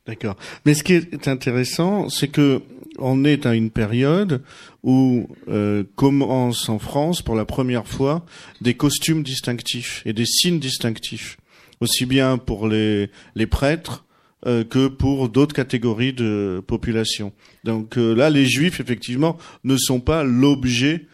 D'accord. 0.10 0.38
Mais 0.66 0.74
ce 0.74 0.84
qui 0.84 0.94
est 0.94 1.28
intéressant, 1.28 2.10
c'est 2.10 2.30
que 2.30 2.64
on 2.98 3.24
est 3.26 3.46
à 3.46 3.54
une 3.54 3.70
période 3.70 4.42
où 4.82 5.28
euh, 5.48 5.84
commencent 5.96 6.68
en 6.68 6.80
France 6.80 7.22
pour 7.22 7.36
la 7.36 7.46
première 7.46 7.86
fois 7.86 8.26
des 8.60 8.74
costumes 8.74 9.22
distinctifs 9.22 10.02
et 10.08 10.14
des 10.14 10.26
signes 10.26 10.60
distinctifs, 10.60 11.38
aussi 11.80 12.08
bien 12.08 12.40
pour 12.40 12.68
les, 12.68 13.12
prêtres 13.52 14.04
euh, 14.48 14.64
que 14.64 14.88
pour 14.88 15.30
d'autres 15.30 15.54
catégories 15.54 16.14
de 16.14 16.64
population. 16.66 17.32
Donc 17.64 17.96
euh, 18.00 18.16
là, 18.16 18.32
les 18.32 18.48
juifs, 18.48 18.80
effectivement, 18.80 19.38
ne 19.64 19.78
sont 19.78 20.00
pas 20.00 20.24
l'objet 20.24 21.06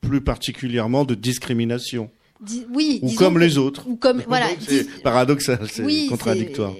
plus 0.00 0.20
particulièrement 0.22 1.04
de 1.04 1.14
discrimination 1.14 2.10
oui, 2.72 3.00
ou 3.02 3.12
comme 3.14 3.38
les 3.38 3.58
autres. 3.58 3.86
Ou 3.86 3.96
comme 3.96 4.22
voilà, 4.26 4.46
c'est 4.60 5.02
paradoxal, 5.02 5.66
c'est 5.70 6.06
contradictoire. 6.08 6.72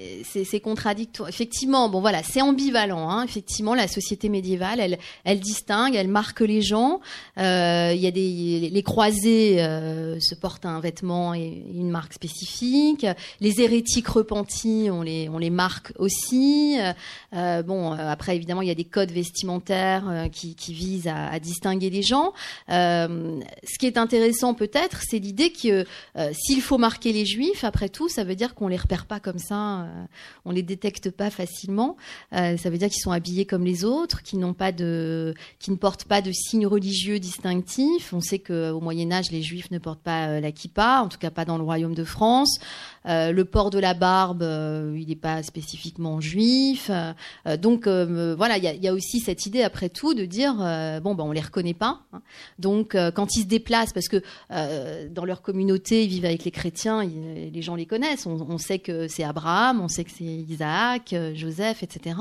C'est 0.43 0.59
contradictoire. 0.59 1.29
Effectivement, 1.29 1.87
bon 1.87 2.01
voilà, 2.01 2.21
c'est 2.23 2.41
ambivalent. 2.41 3.09
Hein. 3.09 3.23
Effectivement, 3.23 3.73
la 3.73 3.87
société 3.87 4.27
médiévale, 4.27 4.79
elle, 4.81 4.97
elle 5.23 5.39
distingue, 5.39 5.95
elle 5.95 6.09
marque 6.09 6.41
les 6.41 6.61
gens. 6.61 6.99
Euh, 7.37 7.93
il 7.95 8.01
y 8.01 8.07
a 8.07 8.11
des 8.11 8.69
les 8.69 8.83
croisés 8.83 9.61
euh, 9.61 10.19
se 10.19 10.35
portent 10.35 10.65
un 10.65 10.79
vêtement 10.79 11.33
et 11.33 11.63
une 11.73 11.89
marque 11.89 12.13
spécifique. 12.13 13.05
Les 13.39 13.61
hérétiques 13.61 14.07
repentis, 14.07 14.89
on 14.91 15.03
les 15.03 15.29
on 15.29 15.37
les 15.37 15.49
marque 15.49 15.93
aussi. 15.99 16.77
Euh, 17.33 17.63
bon, 17.63 17.91
après 17.91 18.35
évidemment, 18.35 18.61
il 18.61 18.67
y 18.67 18.71
a 18.71 18.75
des 18.75 18.83
codes 18.83 19.11
vestimentaires 19.11 20.27
qui, 20.31 20.55
qui 20.55 20.73
visent 20.73 21.07
à, 21.07 21.29
à 21.29 21.39
distinguer 21.39 21.89
les 21.89 22.03
gens. 22.03 22.33
ce 22.67 23.77
qui 23.79 23.85
est 23.85 23.97
intéressant 23.97 24.53
peut-être, 24.53 25.01
c'est 25.07 25.19
l'idée 25.19 25.51
que 25.55 25.85
euh, 26.17 26.31
s'il 26.33 26.61
faut 26.61 26.77
marquer 26.77 27.11
les 27.11 27.25
juifs, 27.25 27.63
après 27.63 27.89
tout, 27.89 28.09
ça 28.09 28.23
veut 28.23 28.35
dire 28.35 28.55
qu'on 28.55 28.67
les 28.67 28.77
repère 28.77 29.05
pas 29.05 29.19
comme 29.19 29.39
ça, 29.39 29.81
euh, 29.81 30.05
on 30.45 30.51
les 30.51 30.63
détecte 30.63 31.11
pas 31.11 31.29
facilement. 31.29 31.97
Euh, 32.33 32.57
ça 32.57 32.69
veut 32.69 32.77
dire 32.77 32.89
qu'ils 32.89 33.01
sont 33.01 33.11
habillés 33.11 33.45
comme 33.45 33.65
les 33.65 33.83
autres, 33.83 34.21
qu'ils 34.21 34.39
n'ont 34.39 34.53
pas 34.53 34.71
de, 34.71 35.33
qui 35.59 35.71
ne 35.71 35.75
portent 35.75 36.05
pas 36.05 36.21
de 36.21 36.31
signes 36.31 36.67
religieux 36.67 37.19
distinctifs. 37.19 38.13
On 38.13 38.21
sait 38.21 38.39
qu'au 38.39 38.79
Moyen 38.79 39.11
Âge, 39.11 39.31
les 39.31 39.41
juifs 39.41 39.71
ne 39.71 39.79
portent 39.79 40.01
pas 40.01 40.39
la 40.39 40.51
kippa, 40.51 41.01
en 41.01 41.07
tout 41.07 41.17
cas 41.17 41.31
pas 41.31 41.45
dans 41.45 41.57
le 41.57 41.63
royaume 41.63 41.95
de 41.95 42.03
France. 42.03 42.59
le 43.05 43.43
port 43.43 43.69
de 43.69 43.79
la 43.79 43.93
barbe, 43.93 44.43
il 44.95 45.07
n'est 45.07 45.15
pas 45.15 45.43
spécifiquement 45.43 46.19
juif. 46.21 46.89
donc 47.59 47.87
voilà, 47.87 48.57
il 48.57 48.63
y 48.63 48.67
a, 48.67 48.73
y 48.73 48.87
a, 48.87 48.93
aussi 48.93 49.19
cette 49.19 49.45
idée 49.45 49.63
après 49.63 49.89
tout 49.89 50.13
de 50.13 50.25
dire 50.25 50.55
bon 51.03 51.15
ben 51.15 51.23
on 51.23 51.31
les 51.31 51.41
reconnaît 51.41 51.73
pas. 51.73 52.01
Hein. 52.13 52.21
Donc 52.59 52.95
quand 53.15 53.35
ils 53.35 53.43
se 53.43 53.47
déplacent, 53.47 53.93
parce 53.93 54.07
que 54.07 54.21
dans 55.09 55.25
leur 55.25 55.34
communauté, 55.41 56.05
vivent 56.07 56.25
avec 56.25 56.43
les 56.43 56.51
chrétiens, 56.51 57.03
les 57.03 57.61
gens 57.61 57.75
les 57.75 57.85
connaissent. 57.85 58.25
On, 58.25 58.57
sait 58.57 58.79
que 58.79 59.07
c'est 59.07 59.23
Abraham, 59.23 59.81
on 59.81 59.87
sait 59.87 60.03
que 60.03 60.11
c'est 60.11 60.23
Isaac, 60.23 61.13
euh, 61.13 61.33
Joseph, 61.35 61.83
etc. 61.83 62.17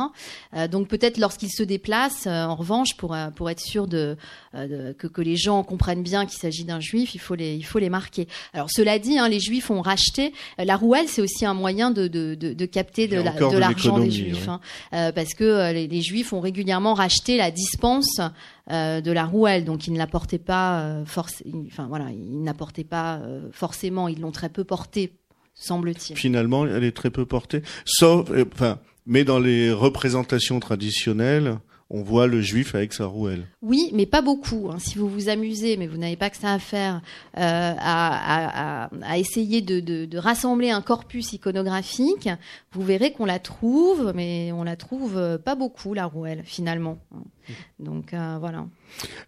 Euh, 0.55 0.69
donc 0.69 0.89
peut-être 0.89 1.19
lorsqu'ils 1.19 1.51
se 1.51 1.63
déplacent, 1.63 2.27
euh, 2.27 2.45
en 2.45 2.55
revanche, 2.55 2.97
pour, 2.97 3.17
pour 3.37 3.51
être 3.51 3.61
sûr 3.61 3.87
de, 3.87 4.17
que, 4.55 5.07
que, 5.07 5.23
les 5.23 5.37
gens 5.37 5.63
comprennent 5.63 6.03
bien 6.03 6.27
qu'il 6.27 6.39
s'agit 6.39 6.65
d'un 6.65 6.81
juif, 6.81 7.15
il 7.15 7.21
faut, 7.21 7.35
les, 7.35 7.55
il 7.55 7.65
faut 7.65 7.79
les 7.79 7.91
marquer. 7.91 8.29
Alors 8.53 8.71
cela 8.71 8.99
dit, 8.99 9.19
hein, 9.19 9.29
les 9.29 9.41
juifs 9.41 9.71
ont 9.71 9.81
racheté. 9.81 10.33
la 10.59 10.77
rouelle, 10.77 11.09
c'est 11.09 11.23
aussi 11.23 11.45
un 11.45 11.55
moyen 11.55 11.91
de, 11.91 12.07
de, 12.09 12.35
de, 12.35 12.67
capter 12.67 13.09
de 13.09 13.21
l'argent 13.21 13.99
des 13.99 14.11
juifs. 14.11 14.49
Hein. 14.49 14.61
parce 14.91 15.35
que 15.35 15.73
les, 15.73 15.87
les, 15.87 16.03
juifs 16.03 16.33
ont 16.33 16.41
régulièrement 16.41 16.95
racheté 16.95 17.37
la 17.37 17.51
dispense 17.51 18.21
euh, 18.71 19.03
de 19.03 19.13
la 19.13 19.27
rouelle, 19.27 19.67
donc 19.67 19.87
ils 19.87 19.93
ne 19.93 19.99
la 19.99 20.07
portaient 20.07 20.39
pas 20.39 20.81
euh, 20.81 21.05
enfin 21.67 21.87
voilà, 21.87 22.07
ils 22.11 22.43
n'apportaient 22.43 22.83
pas 22.83 23.17
euh, 23.17 23.51
forcément, 23.53 24.09
ils 24.09 24.23
l'ont 24.23 24.33
très 24.33 24.49
peu 24.49 24.65
portée, 24.65 25.13
semble-t-il. 25.53 26.17
Finalement, 26.17 26.65
elle 26.65 26.83
est 26.83 26.97
très 26.97 27.11
peu 27.11 27.27
portée, 27.27 27.61
sauf, 27.85 28.31
enfin, 28.55 28.79
mais 29.05 29.23
dans 29.25 29.39
les 29.39 29.71
représentations 29.71 30.61
traditionnelles, 30.61 31.59
on 31.91 32.03
voit 32.03 32.27
le 32.27 32.41
juif 32.41 32.75
avec 32.75 32.93
sa 32.93 33.07
rouelle. 33.07 33.47
Oui, 33.63 33.91
mais 33.93 34.07
pas 34.07 34.23
beaucoup. 34.23 34.71
Hein. 34.71 34.79
Si 34.79 34.99
vous 34.99 35.09
vous 35.09 35.29
amusez, 35.29 35.77
mais 35.77 35.87
vous 35.87 35.99
n'avez 35.99 36.17
pas 36.17 36.31
que 36.31 36.37
ça 36.37 36.53
à 36.53 36.59
faire, 36.59 37.03
euh, 37.37 37.75
à, 37.79 38.89
essayer 39.17 39.61
de, 39.61 40.17
rassembler 40.19 40.71
un 40.71 40.81
corpus 40.81 41.33
iconographique, 41.33 42.29
vous 42.73 42.83
verrez 42.83 43.13
qu'on 43.13 43.27
la 43.27 43.39
trouve, 43.39 44.13
mais 44.15 44.51
on 44.53 44.65
la 44.65 44.77
trouve 44.77 45.17
euh, 45.17 45.39
pas 45.39 45.55
beaucoup, 45.55 45.95
la 45.95 46.07
rouelle, 46.07 46.43
finalement. 46.45 46.99
Donc 47.79 48.15
euh, 48.15 48.39
voilà. 48.41 48.67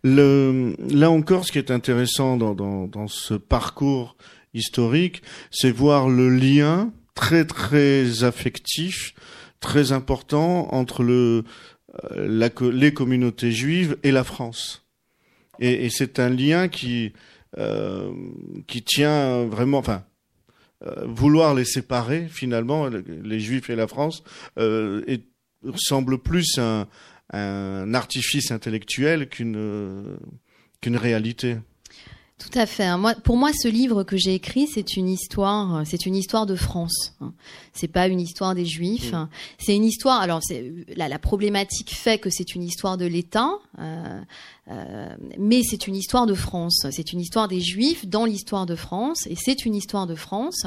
là 0.03 1.11
encore, 1.11 1.45
ce 1.45 1.53
qui 1.53 1.59
est 1.59 1.71
intéressant 1.71 2.37
dans 2.37 3.09
ce 3.09 3.35
parcours 3.35 4.17
historique, 4.55 5.23
c'est 5.51 5.71
voir 5.71 6.09
le 6.09 6.31
lien 6.31 6.91
très 7.15 7.45
très 7.45 8.25
affectif, 8.25 9.15
très 9.61 9.93
important 9.93 10.73
entre 10.73 11.03
le 11.03 11.45
la, 12.15 12.51
les 12.73 12.93
communautés 12.93 13.53
juives 13.53 13.97
et 14.03 14.11
la 14.11 14.25
France. 14.25 14.87
Et, 15.59 15.89
c'est 15.91 16.19
un 16.19 16.29
lien 16.29 16.69
qui 16.69 17.13
euh, 17.59 18.13
qui 18.67 18.83
tient 18.83 19.45
vraiment, 19.47 19.79
enfin, 19.79 20.05
euh, 20.85 21.07
vouloir 21.07 21.55
les 21.55 21.65
séparer 21.65 22.27
finalement, 22.29 22.89
les 22.89 23.41
Juifs 23.41 23.71
et 23.71 23.77
la 23.77 23.87
France, 23.87 24.23
euh, 24.59 25.03
semble 25.77 26.19
plus 26.19 26.59
un, 26.59 26.87
un 27.33 27.95
artifice 27.95 28.51
intellectuel 28.51 29.29
qu'une 29.29 30.19
qu'une 30.83 30.97
réalité. 30.97 31.57
Tout 32.39 32.59
à 32.59 32.67
fait. 32.67 32.85
Hein. 32.85 32.99
Moi, 32.99 33.15
pour 33.15 33.39
moi, 33.39 33.53
ce 33.55 33.69
livre 33.69 34.03
que 34.03 34.19
j'ai 34.19 34.35
écrit, 34.35 34.67
c'est 34.67 34.99
une 34.99 35.09
histoire, 35.09 35.87
c'est 35.87 36.05
une 36.05 36.15
histoire 36.15 36.45
de 36.45 36.57
France. 36.57 37.17
C'est 37.77 37.89
pas 37.89 38.09
une 38.09 38.21
histoire 38.21 38.55
des 38.55 38.65
Juifs. 38.65 39.13
Hein. 39.13 39.29
C'est 39.59 39.77
une 39.77 39.85
histoire. 39.85 40.21
Alors, 40.21 40.41
la, 40.97 41.09
la 41.09 41.19
problématique 41.19 41.95
fait 41.95 42.19
que 42.19 42.31
c'est 42.31 42.55
une 42.55 42.63
histoire 42.63 42.97
de 42.97 43.07
l'État. 43.07 43.51
Euh, 43.79 44.21
euh, 44.69 45.09
mais 45.39 45.63
c'est 45.63 45.87
une 45.87 45.95
histoire 45.95 46.27
de 46.27 46.35
France, 46.35 46.87
c'est 46.91 47.13
une 47.13 47.21
histoire 47.21 47.47
des 47.47 47.61
Juifs 47.61 48.05
dans 48.07 48.25
l'histoire 48.25 48.67
de 48.67 48.75
France, 48.75 49.25
et 49.29 49.37
c'est 49.37 49.65
une 49.65 49.77
histoire 49.77 50.09
de 50.09 50.17
France. 50.17 50.67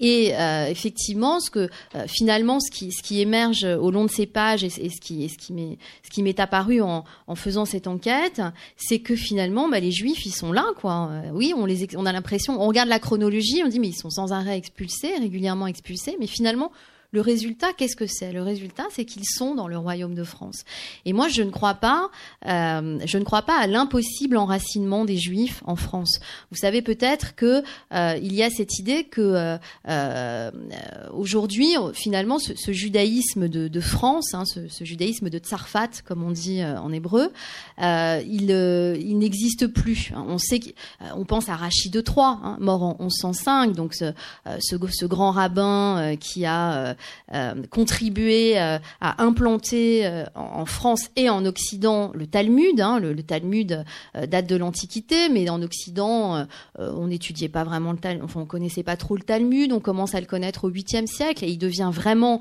Et 0.00 0.34
euh, 0.34 0.66
effectivement, 0.68 1.40
ce 1.40 1.50
que 1.50 1.68
finalement, 2.06 2.58
ce 2.60 2.70
qui, 2.70 2.90
ce 2.90 3.02
qui 3.02 3.20
émerge 3.20 3.64
au 3.64 3.90
long 3.90 4.04
de 4.04 4.10
ces 4.10 4.24
pages 4.24 4.64
et, 4.64 4.70
ce 4.70 4.98
qui, 4.98 5.28
ce 5.28 5.36
qui 5.36 5.52
m'est, 5.52 5.76
ce 6.02 6.10
qui 6.10 6.22
m'est 6.22 6.40
apparu 6.40 6.80
en, 6.80 7.04
en, 7.26 7.34
faisant 7.34 7.66
cette 7.66 7.86
enquête, 7.86 8.40
c'est 8.76 9.00
que 9.00 9.14
finalement, 9.14 9.68
bah, 9.68 9.80
les 9.80 9.92
Juifs, 9.92 10.24
ils 10.24 10.34
sont 10.34 10.52
là, 10.52 10.64
quoi. 10.80 11.10
oui, 11.34 11.52
on 11.54 11.66
les, 11.66 11.94
on 11.96 12.06
a 12.06 12.12
l'impression, 12.12 12.62
on 12.62 12.66
regarde 12.66 12.88
la 12.88 12.98
chronologie, 12.98 13.62
on 13.62 13.68
dit 13.68 13.78
mais 13.78 13.88
ils 13.88 13.96
sont 13.96 14.10
sans 14.10 14.32
arrêt 14.32 14.56
expulsés, 14.56 15.16
régulièrement 15.18 15.66
expulsés, 15.66 16.16
mais 16.18 16.26
finalement 16.26 16.43
finalement, 16.44 16.72
le 17.14 17.20
résultat, 17.20 17.68
qu'est-ce 17.72 17.94
que 17.94 18.08
c'est? 18.08 18.32
Le 18.32 18.42
résultat, 18.42 18.82
c'est 18.90 19.04
qu'ils 19.04 19.24
sont 19.24 19.54
dans 19.54 19.68
le 19.68 19.78
royaume 19.78 20.16
de 20.16 20.24
France. 20.24 20.64
Et 21.04 21.12
moi, 21.12 21.28
je 21.28 21.42
ne 21.42 21.50
crois 21.50 21.74
pas, 21.74 22.10
euh, 22.46 22.98
je 23.06 23.18
ne 23.18 23.22
crois 23.22 23.42
pas 23.42 23.56
à 23.56 23.68
l'impossible 23.68 24.36
enracinement 24.36 25.04
des 25.04 25.16
Juifs 25.16 25.62
en 25.64 25.76
France. 25.76 26.18
Vous 26.50 26.56
savez 26.56 26.82
peut-être 26.82 27.36
que 27.36 27.62
euh, 27.92 28.18
il 28.20 28.34
y 28.34 28.42
a 28.42 28.50
cette 28.50 28.80
idée 28.80 29.04
que 29.04 29.58
euh, 29.88 30.50
aujourd'hui, 31.12 31.76
finalement, 31.92 32.40
ce, 32.40 32.72
judaïsme 32.72 33.46
de, 33.46 33.80
France, 33.80 34.34
hein, 34.34 34.42
ce, 34.44 34.84
judaïsme 34.84 35.30
de 35.30 35.38
Tsarfat, 35.38 36.02
comme 36.04 36.24
on 36.24 36.32
dit 36.32 36.64
en 36.64 36.92
hébreu, 36.92 37.30
il, 37.78 39.18
n'existe 39.18 39.68
plus. 39.68 40.12
On 40.16 40.38
sait, 40.38 40.58
pense 41.28 41.48
à 41.48 41.54
Rachid 41.54 41.94
III, 41.94 42.04
hein, 42.18 42.56
mort 42.58 42.82
en 42.82 42.96
1105, 42.98 43.72
donc 43.72 43.94
ce, 43.94 45.06
grand 45.06 45.30
rabbin 45.30 46.16
qui 46.18 46.44
a 46.44 46.96
contribué 47.70 48.58
euh, 48.58 48.78
à 49.00 49.22
implanter 49.22 50.06
euh, 50.06 50.24
en 50.34 50.66
France 50.66 51.10
et 51.16 51.28
en 51.28 51.44
Occident 51.44 52.12
le 52.14 52.26
Talmud. 52.26 52.80
Hein, 52.80 52.98
le, 52.98 53.22
Talmud 53.22 53.84
date 54.14 54.46
de 54.46 54.56
l'Antiquité, 54.56 55.28
mais 55.28 55.48
en 55.48 55.62
Occident, 55.62 56.46
on 56.78 57.06
n'étudiait 57.06 57.48
pas 57.48 57.64
vraiment 57.64 57.92
le 57.92 57.98
Talmud, 57.98 58.24
enfin, 58.24 58.40
on 58.40 58.44
connaissait 58.44 58.82
pas 58.82 58.96
trop 58.96 59.16
le 59.16 59.22
Talmud. 59.22 59.72
On 59.72 59.80
commence 59.80 60.14
à 60.14 60.20
le 60.20 60.26
connaître 60.26 60.64
au 60.64 60.70
8e 60.70 61.06
siècle 61.06 61.44
et 61.44 61.48
il 61.48 61.58
devient 61.58 61.90
vraiment 61.92 62.40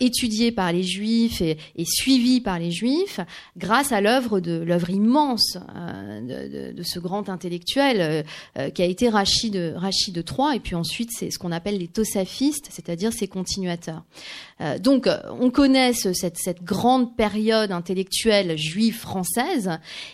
étudié 0.00 0.52
par 0.52 0.72
les 0.72 0.82
Juifs 0.82 1.40
et, 1.40 1.56
suivi 1.84 2.40
par 2.40 2.58
les 2.58 2.70
Juifs 2.70 3.20
grâce 3.56 3.92
à 3.92 4.00
l'œuvre 4.00 4.40
de 4.40 4.52
l'œuvre 4.52 4.90
immense 4.90 5.56
de, 5.56 6.82
ce 6.82 6.98
grand 6.98 7.28
intellectuel 7.28 8.24
qui 8.74 8.82
a 8.82 8.86
été 8.86 9.08
Rachid, 9.08 9.74
Rachid 9.76 10.16
III. 10.16 10.56
Et 10.56 10.60
puis 10.60 10.74
ensuite, 10.74 11.10
c'est 11.12 11.30
ce 11.30 11.38
qu'on 11.38 11.52
appelle 11.52 11.78
les 11.78 11.88
Tosafistes, 11.88 12.68
c'est-à-dire 12.70 13.12
ses 13.12 13.28
continuateurs 13.28 13.81
euh, 14.60 14.78
donc, 14.78 15.08
on 15.40 15.50
connaît 15.50 15.92
cette, 15.92 16.62
grande 16.62 17.16
période 17.16 17.72
intellectuelle 17.72 18.56
juive 18.56 18.96
française, 18.96 19.70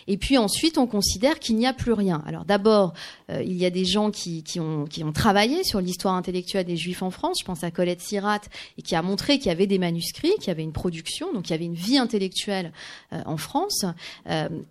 et 0.07 0.17
puis 0.17 0.37
ensuite, 0.37 0.77
on 0.77 0.87
considère 0.87 1.39
qu'il 1.39 1.55
n'y 1.55 1.67
a 1.67 1.73
plus 1.73 1.93
rien. 1.93 2.23
Alors 2.25 2.45
d'abord, 2.45 2.93
euh, 3.29 3.41
il 3.43 3.55
y 3.55 3.65
a 3.65 3.69
des 3.69 3.85
gens 3.85 4.11
qui, 4.11 4.43
ont, 4.59 4.87
travaillé 5.13 5.63
sur 5.63 5.81
l'histoire 5.81 6.15
intellectuelle 6.15 6.65
des 6.65 6.77
juifs 6.77 7.03
en 7.03 7.11
France. 7.11 7.37
Je 7.41 7.45
pense 7.45 7.63
à 7.63 7.71
Colette 7.71 8.01
Sirat, 8.01 8.41
et 8.77 8.81
qui 8.81 8.95
a 8.95 9.01
montré 9.01 9.37
qu'il 9.37 9.47
y 9.47 9.51
avait 9.51 9.67
des 9.67 9.79
manuscrits, 9.79 10.33
qu'il 10.39 10.47
y 10.47 10.51
avait 10.51 10.63
une 10.63 10.73
production, 10.73 11.33
donc 11.33 11.49
il 11.49 11.51
y 11.51 11.55
avait 11.55 11.65
une 11.65 11.75
vie 11.75 11.97
intellectuelle 11.97 12.71
euh, 13.13 13.21
en 13.25 13.37
France. 13.37 13.85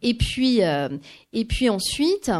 et 0.03 0.14
puis, 0.14 0.61
et 0.61 1.44
puis 1.44 1.68
ensuite. 1.68 2.30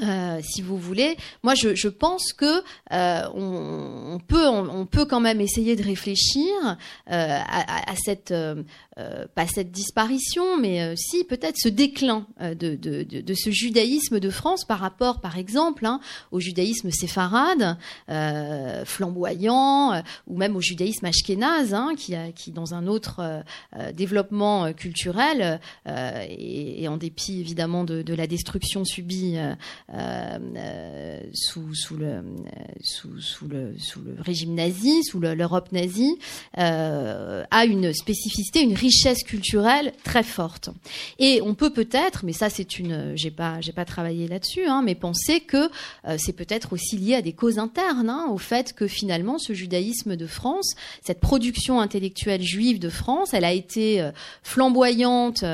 Euh, 0.00 0.40
si 0.42 0.62
vous 0.62 0.78
voulez, 0.78 1.16
moi 1.42 1.54
je, 1.54 1.88
pense 1.88 2.32
que 2.32 2.62
euh, 2.92 3.28
on, 3.34 4.18
peut 4.26 4.48
on, 4.48 4.86
peut 4.86 5.04
quand 5.04 5.20
même 5.20 5.40
essayer 5.40 5.76
de 5.76 5.82
réfléchir 5.82 6.48
euh, 7.10 7.38
à, 7.46 7.94
cette 8.02 8.32
euh, 8.98 9.02
euh, 9.12 9.26
pas 9.34 9.46
cette 9.46 9.70
disparition, 9.70 10.58
mais 10.58 10.82
euh, 10.82 10.94
si 10.96 11.24
peut-être 11.24 11.56
ce 11.56 11.68
déclin 11.68 12.26
de, 12.40 12.76
de, 12.76 13.02
de, 13.02 13.20
de, 13.20 13.34
ce 13.34 13.50
judaïsme 13.50 14.20
de 14.20 14.30
France 14.30 14.64
par 14.64 14.78
rapport, 14.78 15.20
par 15.20 15.38
exemple, 15.38 15.86
hein, 15.86 16.00
au 16.30 16.40
judaïsme 16.40 16.90
séfarade, 16.90 17.76
flamboyant, 18.84 20.02
ou 20.26 20.36
même 20.36 20.56
au 20.56 20.60
judaïsme 20.60 21.06
ashkénaze, 21.06 21.74
hein, 21.74 21.94
qui, 21.96 22.14
qui 22.34 22.52
dans 22.52 22.74
un 22.74 22.86
autre 22.86 23.42
développement 23.94 24.72
culturel 24.72 25.60
et, 25.86 26.86
en 26.88 26.96
dépit 26.96 27.40
évidemment 27.40 27.84
de, 27.84 28.02
de 28.02 28.14
la 28.14 28.26
destruction 28.26 28.84
subie 28.84 29.38
euh, 29.94 30.38
euh, 30.56 31.20
sous, 31.32 31.74
sous, 31.74 31.96
le, 31.96 32.22
sous, 32.80 33.20
sous, 33.20 33.48
le, 33.48 33.74
sous 33.78 34.00
le 34.00 34.16
régime 34.20 34.54
nazi, 34.54 35.02
sous 35.04 35.20
l'Europe 35.20 35.72
nazie, 35.72 36.18
euh, 36.58 37.44
a 37.50 37.64
une 37.64 37.92
spécificité, 37.92 38.62
une 38.62 38.74
richesse 38.82 39.22
culturelle 39.22 39.92
très 40.04 40.22
forte. 40.22 40.68
Et 41.18 41.40
on 41.42 41.54
peut 41.54 41.72
peut-être, 41.72 42.24
mais 42.24 42.32
ça 42.32 42.50
c'est 42.50 42.78
une, 42.78 43.12
j'ai 43.16 43.30
pas, 43.30 43.60
j'ai 43.60 43.72
pas 43.72 43.84
travaillé 43.84 44.28
là-dessus, 44.28 44.66
hein, 44.66 44.82
mais 44.84 44.94
penser 44.94 45.40
que 45.40 45.70
c'est 46.18 46.34
peut-être 46.34 46.72
aussi 46.72 46.96
lié 46.96 47.14
à 47.14 47.22
des 47.22 47.32
causes 47.32 47.58
internes, 47.58 48.10
hein, 48.10 48.26
au 48.30 48.38
fait 48.38 48.72
que 48.72 48.86
finalement 48.86 49.38
ce 49.38 49.52
judaïsme 49.52 50.16
de 50.16 50.26
France, 50.26 50.74
cette 51.02 51.20
production 51.20 51.80
intellectuelle 51.80 52.42
juive 52.42 52.78
de 52.78 52.88
France, 52.88 53.32
elle 53.32 53.44
a 53.44 53.52
été 53.52 54.10
flamboyante 54.42 55.44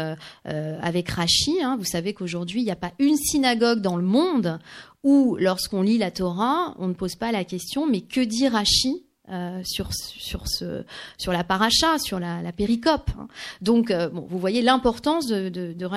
avec 0.44 1.10
Rachi. 1.10 1.62
Hein. 1.62 1.76
Vous 1.78 1.84
savez 1.84 2.14
qu'aujourd'hui 2.14 2.62
il 2.62 2.64
n'y 2.64 2.70
a 2.70 2.76
pas 2.76 2.92
une 2.98 3.16
synagogue 3.16 3.80
dans 3.80 3.96
le 3.96 4.02
monde 4.02 4.58
où, 5.04 5.36
lorsqu'on 5.38 5.82
lit 5.82 5.98
la 5.98 6.10
Torah, 6.10 6.74
on 6.78 6.88
ne 6.88 6.94
pose 6.94 7.14
pas 7.14 7.30
la 7.30 7.44
question, 7.44 7.86
mais 7.86 8.00
que 8.00 8.20
dit 8.20 8.48
Rashi 8.48 9.04
euh, 9.30 9.60
sur 9.64 9.92
sur 9.92 10.48
ce 10.48 10.84
sur 11.18 11.32
la 11.32 11.44
paracha, 11.44 11.98
sur 11.98 12.18
la, 12.18 12.40
la 12.40 12.52
péricope. 12.52 13.10
Hein. 13.18 13.28
Donc 13.60 13.90
euh, 13.90 14.08
bon, 14.08 14.26
vous 14.28 14.38
voyez 14.38 14.62
l'importance 14.62 15.26
de, 15.26 15.48
de, 15.48 15.72
de. 15.72 15.88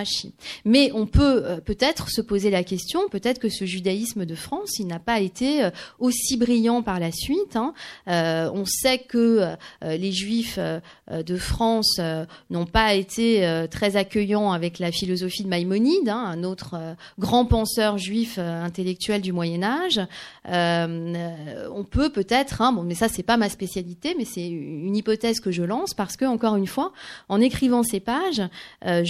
Mais 0.65 0.91
on 0.93 1.05
peut 1.05 1.43
euh, 1.45 1.59
peut-être 1.59 2.09
se 2.09 2.21
poser 2.21 2.49
la 2.49 2.63
question, 2.63 3.07
peut-être 3.09 3.39
que 3.39 3.49
ce 3.49 3.65
judaïsme 3.65 4.25
de 4.25 4.35
France, 4.35 4.79
il 4.79 4.87
n'a 4.87 4.99
pas 4.99 5.19
été 5.19 5.69
aussi 5.99 6.37
brillant 6.37 6.81
par 6.81 6.99
la 6.99 7.11
suite. 7.11 7.55
Hein. 7.55 7.73
on 8.07 8.65
sait 8.65 8.99
que 8.99 9.55
les 9.81 10.11
Juifs 10.11 10.59
de 11.11 11.35
France 11.37 11.99
n'ont 12.49 12.65
pas 12.65 12.93
été 12.93 13.65
très 13.69 13.95
accueillants 13.95 14.51
avec 14.51 14.79
la 14.79 14.91
philosophie 14.91 15.43
de 15.43 15.49
Maïmonide, 15.49 16.09
hein, 16.09 16.23
un 16.25 16.43
autre 16.43 16.95
grand 17.19 17.45
penseur 17.45 17.97
juif 17.97 18.37
intellectuel 18.37 19.21
du 19.21 19.33
Moyen 19.33 19.63
Âge. 19.63 20.01
on 20.45 21.83
peut 21.89 22.09
peut-être, 22.09 22.61
hein, 22.61 22.71
bon, 22.71 22.83
mais 22.83 22.95
ça 22.95 23.07
c'est 23.07 23.23
pas 23.23 23.37
ma 23.37 23.49
spécialité, 23.49 24.15
mais 24.17 24.25
c'est 24.25 24.47
une 24.47 24.95
hypothèse 24.95 25.39
que 25.39 25.51
je 25.51 25.63
lance 25.63 25.93
parce 25.93 26.17
que 26.17 26.25
encore 26.25 26.55
une 26.55 26.67
fois, 26.67 26.93
en 27.29 27.41
écrivant 27.41 27.83
ces 27.83 27.99
pages, 27.99 28.41
euh, 28.85 29.03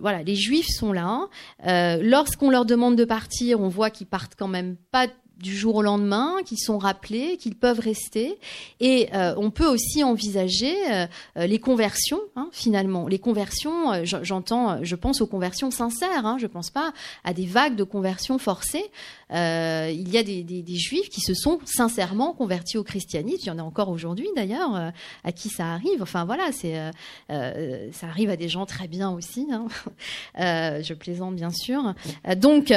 voilà, 0.00 0.22
les 0.22 0.34
Juifs 0.34 0.68
sont 0.68 0.92
là. 0.92 1.28
Euh, 1.66 1.98
lorsqu'on 2.02 2.50
leur 2.50 2.64
demande 2.64 2.96
de 2.96 3.04
partir, 3.04 3.60
on 3.60 3.68
voit 3.68 3.90
qu'ils 3.90 4.06
partent 4.06 4.34
quand 4.36 4.48
même 4.48 4.76
pas 4.90 5.06
du 5.42 5.56
jour 5.56 5.74
au 5.74 5.82
lendemain, 5.82 6.36
qu'ils 6.46 6.60
sont 6.60 6.78
rappelés, 6.78 7.36
qu'ils 7.36 7.56
peuvent 7.56 7.80
rester. 7.80 8.38
Et 8.78 9.08
euh, 9.12 9.34
on 9.36 9.50
peut 9.50 9.66
aussi 9.66 10.04
envisager 10.04 10.74
euh, 10.90 11.06
euh, 11.36 11.46
les 11.46 11.58
conversions, 11.58 12.20
hein, 12.36 12.48
finalement. 12.52 13.08
Les 13.08 13.18
conversions, 13.18 14.04
j'entends, 14.04 14.82
je 14.84 14.94
pense 14.94 15.20
aux 15.20 15.26
conversions 15.26 15.72
sincères, 15.72 16.24
hein, 16.24 16.36
je 16.40 16.46
pense 16.46 16.70
pas 16.70 16.92
à 17.24 17.34
des 17.34 17.44
vagues 17.44 17.74
de 17.74 17.82
conversions 17.82 18.38
forcées. 18.38 18.84
il 19.30 20.08
y 20.08 20.16
a 20.16 20.22
des, 20.22 20.44
des, 20.44 20.76
juifs 20.76 21.08
qui 21.08 21.20
se 21.20 21.34
sont 21.34 21.58
sincèrement 21.64 22.32
convertis 22.32 22.78
au 22.78 22.84
christianisme. 22.84 23.40
Il 23.42 23.46
y 23.48 23.50
en 23.50 23.58
a 23.58 23.62
encore 23.62 23.88
aujourd'hui, 23.88 24.28
d'ailleurs, 24.36 24.92
à 25.24 25.32
qui 25.32 25.48
ça 25.48 25.72
arrive. 25.72 26.02
Enfin 26.02 26.24
voilà, 26.24 26.52
ça 26.52 28.06
arrive 28.06 28.30
à 28.30 28.36
des 28.36 28.48
gens 28.48 28.66
très 28.66 28.86
bien 28.86 29.10
aussi. 29.10 29.48
Hein. 29.50 29.66
je 30.36 30.94
plaisante 30.94 31.34
bien 31.34 31.50
sûr. 31.50 31.94
donc 32.36 32.72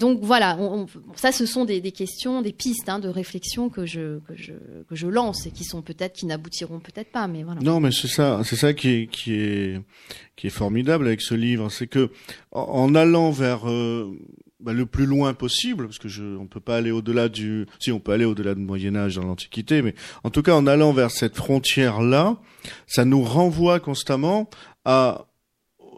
donc 0.00 0.18
voilà, 0.22 0.58
ça 1.14 1.30
ce 1.30 1.46
sont 1.46 1.64
des, 1.64 1.75
questions, 1.92 2.42
des 2.42 2.52
pistes 2.52 2.88
hein, 2.88 2.98
de 2.98 3.08
réflexion 3.08 3.68
que 3.68 3.86
je, 3.86 4.18
que 4.20 4.34
je, 4.36 4.52
que 4.88 4.94
je 4.94 5.06
lance 5.06 5.46
et 5.46 5.50
qui 5.50 5.64
sont 5.64 5.82
peut-être, 5.82 6.14
qui 6.14 6.26
n'aboutiront 6.26 6.80
peut-être 6.80 7.10
pas, 7.10 7.28
mais 7.28 7.42
voilà. 7.42 7.60
Non, 7.60 7.80
mais 7.80 7.90
c'est 7.92 8.08
ça, 8.08 8.40
c'est 8.44 8.56
ça 8.56 8.74
qui 8.74 8.88
est, 8.88 9.06
qui 9.08 9.34
est, 9.34 9.80
qui 10.36 10.46
est 10.46 10.50
formidable 10.50 11.06
avec 11.06 11.20
ce 11.20 11.34
livre, 11.34 11.70
c'est 11.70 11.86
que 11.86 12.10
en 12.52 12.94
allant 12.94 13.30
vers 13.30 13.68
euh, 13.68 14.16
bah, 14.60 14.72
le 14.72 14.86
plus 14.86 15.06
loin 15.06 15.34
possible, 15.34 15.86
parce 15.86 15.98
que 15.98 16.08
je, 16.08 16.24
on 16.24 16.46
peut 16.46 16.60
pas 16.60 16.76
aller 16.76 16.90
au-delà 16.90 17.28
du, 17.28 17.66
si 17.78 17.92
on 17.92 18.00
peut 18.00 18.12
aller 18.12 18.24
au-delà 18.24 18.54
du 18.54 18.62
Moyen 18.62 18.96
Âge 18.96 19.16
dans 19.16 19.24
l'Antiquité, 19.24 19.82
mais 19.82 19.94
en 20.24 20.30
tout 20.30 20.42
cas 20.42 20.54
en 20.54 20.66
allant 20.66 20.92
vers 20.92 21.10
cette 21.10 21.36
frontière 21.36 22.00
là, 22.00 22.38
ça 22.86 23.04
nous 23.04 23.22
renvoie 23.22 23.80
constamment 23.80 24.48
à 24.84 25.26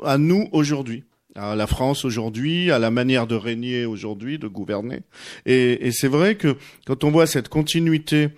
à 0.05 0.19
nous 0.19 0.49
aujourd'hui 0.53 1.05
à 1.35 1.55
la 1.55 1.67
France 1.67 2.05
aujourd'hui, 2.05 2.71
à 2.71 2.79
la 2.79 2.91
manière 2.91 3.27
de 3.27 3.35
régner 3.35 3.85
aujourd'hui, 3.85 4.39
de 4.39 4.49
gouverner. 4.49 5.01
Et, 5.47 5.87
et 5.87 5.93
c'est 5.93 6.09
vrai 6.09 6.37
que 6.37 6.57
quand 6.87 7.05
on 7.05 7.11
voit 7.11 7.27
cette 7.27 7.49
continuité, 7.49 8.31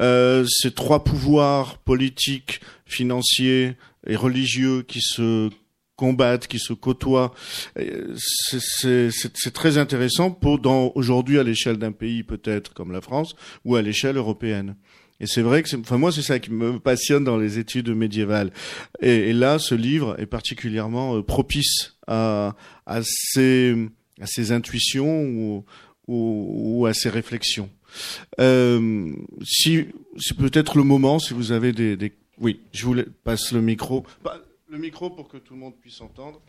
euh, 0.00 0.44
ces 0.48 0.72
trois 0.72 1.04
pouvoirs 1.04 1.78
politiques, 1.78 2.60
financiers 2.86 3.74
et 4.06 4.16
religieux 4.16 4.82
qui 4.82 5.00
se 5.00 5.50
combattent, 5.96 6.46
qui 6.46 6.58
se 6.58 6.72
côtoient. 6.72 7.34
C'est 7.74 9.52
très 9.52 9.78
intéressant 9.78 10.30
pour 10.30 10.60
aujourd'hui 10.94 11.38
à 11.38 11.42
l'échelle 11.42 11.78
d'un 11.78 11.92
pays 11.92 12.22
peut-être 12.22 12.74
comme 12.74 12.92
la 12.92 13.00
France 13.00 13.34
ou 13.64 13.76
à 13.76 13.82
l'échelle 13.82 14.16
européenne. 14.16 14.76
Et 15.20 15.26
c'est 15.26 15.42
vrai 15.42 15.62
que, 15.62 15.76
enfin 15.76 15.98
moi, 15.98 16.12
c'est 16.12 16.22
ça 16.22 16.38
qui 16.38 16.50
me 16.50 16.78
passionne 16.78 17.24
dans 17.24 17.38
les 17.38 17.58
études 17.58 17.88
médiévales. 17.88 18.52
Et, 19.00 19.32
là, 19.32 19.58
ce 19.58 19.74
livre 19.74 20.18
est 20.20 20.26
particulièrement 20.26 21.16
euh, 21.16 21.22
propice 21.22 21.96
à, 22.06 22.54
à 22.84 23.00
ces 23.02 23.74
à 24.20 24.26
ces 24.26 24.52
intuitions 24.52 25.24
ou, 25.24 25.64
ou, 26.08 26.78
ou 26.80 26.86
à 26.86 26.94
ces 26.94 27.10
réflexions. 27.10 27.68
Euh, 28.40 29.12
si 29.42 29.86
c'est 30.18 30.36
peut-être 30.36 30.76
le 30.76 30.84
moment, 30.84 31.18
si 31.18 31.34
vous 31.34 31.52
avez 31.52 31.72
des, 31.72 31.96
des, 31.96 32.12
oui, 32.38 32.60
je 32.72 32.86
vous 32.86 32.96
passe 33.24 33.52
le 33.52 33.60
micro, 33.60 34.04
bah, 34.24 34.40
le 34.68 34.78
micro 34.78 35.10
pour 35.10 35.28
que 35.28 35.36
tout 35.36 35.54
le 35.54 35.60
monde 35.60 35.74
puisse 35.80 36.00
entendre. 36.00 36.40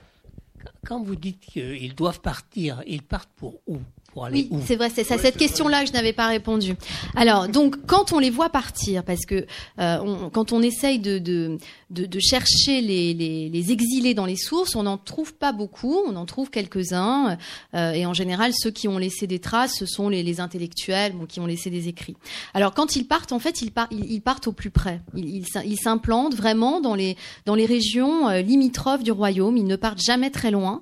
Quand 0.86 1.02
vous 1.04 1.16
dites 1.16 1.40
qu'ils 1.40 1.96
doivent 1.96 2.22
partir, 2.22 2.82
ils 2.88 3.04
partent 3.04 3.32
pour 3.36 3.62
où? 3.68 3.78
Oui, 4.16 4.50
c'est 4.66 4.76
vrai, 4.76 4.90
c'est 4.94 5.04
ça. 5.04 5.18
cette 5.18 5.38
question-là 5.38 5.82
que 5.82 5.88
je 5.88 5.94
n'avais 5.94 6.14
pas 6.14 6.28
répondu. 6.28 6.76
Alors, 7.16 7.48
donc, 7.48 7.86
quand 7.86 8.14
on 8.14 8.20
les 8.20 8.30
voit 8.30 8.50
partir, 8.50 9.04
parce 9.04 9.26
que 9.26 9.46
euh, 9.80 9.98
on, 10.02 10.30
quand 10.30 10.54
on 10.54 10.62
essaye 10.62 11.00
de, 11.00 11.20
de, 11.20 11.58
de, 11.92 12.06
de 12.06 12.20
chercher 12.20 12.82
les, 12.82 13.14
les, 13.14 13.50
les, 13.50 13.72
exilés 13.72 14.14
dans 14.14 14.26
les 14.26 14.36
sources, 14.36 14.76
on 14.76 14.84
n'en 14.84 14.98
trouve 14.98 15.34
pas 15.36 15.52
beaucoup, 15.52 16.02
on 16.08 16.16
en 16.16 16.26
trouve 16.26 16.50
quelques-uns, 16.50 17.38
euh, 17.76 17.92
et 17.92 18.06
en 18.06 18.14
général, 18.14 18.54
ceux 18.54 18.72
qui 18.72 18.88
ont 18.88 18.98
laissé 18.98 19.28
des 19.28 19.40
traces, 19.40 19.76
ce 19.78 19.86
sont 19.86 20.10
les, 20.10 20.24
les 20.24 20.40
intellectuels 20.40 21.14
bon, 21.14 21.26
qui 21.26 21.40
ont 21.40 21.46
laissé 21.46 21.70
des 21.70 21.88
écrits. 21.88 22.18
Alors, 22.54 22.74
quand 22.74 22.96
ils 22.96 23.06
partent, 23.06 23.32
en 23.34 23.40
fait, 23.40 23.62
ils, 23.62 23.72
partent, 23.72 23.92
ils, 23.92 24.22
partent 24.22 24.48
au 24.48 24.54
plus 24.54 24.72
près. 24.72 25.02
Ils, 25.16 25.46
ils 25.66 25.78
s'implantent 25.78 26.36
vraiment 26.36 26.82
dans 26.82 26.96
les, 26.96 27.18
dans 27.46 27.56
les 27.56 27.66
régions 27.66 28.30
euh, 28.30 28.42
limitrophes 28.42 29.04
du 29.04 29.12
royaume. 29.12 29.58
Ils 29.58 29.66
ne 29.66 29.76
partent 29.76 30.02
jamais 30.02 30.32
très 30.32 30.50
loin. 30.52 30.82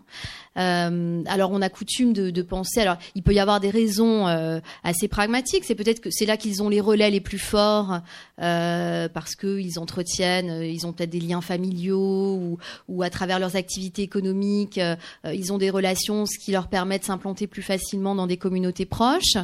Euh, 0.58 1.22
alors 1.28 1.52
on 1.52 1.62
a 1.62 1.70
coutume 1.70 2.14
de, 2.14 2.42
penser. 2.42 2.82
Alors 2.82 2.98
il 3.16 3.24
peut 3.24 3.34
y 3.34 3.40
avoir 3.40 3.60
des 3.60 3.70
raisons 3.70 4.28
euh, 4.28 4.60
assez 4.84 5.08
pragmatiques. 5.08 5.64
C'est 5.66 5.76
peut-être 5.76 6.00
que 6.00 6.10
c'est 6.12 6.26
là 6.26 6.38
qu'ils 6.38 6.64
ont 6.64 6.70
les 6.70 6.82
relais 6.82 7.10
les 7.10 7.20
plus 7.20 7.40
forts 7.40 8.00
euh, 8.42 9.10
parce 9.10 9.36
qu'ils 9.36 9.80
entretiennent, 9.80 10.50
euh, 10.50 10.66
ils 10.66 10.86
ont 10.86 10.94
peut-être 10.94 11.10
des 11.10 11.20
liens 11.20 11.42
familiaux 11.42 12.58
ou, 12.88 13.04
à 13.04 13.10
travers 13.10 13.40
leurs 13.40 13.56
activités 13.56 14.02
économiques, 14.02 14.80
ils 15.26 15.54
ont 15.54 15.58
des 15.58 15.70
relations, 15.70 16.26
ce 16.26 16.40
qui 16.40 16.52
leur 16.52 16.68
permet 16.68 16.98
de 16.98 17.04
s'implanter 17.04 17.46
plus 17.46 17.62
facilement 17.62 18.16
dans 18.16 18.28
des 18.28 18.38
communautés 18.38 18.86
proches. 18.86 19.38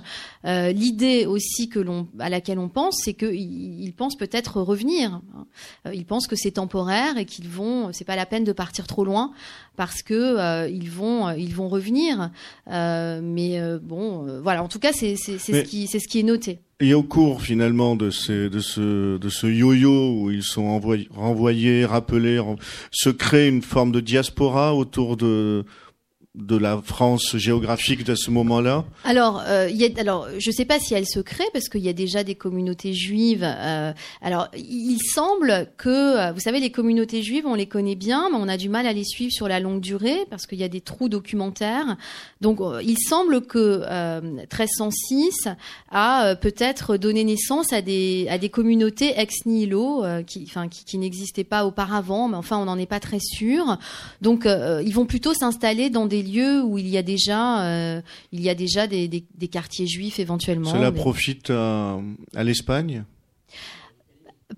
L'idée 0.44 1.26
aussi 1.26 1.70
à 2.20 2.30
laquelle 2.30 2.60
on 2.60 2.70
pense, 2.70 3.02
c'est 3.04 3.14
qu'ils 3.14 3.84
ils 3.84 3.94
pensent 3.94 4.18
peut-être 4.18 4.62
revenir. 4.62 5.22
Ils 5.92 6.06
pensent 6.06 6.28
que 6.28 6.36
c'est 6.36 6.52
temporaire 6.52 7.18
et 7.18 7.26
qu'ils 7.26 7.50
vont. 7.50 7.92
C'est 7.94 8.06
pas 8.06 8.16
la 8.16 8.26
peine 8.26 8.44
de 8.44 8.52
partir 8.52 8.88
trop 8.88 9.04
loin 9.04 9.32
parce 9.76 10.02
que 10.02 10.70
ils 10.70 10.90
vont 10.90 11.01
ils 11.38 11.54
vont 11.54 11.70
revenir. 11.70 12.32
mais 12.68 13.60
bon, 13.82 14.42
voilà. 14.42 14.64
En 14.64 14.68
tout 14.68 14.80
cas, 14.80 14.94
c'est 14.94 15.16
c'est 15.16 15.38
ce 15.38 15.64
qui 15.64 15.88
c'est 15.88 16.00
ce 16.00 16.08
qui 16.08 16.20
est 16.20 16.24
noté. 16.24 16.60
Et 16.84 16.96
au 16.96 17.04
cours 17.04 17.44
finalement 17.44 17.96
de, 17.96 18.10
ces, 18.10 18.50
de 18.50 18.60
ce, 18.60 19.18
de 19.20 19.30
ce 19.30 19.46
yo-yo 19.46 20.16
où 20.16 20.32
ils 20.32 20.42
sont 20.42 20.64
envoyés, 20.64 21.08
renvoyés, 21.12 21.86
rappelés, 21.86 22.42
se 22.90 23.12
crée 23.12 23.48
une 23.48 23.62
forme 23.62 23.92
de 23.92 24.00
diaspora 24.00 24.74
autour 24.74 25.16
de, 25.16 25.64
de 26.36 26.56
la 26.56 26.82
France 26.82 27.36
géographique 27.36 28.06
de 28.06 28.16
ce 28.16 28.32
moment-là 28.32 28.86
Alors, 29.04 29.44
euh, 29.48 29.70
y 29.70 29.84
a, 29.84 29.90
alors, 30.00 30.30
je 30.40 30.50
ne 30.50 30.54
sais 30.54 30.64
pas 30.64 30.80
si 30.80 30.94
elle 30.94 31.06
se 31.06 31.20
crée 31.20 31.44
parce 31.52 31.68
qu'il 31.68 31.82
y 31.82 31.90
a 31.90 31.94
déjà 31.94 32.24
des 32.24 32.36
communautés 32.36 32.94
juives. 32.94 33.44
Euh, 33.44 33.92
alors, 34.22 34.48
il 34.56 34.98
semble 35.14 35.68
que, 35.76 35.90
euh, 35.90 36.32
vous 36.32 36.40
savez, 36.40 36.62
les 36.62 36.72
communautés 36.72 37.22
juives, 37.22 37.44
on 37.46 37.56
les 37.56 37.66
connaît 37.66 37.96
bien, 37.96 38.30
mais 38.32 38.38
on 38.40 38.48
a 38.48 38.56
du 38.56 38.70
mal 38.70 38.88
à 38.88 38.94
les 38.94 39.04
suivre 39.04 39.34
sur 39.34 39.50
la 39.50 39.60
longue 39.60 39.82
durée 39.82 40.20
parce 40.30 40.48
qu'il 40.48 40.58
y 40.58 40.64
a 40.64 40.70
des 40.70 40.80
trous 40.80 41.10
documentaires. 41.10 41.98
Donc, 42.40 42.60
il 42.82 42.98
semble 42.98 43.42
que 43.42 44.22
1306 44.22 45.50
a 45.92 46.36
peut-être 46.38 46.96
donné 46.96 47.26
naissance 47.26 47.74
à 47.74 47.82
des 47.82 48.28
à 48.30 48.38
des 48.38 48.50
communautés 48.50 49.20
ex 49.20 49.46
nihilo 49.46 50.04
qui, 50.26 50.46
enfin, 50.48 50.70
qui 50.70 50.98
n'existaient 50.98 51.44
pas 51.44 51.66
auparavant, 51.66 52.30
mais 52.30 52.38
enfin, 52.38 52.58
on 52.58 52.66
n'en 52.66 52.78
est 52.78 52.86
pas 52.86 53.00
très 53.00 53.20
sûr. 53.20 53.78
Donc, 54.22 54.46
ils 54.46 54.94
vont 54.94 55.06
plutôt 55.06 55.34
s'installer 55.34 55.90
dans 55.90 56.06
des 56.06 56.21
lieux 56.22 56.64
où 56.64 56.78
il 56.78 56.88
y 56.88 56.98
a 56.98 57.04
déjà, 57.04 57.66
euh, 57.66 58.02
il 58.32 58.42
y 58.42 58.50
a 58.50 58.56
déjà 58.56 58.88
des, 58.88 59.08
des, 59.08 59.24
des, 59.36 59.48
quartiers 59.48 59.88
juifs 59.88 60.20
éventuellement. 60.20 60.72
Cela 60.72 60.92
profite 60.92 61.50
à, 61.50 62.00
à 62.36 62.44
l'Espagne? 62.44 63.04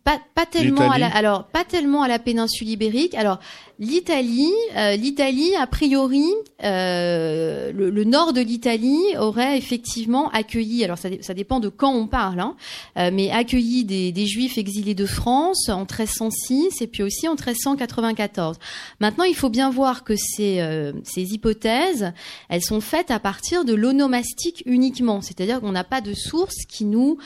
Pas, 0.04 0.20
pas 0.34 0.46
tellement 0.46 0.90
à 0.90 0.98
la, 0.98 1.08
alors 1.16 1.46
pas 1.46 1.64
tellement 1.64 2.02
à 2.02 2.08
la 2.08 2.18
péninsule 2.18 2.68
ibérique. 2.68 3.14
Alors 3.14 3.40
l'Italie, 3.80 4.54
euh, 4.76 4.96
l'Italie 4.96 5.56
a 5.56 5.66
priori, 5.68 6.30
euh, 6.64 7.72
le, 7.74 8.04
nord 8.04 8.34
de 8.34 8.42
l'Italie 8.42 9.02
aurait 9.18 9.58
effectivement 9.58 10.30
accueilli. 10.30 10.84
Alors 10.84 10.98
ça, 10.98 11.10
ça 11.22 11.34
dépend 11.34 11.60
de 11.60 11.70
quand 11.70 11.94
on 11.94 12.08
parle, 12.08 12.40
hein, 12.40 12.56
euh, 12.98 13.10
mais 13.12 13.32
accueilli 13.32 13.84
des, 13.84 14.12
des, 14.12 14.26
Juifs 14.26 14.58
exilés 14.58 14.94
de 14.94 15.06
France 15.06 15.70
en 15.70 15.80
1306 15.80 16.82
et 16.82 16.88
puis 16.88 17.04
aussi 17.04 17.28
en 17.28 17.34
1394. 17.34 18.58
Maintenant, 19.00 19.24
il 19.24 19.36
faut 19.36 19.50
bien 19.50 19.70
voir 19.70 20.04
que 20.04 20.16
ces, 20.16 20.62
euh, 20.62 20.94
ces 21.04 21.34
hypothèses, 21.34 22.14
elles 22.50 22.62
sont 22.62 22.82
faites 22.82 23.12
à 23.12 23.20
partir 23.20 23.66
de 23.66 23.74
l'onomastique 23.74 24.64
uniquement, 24.66 25.22
c'est-à-dire 25.22 25.60
qu'on 25.60 25.72
n'a 25.72 25.84
pas 25.84 26.02
de 26.02 26.14
sources 26.14 26.66
qui 26.68 26.86
nous, 26.86 27.18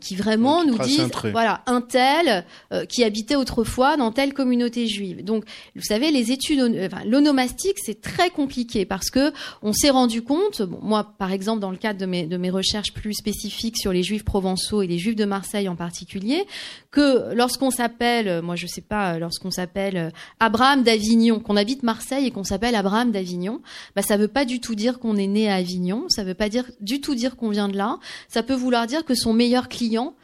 qui 0.00 0.16
vraiment 0.16 0.64
nous 0.64 0.78
disent, 0.78 1.10
voilà, 1.32 1.62
un 1.66 1.80
tel 1.80 2.44
qui 2.88 3.04
habitait 3.04 3.36
autrefois 3.36 3.96
dans 3.96 4.12
telle 4.12 4.34
communauté 4.34 4.86
juive. 4.86 5.24
Donc 5.24 5.44
vous 5.76 5.82
savez, 5.82 6.10
les 6.10 6.32
études, 6.32 6.60
enfin, 6.60 7.04
l'onomastique, 7.06 7.76
c'est 7.76 8.00
très 8.00 8.30
compliqué 8.30 8.84
parce 8.84 9.10
que 9.10 9.32
on 9.62 9.72
s'est 9.72 9.90
rendu 9.90 10.22
compte, 10.22 10.62
bon, 10.62 10.78
moi, 10.82 11.14
par 11.18 11.32
exemple, 11.32 11.60
dans 11.60 11.70
le 11.70 11.76
cadre 11.76 12.00
de 12.00 12.06
mes, 12.06 12.26
de 12.26 12.36
mes 12.36 12.50
recherches 12.50 12.92
plus 12.92 13.14
spécifiques 13.14 13.78
sur 13.78 13.92
les 13.92 14.02
juifs 14.02 14.24
provençaux 14.24 14.82
et 14.82 14.86
les 14.86 14.98
juifs 14.98 15.16
de 15.16 15.24
Marseille 15.24 15.68
en 15.68 15.76
particulier, 15.76 16.44
que 16.90 17.34
lorsqu'on 17.34 17.70
s'appelle, 17.70 18.42
moi, 18.42 18.56
je 18.56 18.66
sais 18.66 18.80
pas, 18.80 19.18
lorsqu'on 19.18 19.50
s'appelle 19.50 19.96
euh, 19.96 20.10
Abraham 20.40 20.82
d'Avignon, 20.82 21.40
qu'on 21.40 21.56
habite 21.56 21.82
Marseille 21.82 22.26
et 22.26 22.30
qu'on 22.30 22.44
s'appelle 22.44 22.74
Abraham 22.74 23.12
d'Avignon, 23.12 23.60
bah, 23.94 24.02
ça 24.02 24.16
veut 24.16 24.28
pas 24.28 24.44
du 24.44 24.60
tout 24.60 24.74
dire 24.74 24.98
qu'on 24.98 25.16
est 25.16 25.26
né 25.26 25.50
à 25.50 25.56
Avignon, 25.56 26.06
ça 26.08 26.24
veut 26.24 26.34
pas 26.34 26.48
dire 26.48 26.64
du 26.80 27.00
tout 27.00 27.14
dire 27.14 27.36
qu'on 27.36 27.50
vient 27.50 27.68
de 27.68 27.76
là, 27.76 27.98
ça 28.28 28.42
peut 28.42 28.54
vouloir 28.54 28.86
dire 28.86 29.04
que 29.04 29.14
son 29.14 29.32
meilleur 29.32 29.68
client, 29.68 30.14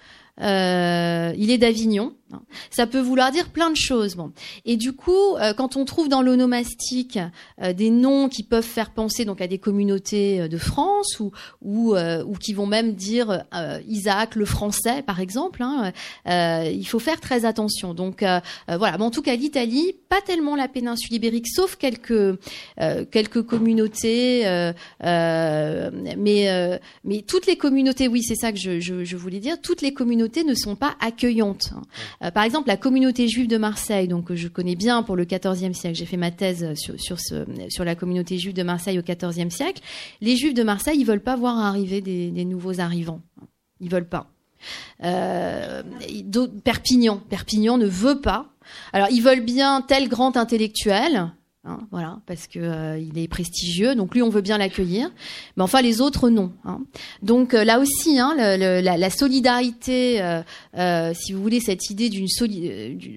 euh, 0.41 1.33
il 1.37 1.51
est 1.51 1.59
d'Avignon. 1.59 2.15
Ça 2.71 2.87
peut 2.87 3.01
vouloir 3.01 3.31
dire 3.31 3.49
plein 3.49 3.71
de 3.71 3.77
choses. 3.77 4.17
Bon. 4.17 4.33
Et 4.65 4.77
du 4.77 4.93
coup, 4.93 5.37
euh, 5.37 5.53
quand 5.55 5.77
on 5.77 5.85
trouve 5.85 6.09
dans 6.09 6.23
l'onomastique 6.23 7.19
euh, 7.63 7.73
des 7.73 7.91
noms 7.91 8.29
qui 8.29 8.43
peuvent 8.43 8.65
faire 8.65 8.91
penser 8.91 9.25
donc 9.25 9.41
à 9.41 9.47
des 9.47 9.59
communautés 9.59 10.41
euh, 10.41 10.49
de 10.49 10.59
France 10.59 11.21
ou 11.21 11.31
ou, 11.63 11.97
ou 11.97 12.35
qui 12.35 12.53
vont 12.55 12.67
même 12.67 12.95
dire 12.95 13.45
Isaac 13.89 14.35
le 14.35 14.45
français, 14.45 15.03
par 15.03 15.21
exemple, 15.21 15.63
hein, 15.63 15.93
il 16.27 16.85
faut 16.85 16.99
faire 16.99 17.21
très 17.21 17.45
attention. 17.45 17.95
Donc 17.95 18.21
voilà. 18.69 18.99
Mais 18.99 19.05
en 19.05 19.11
tout 19.11 19.23
cas, 19.23 19.35
l'Italie, 19.37 19.95
pas 20.09 20.21
tellement 20.21 20.57
la 20.57 20.69
péninsule 20.69 21.15
ibérique, 21.15 21.49
sauf 21.49 21.77
quelques 21.77 22.39
quelques 23.11 23.43
communautés, 23.43 24.73
mais 25.03 26.81
mais 27.05 27.23
toutes 27.23 27.47
les 27.47 27.57
communautés, 27.57 28.09
oui, 28.09 28.23
c'est 28.23 28.37
ça 28.37 28.53
que 28.53 28.59
je, 28.59 28.81
je, 28.81 29.05
je, 29.05 29.17
voulais 29.17 29.41
dire. 29.41 29.61
Toutes 29.61 29.83
les 29.83 29.93
communautés 29.93 30.45
ne 30.45 30.55
sont 30.55 30.77
pas 30.77 30.97
accueillantes. 31.01 31.71
Hein. 31.75 31.83
Euh, 32.23 32.31
par 32.31 32.45
exemple, 32.45 32.69
la 32.69 32.77
communauté 32.77 33.29
juive 33.29 33.49
de 33.49 33.57
Marseille, 33.57 34.09
donc 34.09 34.33
je 34.33 34.49
connais 34.49 34.77
bien 34.77 35.03
pour 35.03 35.17
le 35.17 35.25
XIVe 35.25 35.73
siècle. 35.73 35.97
J'ai 35.97 36.07
fait 36.07 36.17
ma 36.17 36.31
thèse 36.31 36.75
sur, 36.75 36.99
sur, 37.01 37.19
sur 37.21 37.85
la 37.85 37.95
communauté 37.95 38.39
juive 38.39 38.55
de 38.55 38.63
Marseille 38.63 38.99
au 38.99 39.03
XIVe 39.03 39.51
siècle. 39.51 39.83
Les 40.21 40.37
juifs 40.37 40.55
de 40.55 40.63
Marseille, 40.63 40.99
ils 40.99 41.07
veulent 41.07 41.21
pas 41.21 41.37
voir 41.37 41.59
arriver 41.59 42.01
des, 42.01 42.31
des 42.31 42.45
nouveaux 42.45 42.81
arrivants. 42.81 43.21
Ils 43.81 43.91
veulent 43.91 44.09
pas. 44.09 44.31
Euh, 45.05 45.83
Perpignan, 46.65 47.19
Perpignan 47.29 47.79
ne 47.79 47.87
veut 47.87 48.21
pas. 48.21 48.49
Alors 48.93 49.09
ils 49.11 49.23
veulent 49.23 49.45
bien 49.45 49.83
tel 49.83 50.09
grand 50.09 50.37
intellectuel, 50.37 51.33
Hein, 51.69 51.81
voilà, 51.91 52.21
parce 52.27 52.47
que 52.47 52.61
euh, 52.61 52.97
il 52.97 53.19
est 53.19 53.27
prestigieux, 53.27 53.97
donc 53.97 54.15
lui 54.15 54.23
on 54.23 54.29
veut 54.29 54.41
bien 54.41 54.57
l'accueillir, 54.57 55.11
mais 55.57 55.65
enfin 55.65 55.83
les 55.83 56.01
autres 56.01 56.31
non. 56.31 56.53
Hein. 56.65 56.83
Donc 57.23 57.55
euh, 57.55 57.65
là 57.65 57.81
aussi, 57.81 58.21
hein, 58.21 58.37
la, 58.37 59.11
solidarité, 59.11 60.23
euh, 60.23 61.13
si 61.13 61.33
vous 61.33 61.43
voulez, 61.43 61.59
cette 61.59 61.91
idée 61.91 62.09
d'une 62.09 62.29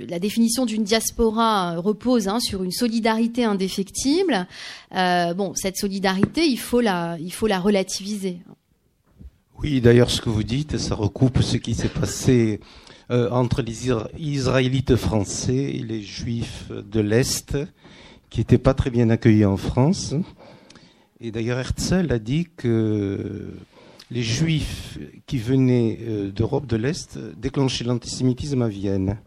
la 0.08 0.18
définition 0.18 0.66
d'une 0.66 0.84
diaspora 0.84 1.76
repose 1.78 2.28
sur 2.39 2.64
une 2.64 2.72
solidarité 2.72 3.43
indéfectible. 3.43 4.47
bon, 4.91 5.54
cette 5.54 5.78
solidarité, 5.78 6.47
il 6.47 6.58
faut 6.58 6.82
la, 6.82 7.18
il 7.20 7.32
faut 7.32 7.47
la 7.47 7.60
relativiser. 7.60 8.39
Oui, 9.62 9.80
d'ailleurs, 9.80 10.10
ce 10.10 10.22
que 10.22 10.30
vous 10.30 10.43
dites, 10.43 10.80
ça 10.80 10.95
recoupe 10.95 11.43
ce 11.43 11.58
qui 11.58 11.76
s'est 11.76 11.88
passé 11.88 12.62
entre 13.10 13.62
les 13.62 13.89
Israélites 14.18 14.95
français 14.95 15.76
et 15.76 15.84
les 15.84 16.02
Juifs 16.02 16.72
de 16.72 17.00
l'Est 17.00 17.56
qui 18.30 18.40
n'était 18.40 18.58
pas 18.58 18.74
très 18.74 18.90
bien 18.90 19.10
accueilli 19.10 19.46
en 19.46 19.58
France. 19.58 20.16
Et 21.20 21.32
d'ailleurs, 21.32 21.60
Herzl 21.60 22.12
a 22.12 22.20
dit 22.20 22.48
que 22.56 23.52
les 24.12 24.24
Juifs 24.24 24.98
qui 25.26 25.38
venaient 25.38 25.98
euh, 26.02 26.32
d'Europe 26.32 26.66
de 26.66 26.78
l'Est 26.78 27.18
déclenchaient 27.38 27.84
l'antisémitisme 27.84 28.62
à 28.62 28.68
Vienne. 28.68 29.18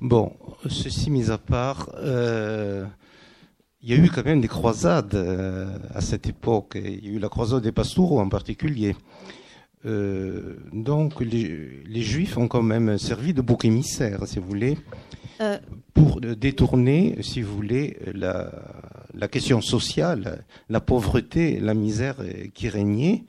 Bon, 0.00 0.32
ceci 0.68 1.10
mis 1.10 1.30
à 1.30 1.38
part, 1.38 1.90
euh, 1.96 2.86
il 3.82 3.90
y 3.90 3.92
a 3.92 3.96
eu 3.96 4.10
quand 4.10 4.24
même 4.24 4.40
des 4.40 4.48
croisades 4.48 5.14
à 5.94 6.00
cette 6.00 6.26
époque. 6.26 6.76
Il 6.76 7.04
y 7.04 7.08
a 7.08 7.12
eu 7.12 7.18
la 7.18 7.28
croisade 7.28 7.62
des 7.62 7.72
Pastoureaux 7.72 8.20
en 8.20 8.28
particulier. 8.28 8.96
Euh, 9.86 10.56
donc 10.72 11.20
les, 11.20 11.82
les, 11.86 12.02
Juifs 12.02 12.36
ont 12.36 12.48
quand 12.48 12.62
même 12.62 12.98
servi 12.98 13.32
de 13.32 13.40
bouc 13.40 13.64
émissaire, 13.64 14.26
si 14.26 14.38
vous 14.38 14.46
voulez, 14.46 14.76
euh. 15.40 15.58
pour 15.94 16.20
détourner, 16.20 17.16
si 17.22 17.42
vous 17.42 17.54
voulez, 17.54 17.96
la, 18.12 18.50
la, 19.14 19.28
question 19.28 19.60
sociale, 19.60 20.44
la 20.68 20.80
pauvreté, 20.80 21.60
la 21.60 21.74
misère 21.74 22.16
qui 22.54 22.68
régnait, 22.68 23.24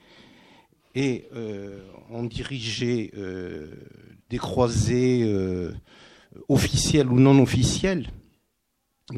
et 0.96 1.28
euh, 1.36 1.80
ont 2.10 2.24
dirigé 2.24 3.12
euh, 3.18 3.68
des 4.30 4.38
croisées 4.38 5.22
euh, 5.24 5.72
officielles 6.48 7.08
ou 7.08 7.20
non 7.20 7.42
officielles 7.42 8.08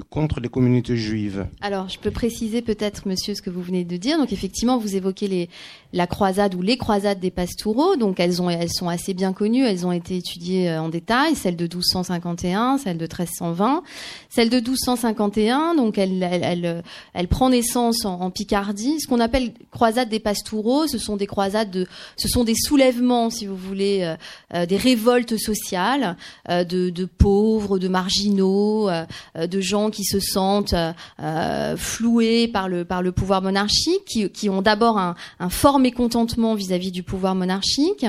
contre 0.10 0.40
les 0.40 0.50
communautés 0.50 0.96
juives. 0.96 1.48
Alors, 1.62 1.90
je 1.90 2.00
peux 2.00 2.12
préciser 2.12 2.62
peut-être, 2.62 3.08
monsieur, 3.08 3.36
ce 3.36 3.42
que 3.42 3.50
vous 3.50 3.62
venez 3.62 3.84
de 3.84 3.98
dire. 3.98 4.18
Donc, 4.18 4.32
effectivement, 4.32 4.78
vous 4.78 4.96
évoquez 4.96 5.50
la 5.94 6.08
croisade 6.08 6.56
ou 6.56 6.62
les 6.62 6.78
croisades 6.78 7.20
des 7.20 7.32
Pastoureaux. 7.32 7.98
Donc, 7.98 8.20
elles, 8.20 8.42
ont, 8.42 8.50
elles 8.50 8.72
sont 8.72 8.88
assez 8.88 9.14
bien 9.14 9.34
connues. 9.34 9.66
Elles 9.66 9.86
ont 9.86 9.92
été 9.92 10.18
étudiées 10.18 10.70
euh, 10.70 10.82
en 10.82 10.90
détail. 10.90 11.36
Celle 11.36 11.56
de 11.56 11.64
1251, 11.64 12.78
celle 12.78 12.98
de 12.98 13.04
1320. 13.04 13.84
Celle 14.30 14.50
de 14.50 14.58
1251, 14.58 15.76
donc, 15.76 15.98
elle, 15.98 16.84
elle, 17.14 17.28
prend 17.28 17.50
naissance 17.50 18.06
en, 18.06 18.32
Picardie. 18.32 19.00
Ce 19.02 19.08
qu'on 19.08 19.20
appelle 19.20 19.52
croisade 19.72 20.08
des 20.08 20.20
Pastoureaux, 20.20 20.88
ce 20.88 20.98
sont 20.98 21.18
des 21.18 21.28
croisades 21.28 21.70
de, 21.70 21.86
ce 22.16 22.30
sont 22.30 22.46
des 22.46 22.56
soulèvements, 22.56 23.30
si 23.30 23.46
vous 23.46 23.58
voulez, 23.58 24.04
euh, 24.04 24.16
euh, 24.56 24.66
des 24.66 24.78
révoltes 24.78 25.38
sociales 25.38 26.16
de, 26.48 27.06
pauvres, 27.06 27.78
de 27.78 27.88
marginaux, 27.88 28.90
de 29.36 29.62
gens 29.62 29.81
qui 29.90 30.04
se 30.04 30.20
sentent 30.20 30.76
euh, 31.20 31.78
floués 31.78 32.48
par 32.48 32.70
le 32.70 32.86
par 32.86 33.02
le 33.02 33.12
pouvoir 33.12 33.42
monarchique, 33.42 34.06
qui, 34.06 34.30
qui 34.30 34.50
ont 34.50 34.62
d'abord 34.62 34.98
un, 34.98 35.16
fort 35.50 35.80
mécontentement 35.80 36.56
vis-à-vis 36.56 36.92
du 36.92 37.04
pouvoir 37.04 37.36
monarchique, 37.36 38.06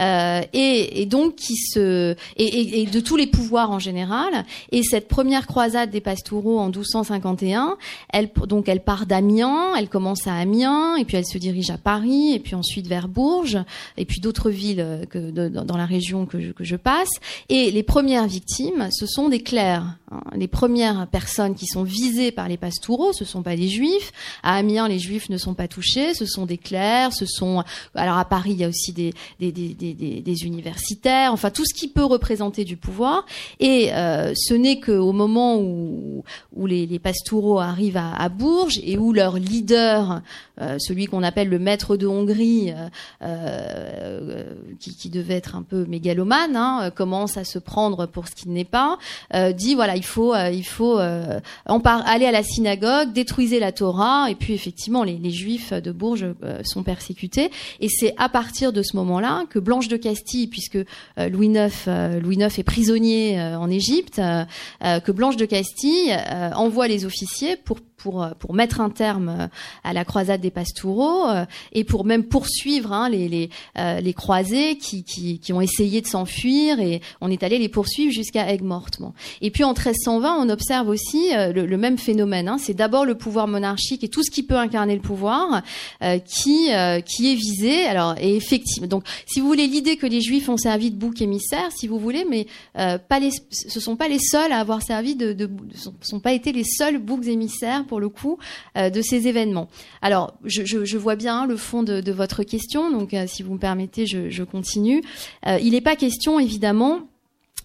euh, 0.00 0.42
et, 0.52 1.02
et, 1.02 1.06
donc 1.06 1.36
qui 1.36 1.56
se 1.56 2.14
et, 2.36 2.82
et, 2.82 2.86
de 2.86 3.00
tous 3.00 3.16
les 3.16 3.26
pouvoirs 3.26 3.70
en 3.70 3.78
général. 3.78 4.44
Et 4.72 4.82
cette 4.82 5.08
première 5.08 5.46
croisade 5.46 5.90
des 5.90 6.00
Pastoureaux 6.00 6.58
en 6.58 6.66
1251, 6.66 7.76
elle 8.12 8.30
donc 8.46 8.68
elle 8.68 8.82
part 8.82 9.06
d'Amiens, 9.06 9.74
elle 9.76 9.88
commence 9.88 10.26
à 10.26 10.34
Amiens, 10.34 10.96
et 10.96 11.04
puis 11.04 11.16
elle 11.16 11.26
se 11.26 11.38
dirige 11.38 11.70
à 11.70 11.78
Paris, 11.78 12.32
et 12.34 12.38
puis 12.38 12.54
ensuite 12.54 12.86
vers 12.86 13.08
Bourges, 13.08 13.58
et 13.96 14.04
puis 14.04 14.20
d'autres 14.20 14.50
villes 14.50 14.80
euh, 14.80 15.04
que 15.06 15.30
dans 15.30 15.76
la 15.76 15.86
région 15.86 16.26
que 16.26 16.40
je, 16.40 16.52
que 16.52 16.64
je 16.64 16.76
passe. 16.76 17.10
Et 17.48 17.70
les 17.70 17.82
premières 17.82 18.26
victimes, 18.26 18.88
ce 18.90 19.06
sont 19.06 19.28
des 19.28 19.42
clercs. 19.42 19.86
Hein. 20.10 20.20
Les 20.34 20.48
premières 20.48 21.05
personnes 21.06 21.54
qui 21.54 21.66
sont 21.66 21.82
visées 21.82 22.32
par 22.32 22.48
les 22.48 22.56
pastoureaux, 22.56 23.12
ce 23.12 23.24
sont 23.24 23.42
pas 23.42 23.54
les 23.54 23.68
juifs. 23.68 24.12
À 24.42 24.56
Amiens, 24.56 24.88
les 24.88 24.98
juifs 24.98 25.28
ne 25.28 25.38
sont 25.38 25.54
pas 25.54 25.68
touchés, 25.68 26.14
ce 26.14 26.26
sont 26.26 26.46
des 26.46 26.58
clercs, 26.58 27.12
ce 27.12 27.26
sont 27.26 27.64
alors 27.94 28.18
à 28.18 28.24
Paris, 28.24 28.52
il 28.52 28.58
y 28.58 28.64
a 28.64 28.68
aussi 28.68 28.92
des 28.92 29.12
des, 29.40 29.52
des, 29.52 29.74
des, 29.74 29.94
des 29.94 30.44
universitaires, 30.44 31.32
enfin 31.32 31.50
tout 31.50 31.64
ce 31.64 31.74
qui 31.74 31.88
peut 31.88 32.04
représenter 32.04 32.64
du 32.64 32.76
pouvoir. 32.76 33.24
Et 33.60 33.92
euh, 33.92 34.32
ce 34.34 34.54
n'est 34.54 34.80
qu'au 34.80 35.12
moment 35.12 35.56
où 35.56 36.22
les, 36.66 36.86
les 36.86 36.98
pastoureaux 36.98 37.60
arrivent 37.60 37.96
à, 37.96 38.28
Bourges 38.28 38.80
et 38.82 38.98
où 38.98 39.12
leur 39.12 39.36
leader, 39.36 40.20
euh, 40.60 40.76
celui 40.78 41.06
qu'on 41.06 41.22
appelle 41.22 41.48
le 41.48 41.58
maître 41.58 41.96
de 41.96 42.06
Hongrie, 42.06 42.74
euh, 43.22 44.52
qui, 44.80 45.08
devait 45.08 45.34
être 45.34 45.54
un 45.54 45.62
peu 45.62 45.86
mégalomane, 45.86 46.56
hein, 46.56 46.90
commence 46.94 47.36
à 47.36 47.44
se 47.44 47.58
prendre 47.58 48.06
pour 48.06 48.28
ce 48.28 48.34
qu'il 48.34 48.52
n'est 48.52 48.64
pas, 48.64 48.98
dit 49.54 49.74
voilà 49.74 49.96
il 49.96 50.04
faut 50.04 50.34
il 50.34 50.66
faut 50.66 50.95
euh, 50.98 51.40
aller 52.04 52.26
à 52.26 52.32
la 52.32 52.42
synagogue, 52.42 53.12
détruisez 53.12 53.60
la 53.60 53.72
Torah, 53.72 54.30
et 54.30 54.34
puis 54.34 54.54
effectivement 54.54 55.04
les, 55.04 55.30
Juifs 55.30 55.72
de 55.72 55.92
Bourges 55.92 56.34
euh, 56.42 56.60
sont 56.64 56.82
persécutés. 56.82 57.50
Et 57.80 57.88
c'est 57.88 58.14
à 58.16 58.28
partir 58.28 58.72
de 58.72 58.82
ce 58.82 58.96
moment-là 58.96 59.44
que 59.50 59.58
Blanche 59.58 59.88
de 59.88 59.96
Castille, 59.96 60.46
puisque 60.46 60.76
euh, 60.76 61.28
Louis 61.28 61.48
IX, 61.48 62.20
Louis 62.22 62.36
IX 62.36 62.58
est 62.58 62.62
prisonnier 62.62 63.40
en 63.40 63.70
Égypte, 63.70 64.20
que 64.80 65.12
Blanche 65.12 65.36
de 65.36 65.44
Castille 65.44 66.16
envoie 66.54 66.88
les 66.88 67.04
officiers 67.04 67.56
pour 67.56 67.78
pour, 68.06 68.22
euh, 68.22 68.30
pour 68.38 68.54
mettre 68.54 68.80
un 68.80 68.88
terme 68.88 69.28
euh, 69.28 69.46
à 69.82 69.92
la 69.92 70.04
croisade 70.04 70.40
des 70.40 70.52
Pastoureaux 70.52 71.28
euh, 71.28 71.44
et 71.72 71.82
pour 71.82 72.04
même 72.04 72.22
poursuivre 72.22 72.92
hein, 72.92 73.08
les, 73.08 73.50
croisés 74.14 74.78
qui, 74.78 75.40
ont 75.52 75.60
essayé 75.60 76.00
de 76.02 76.06
s'enfuir 76.06 76.78
et 76.78 77.00
on 77.20 77.32
est 77.32 77.42
allé 77.42 77.58
les 77.58 77.68
poursuivre 77.68 78.12
jusqu'à 78.12 78.48
Aigues-Mortes. 78.48 79.00
Et 79.40 79.50
puis 79.50 79.64
en 79.64 79.72
1320, 79.72 80.36
on 80.40 80.48
observe 80.48 80.88
aussi 80.88 81.30
le, 81.32 81.76
même 81.76 81.98
phénomène. 81.98 82.48
Hein. 82.48 82.58
C'est 82.58 82.74
d'abord 82.74 83.04
le 83.04 83.16
pouvoir 83.16 83.48
monarchique 83.48 84.04
et 84.04 84.08
tout 84.08 84.22
ce 84.22 84.30
qui 84.30 84.44
peut 84.44 84.56
incarner 84.56 84.94
le 84.94 85.02
pouvoir 85.02 85.62
qui, 86.24 86.68
est 86.68 87.34
visé. 87.34 87.86
Alors, 87.86 88.14
et 88.20 88.36
effectivement, 88.36 88.86
donc 88.86 89.04
si 89.26 89.40
vous 89.40 89.46
voulez 89.46 89.66
l'idée 89.66 89.96
que 89.96 90.06
les 90.06 90.20
Juifs 90.20 90.48
ont 90.48 90.56
servi 90.56 90.90
de 90.90 90.96
bouc 90.96 91.20
émissaire, 91.20 91.70
si 91.74 91.88
vous 91.88 91.98
voulez, 91.98 92.24
mais 92.28 92.46
pas 92.74 93.18
les, 93.18 93.30
ce 93.50 93.80
sont 93.80 93.96
pas 93.96 94.08
les 94.08 94.20
seuls 94.20 94.52
à 94.52 94.60
avoir 94.60 94.82
servi 94.82 95.16
de, 95.16 95.32
de, 95.32 95.46
de 95.46 95.76
sont 96.00 96.20
pas 96.20 96.32
été 96.32 96.52
les 96.52 96.64
seuls 96.64 96.98
boucs 96.98 97.26
émissaires 97.26 97.84
le 98.00 98.08
coup 98.08 98.38
euh, 98.76 98.90
de 98.90 99.02
ces 99.02 99.28
événements. 99.28 99.68
Alors, 100.02 100.34
je, 100.44 100.96
vois 100.96 101.16
bien 101.16 101.46
le 101.46 101.56
fond 101.56 101.82
de, 101.82 102.12
votre 102.12 102.42
question, 102.42 102.90
donc 102.90 103.14
euh, 103.14 103.26
si 103.26 103.42
vous 103.42 103.54
me 103.54 103.58
permettez, 103.58 104.06
je, 104.06 104.42
continue. 104.42 105.02
Euh, 105.46 105.58
il 105.60 105.72
n'est 105.72 105.80
pas 105.80 105.96
question, 105.96 106.38
évidemment, 106.38 107.00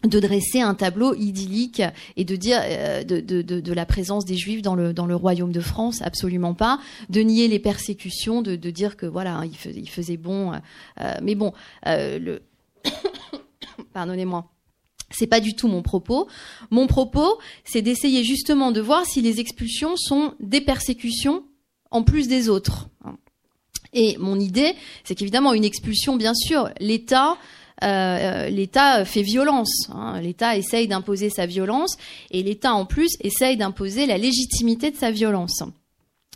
de 0.03 0.19
dresser 0.19 0.61
un 0.61 0.73
tableau 0.73 1.13
idyllique 1.13 1.84
et 2.17 2.25
de 2.25 2.36
dire 2.36 2.59
de, 3.05 3.73
la 3.73 3.86
présence 3.86 4.25
des 4.25 4.36
juifs 4.36 4.63
dans 4.63 4.73
le, 4.73 4.93
dans 4.93 5.05
le 5.05 5.15
royaume 5.15 5.51
de 5.51 5.59
France, 5.59 6.01
absolument 6.01 6.55
pas. 6.55 6.79
De 7.09 7.21
nier 7.21 7.47
les 7.47 7.59
persécutions, 7.59 8.41
de, 8.41 8.55
dire 8.55 8.97
que 8.97 9.05
voilà, 9.05 9.36
hein, 9.36 9.45
il, 9.45 9.89
faisait, 9.89 10.17
bon. 10.17 10.53
mais 11.21 11.36
bon, 11.36 11.53
le 11.86 12.41
pardonnez-moi. 13.93 14.49
C'est 15.12 15.28
pas 15.28 15.39
du 15.39 15.55
tout 15.55 15.68
mon 15.68 15.82
propos. 15.82 16.28
Mon 16.70 16.88
propos, 16.88 17.39
c'est 17.66 17.82
d'essayer 17.82 18.24
justement 18.24 18.72
de 18.72 18.82
voir 18.82 19.05
si 19.05 19.22
les 19.22 19.39
expulsions 19.39 19.95
sont 19.97 20.34
des 20.39 20.62
persécutions 20.62 21.43
en 21.91 22.03
plus 22.03 22.28
des 22.28 22.49
autres. 22.49 22.88
Et 23.93 24.18
mon 24.18 24.39
idée, 24.39 24.74
c'est 25.03 25.16
qu'évidemment, 25.16 25.53
une 25.53 25.66
expulsion, 25.66 26.16
bien 26.16 26.34
sûr, 26.34 26.70
l'État, 26.80 27.38
euh, 27.84 28.49
l'État 28.49 29.03
fait 29.05 29.22
violence. 29.22 29.89
Hein. 29.93 30.22
L'État 30.22 30.55
essaye 30.55 30.88
d'imposer 30.88 31.30
sa 31.30 31.45
violence 31.45 31.97
et 32.32 32.41
l'État, 32.41 32.74
en 32.74 32.86
plus, 32.86 33.09
essaye 33.20 33.57
d'imposer 33.57 34.05
la 34.05 34.18
légitimité 34.18 34.91
de 34.91 34.95
sa 34.95 35.12
violence. 35.12 35.64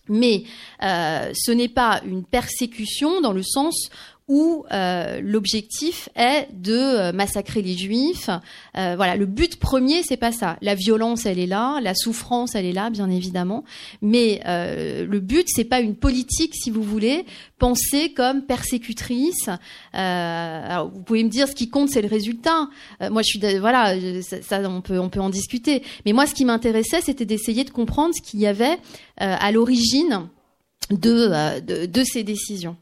Mais 0.07 0.43
euh, 0.83 1.31
ce 1.33 1.51
n'est 1.51 1.69
pas 1.69 2.01
une 2.05 2.23
persécution 2.23 3.21
dans 3.21 3.31
le 3.31 3.41
sens 3.41 3.89
où 4.27 4.65
euh, 4.71 5.21
l'objectif 5.21 6.09
est 6.15 6.47
de 6.51 6.73
euh, 6.73 7.11
massacrer 7.11 7.61
les 7.61 7.77
juifs. 7.77 8.29
Euh, 8.75 8.95
voilà, 8.95 9.15
le 9.15 9.27
but 9.27 9.57
premier, 9.57 10.01
c'est 10.01 10.17
pas 10.17 10.31
ça. 10.31 10.57
La 10.61 10.73
violence, 10.73 11.27
elle 11.27 11.37
est 11.37 11.45
là, 11.45 11.79
la 11.79 11.93
souffrance, 11.93 12.55
elle 12.55 12.65
est 12.65 12.73
là, 12.73 12.89
bien 12.89 13.09
évidemment. 13.11 13.63
Mais 14.01 14.41
le 14.45 15.19
but, 15.19 15.47
c'est 15.49 15.63
pas 15.63 15.79
une 15.79 15.95
politique, 15.95 16.55
si 16.55 16.71
vous 16.71 16.81
voulez, 16.81 17.25
pensée 17.59 18.13
comme 18.13 18.41
persécutrice. 18.43 19.49
alors, 19.93 20.89
vous 20.89 21.01
pouvez 21.01 21.23
me 21.23 21.29
dire, 21.29 21.47
ce 21.47 21.55
qui 21.55 21.69
compte, 21.69 21.89
c'est 21.89 22.01
le 22.01 22.07
résultat. 22.07 22.69
moi, 23.11 23.21
je 23.21 23.27
suis, 23.27 23.59
voilà, 23.59 23.95
ça, 24.21 24.61
on 24.69 24.81
peut, 24.81 24.99
on 24.99 25.09
peut 25.09 25.19
en 25.19 25.29
discuter. 25.29 25.83
Mais 26.05 26.13
moi, 26.13 26.25
ce 26.25 26.33
qui 26.33 26.45
m'intéressait, 26.45 27.01
c'était 27.01 27.25
d'essayer 27.25 27.63
de 27.63 27.71
comprendre 27.71 28.13
ce 28.15 28.21
qu'il 28.21 28.39
y 28.39 28.47
avait 28.47 28.77
à 29.17 29.51
l'origine 29.51 30.27
de, 30.89 31.59
de, 31.61 31.85
de 31.85 32.03
ces 32.03 32.23
décisions. 32.23 32.77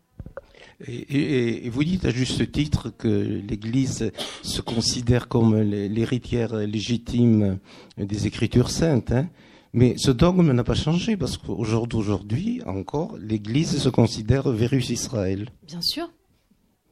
Et, 0.87 1.69
vous 1.69 1.83
dites 1.83 2.05
à 2.05 2.09
juste 2.09 2.51
titre 2.51 2.91
que 2.97 3.07
l'Église 3.07 4.11
se 4.41 4.61
considère 4.61 5.27
comme 5.27 5.59
l'héritière 5.59 6.55
légitime 6.55 7.59
des 7.97 8.27
Écritures 8.27 8.69
saintes. 8.69 9.11
Hein. 9.11 9.29
mais 9.73 9.95
ce 9.97 10.11
dogme 10.11 10.51
n'a 10.51 10.63
pas 10.63 10.75
changé 10.75 11.15
parce 11.17 11.37
qu'aujourd'hui 11.37 12.61
encore, 12.65 13.17
l'Église 13.17 13.77
se 13.77 13.89
considère 13.89 14.49
Vérus 14.49 14.89
Israël. 14.89 15.49
Bien 15.67 15.81
sûr. 15.81 16.11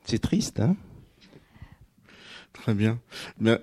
C'est 0.06 0.20
triste, 0.20 0.60
hein 0.60 0.76
Très 2.54 2.74
bien. 2.74 3.00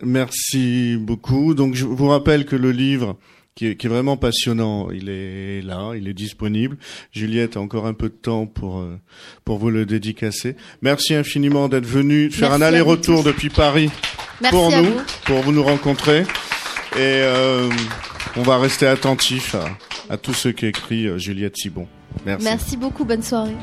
Merci 0.02 0.96
beaucoup. 0.96 1.54
Donc 1.54 1.74
je 1.74 1.84
vous 1.84 2.08
rappelle 2.08 2.46
que 2.46 2.56
le 2.56 2.72
livre 2.72 3.16
qui 3.58 3.66
est, 3.66 3.88
vraiment 3.88 4.16
passionnant. 4.16 4.88
Il 4.92 5.08
est 5.08 5.62
là, 5.62 5.92
il 5.96 6.06
est 6.06 6.14
disponible. 6.14 6.76
Juliette 7.10 7.56
a 7.56 7.60
encore 7.60 7.86
un 7.86 7.92
peu 7.92 8.08
de 8.08 8.14
temps 8.14 8.46
pour 8.46 8.78
euh, 8.78 8.96
pour 9.44 9.58
vous 9.58 9.70
le 9.70 9.84
dédicacer. 9.84 10.54
Merci 10.80 11.14
infiniment 11.14 11.68
d'être 11.68 11.86
venu 11.86 12.30
faire 12.30 12.52
un 12.52 12.62
aller-retour 12.62 13.24
depuis 13.24 13.50
Paris 13.50 13.90
pour 14.50 14.70
nous, 14.70 14.92
pour 15.24 15.40
vous 15.40 15.50
nous 15.50 15.64
rencontrer. 15.64 16.20
Et 16.92 16.98
euh, 17.00 17.68
on 18.36 18.42
va 18.42 18.58
rester 18.58 18.86
attentif 18.86 19.56
à, 19.56 19.68
à 20.08 20.16
tout 20.16 20.34
ce 20.34 20.48
qu'écrit 20.48 21.08
euh, 21.08 21.18
Juliette 21.18 21.56
Sibon. 21.56 21.88
Merci. 22.24 22.44
Merci 22.44 22.76
beaucoup. 22.76 23.04
Bonne 23.04 23.22
soirée. 23.24 23.56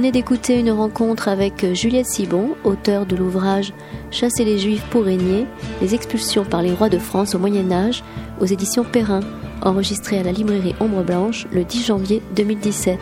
Venez 0.00 0.12
d'écouter 0.12 0.58
une 0.58 0.70
rencontre 0.70 1.28
avec 1.28 1.74
Juliette 1.74 2.06
Sibon, 2.06 2.56
auteure 2.64 3.04
de 3.04 3.16
l'ouvrage 3.16 3.74
Chasser 4.10 4.46
les 4.46 4.58
Juifs 4.58 4.82
pour 4.88 5.04
régner, 5.04 5.44
les 5.82 5.94
expulsions 5.94 6.46
par 6.46 6.62
les 6.62 6.72
rois 6.72 6.88
de 6.88 6.98
France 6.98 7.34
au 7.34 7.38
Moyen 7.38 7.70
Âge, 7.70 8.02
aux 8.40 8.46
éditions 8.46 8.82
Perrin, 8.82 9.20
enregistré 9.60 10.18
à 10.18 10.22
la 10.22 10.32
librairie 10.32 10.74
Ombre 10.80 11.02
Blanche 11.02 11.46
le 11.52 11.64
10 11.64 11.84
janvier 11.84 12.22
2017. 12.34 12.98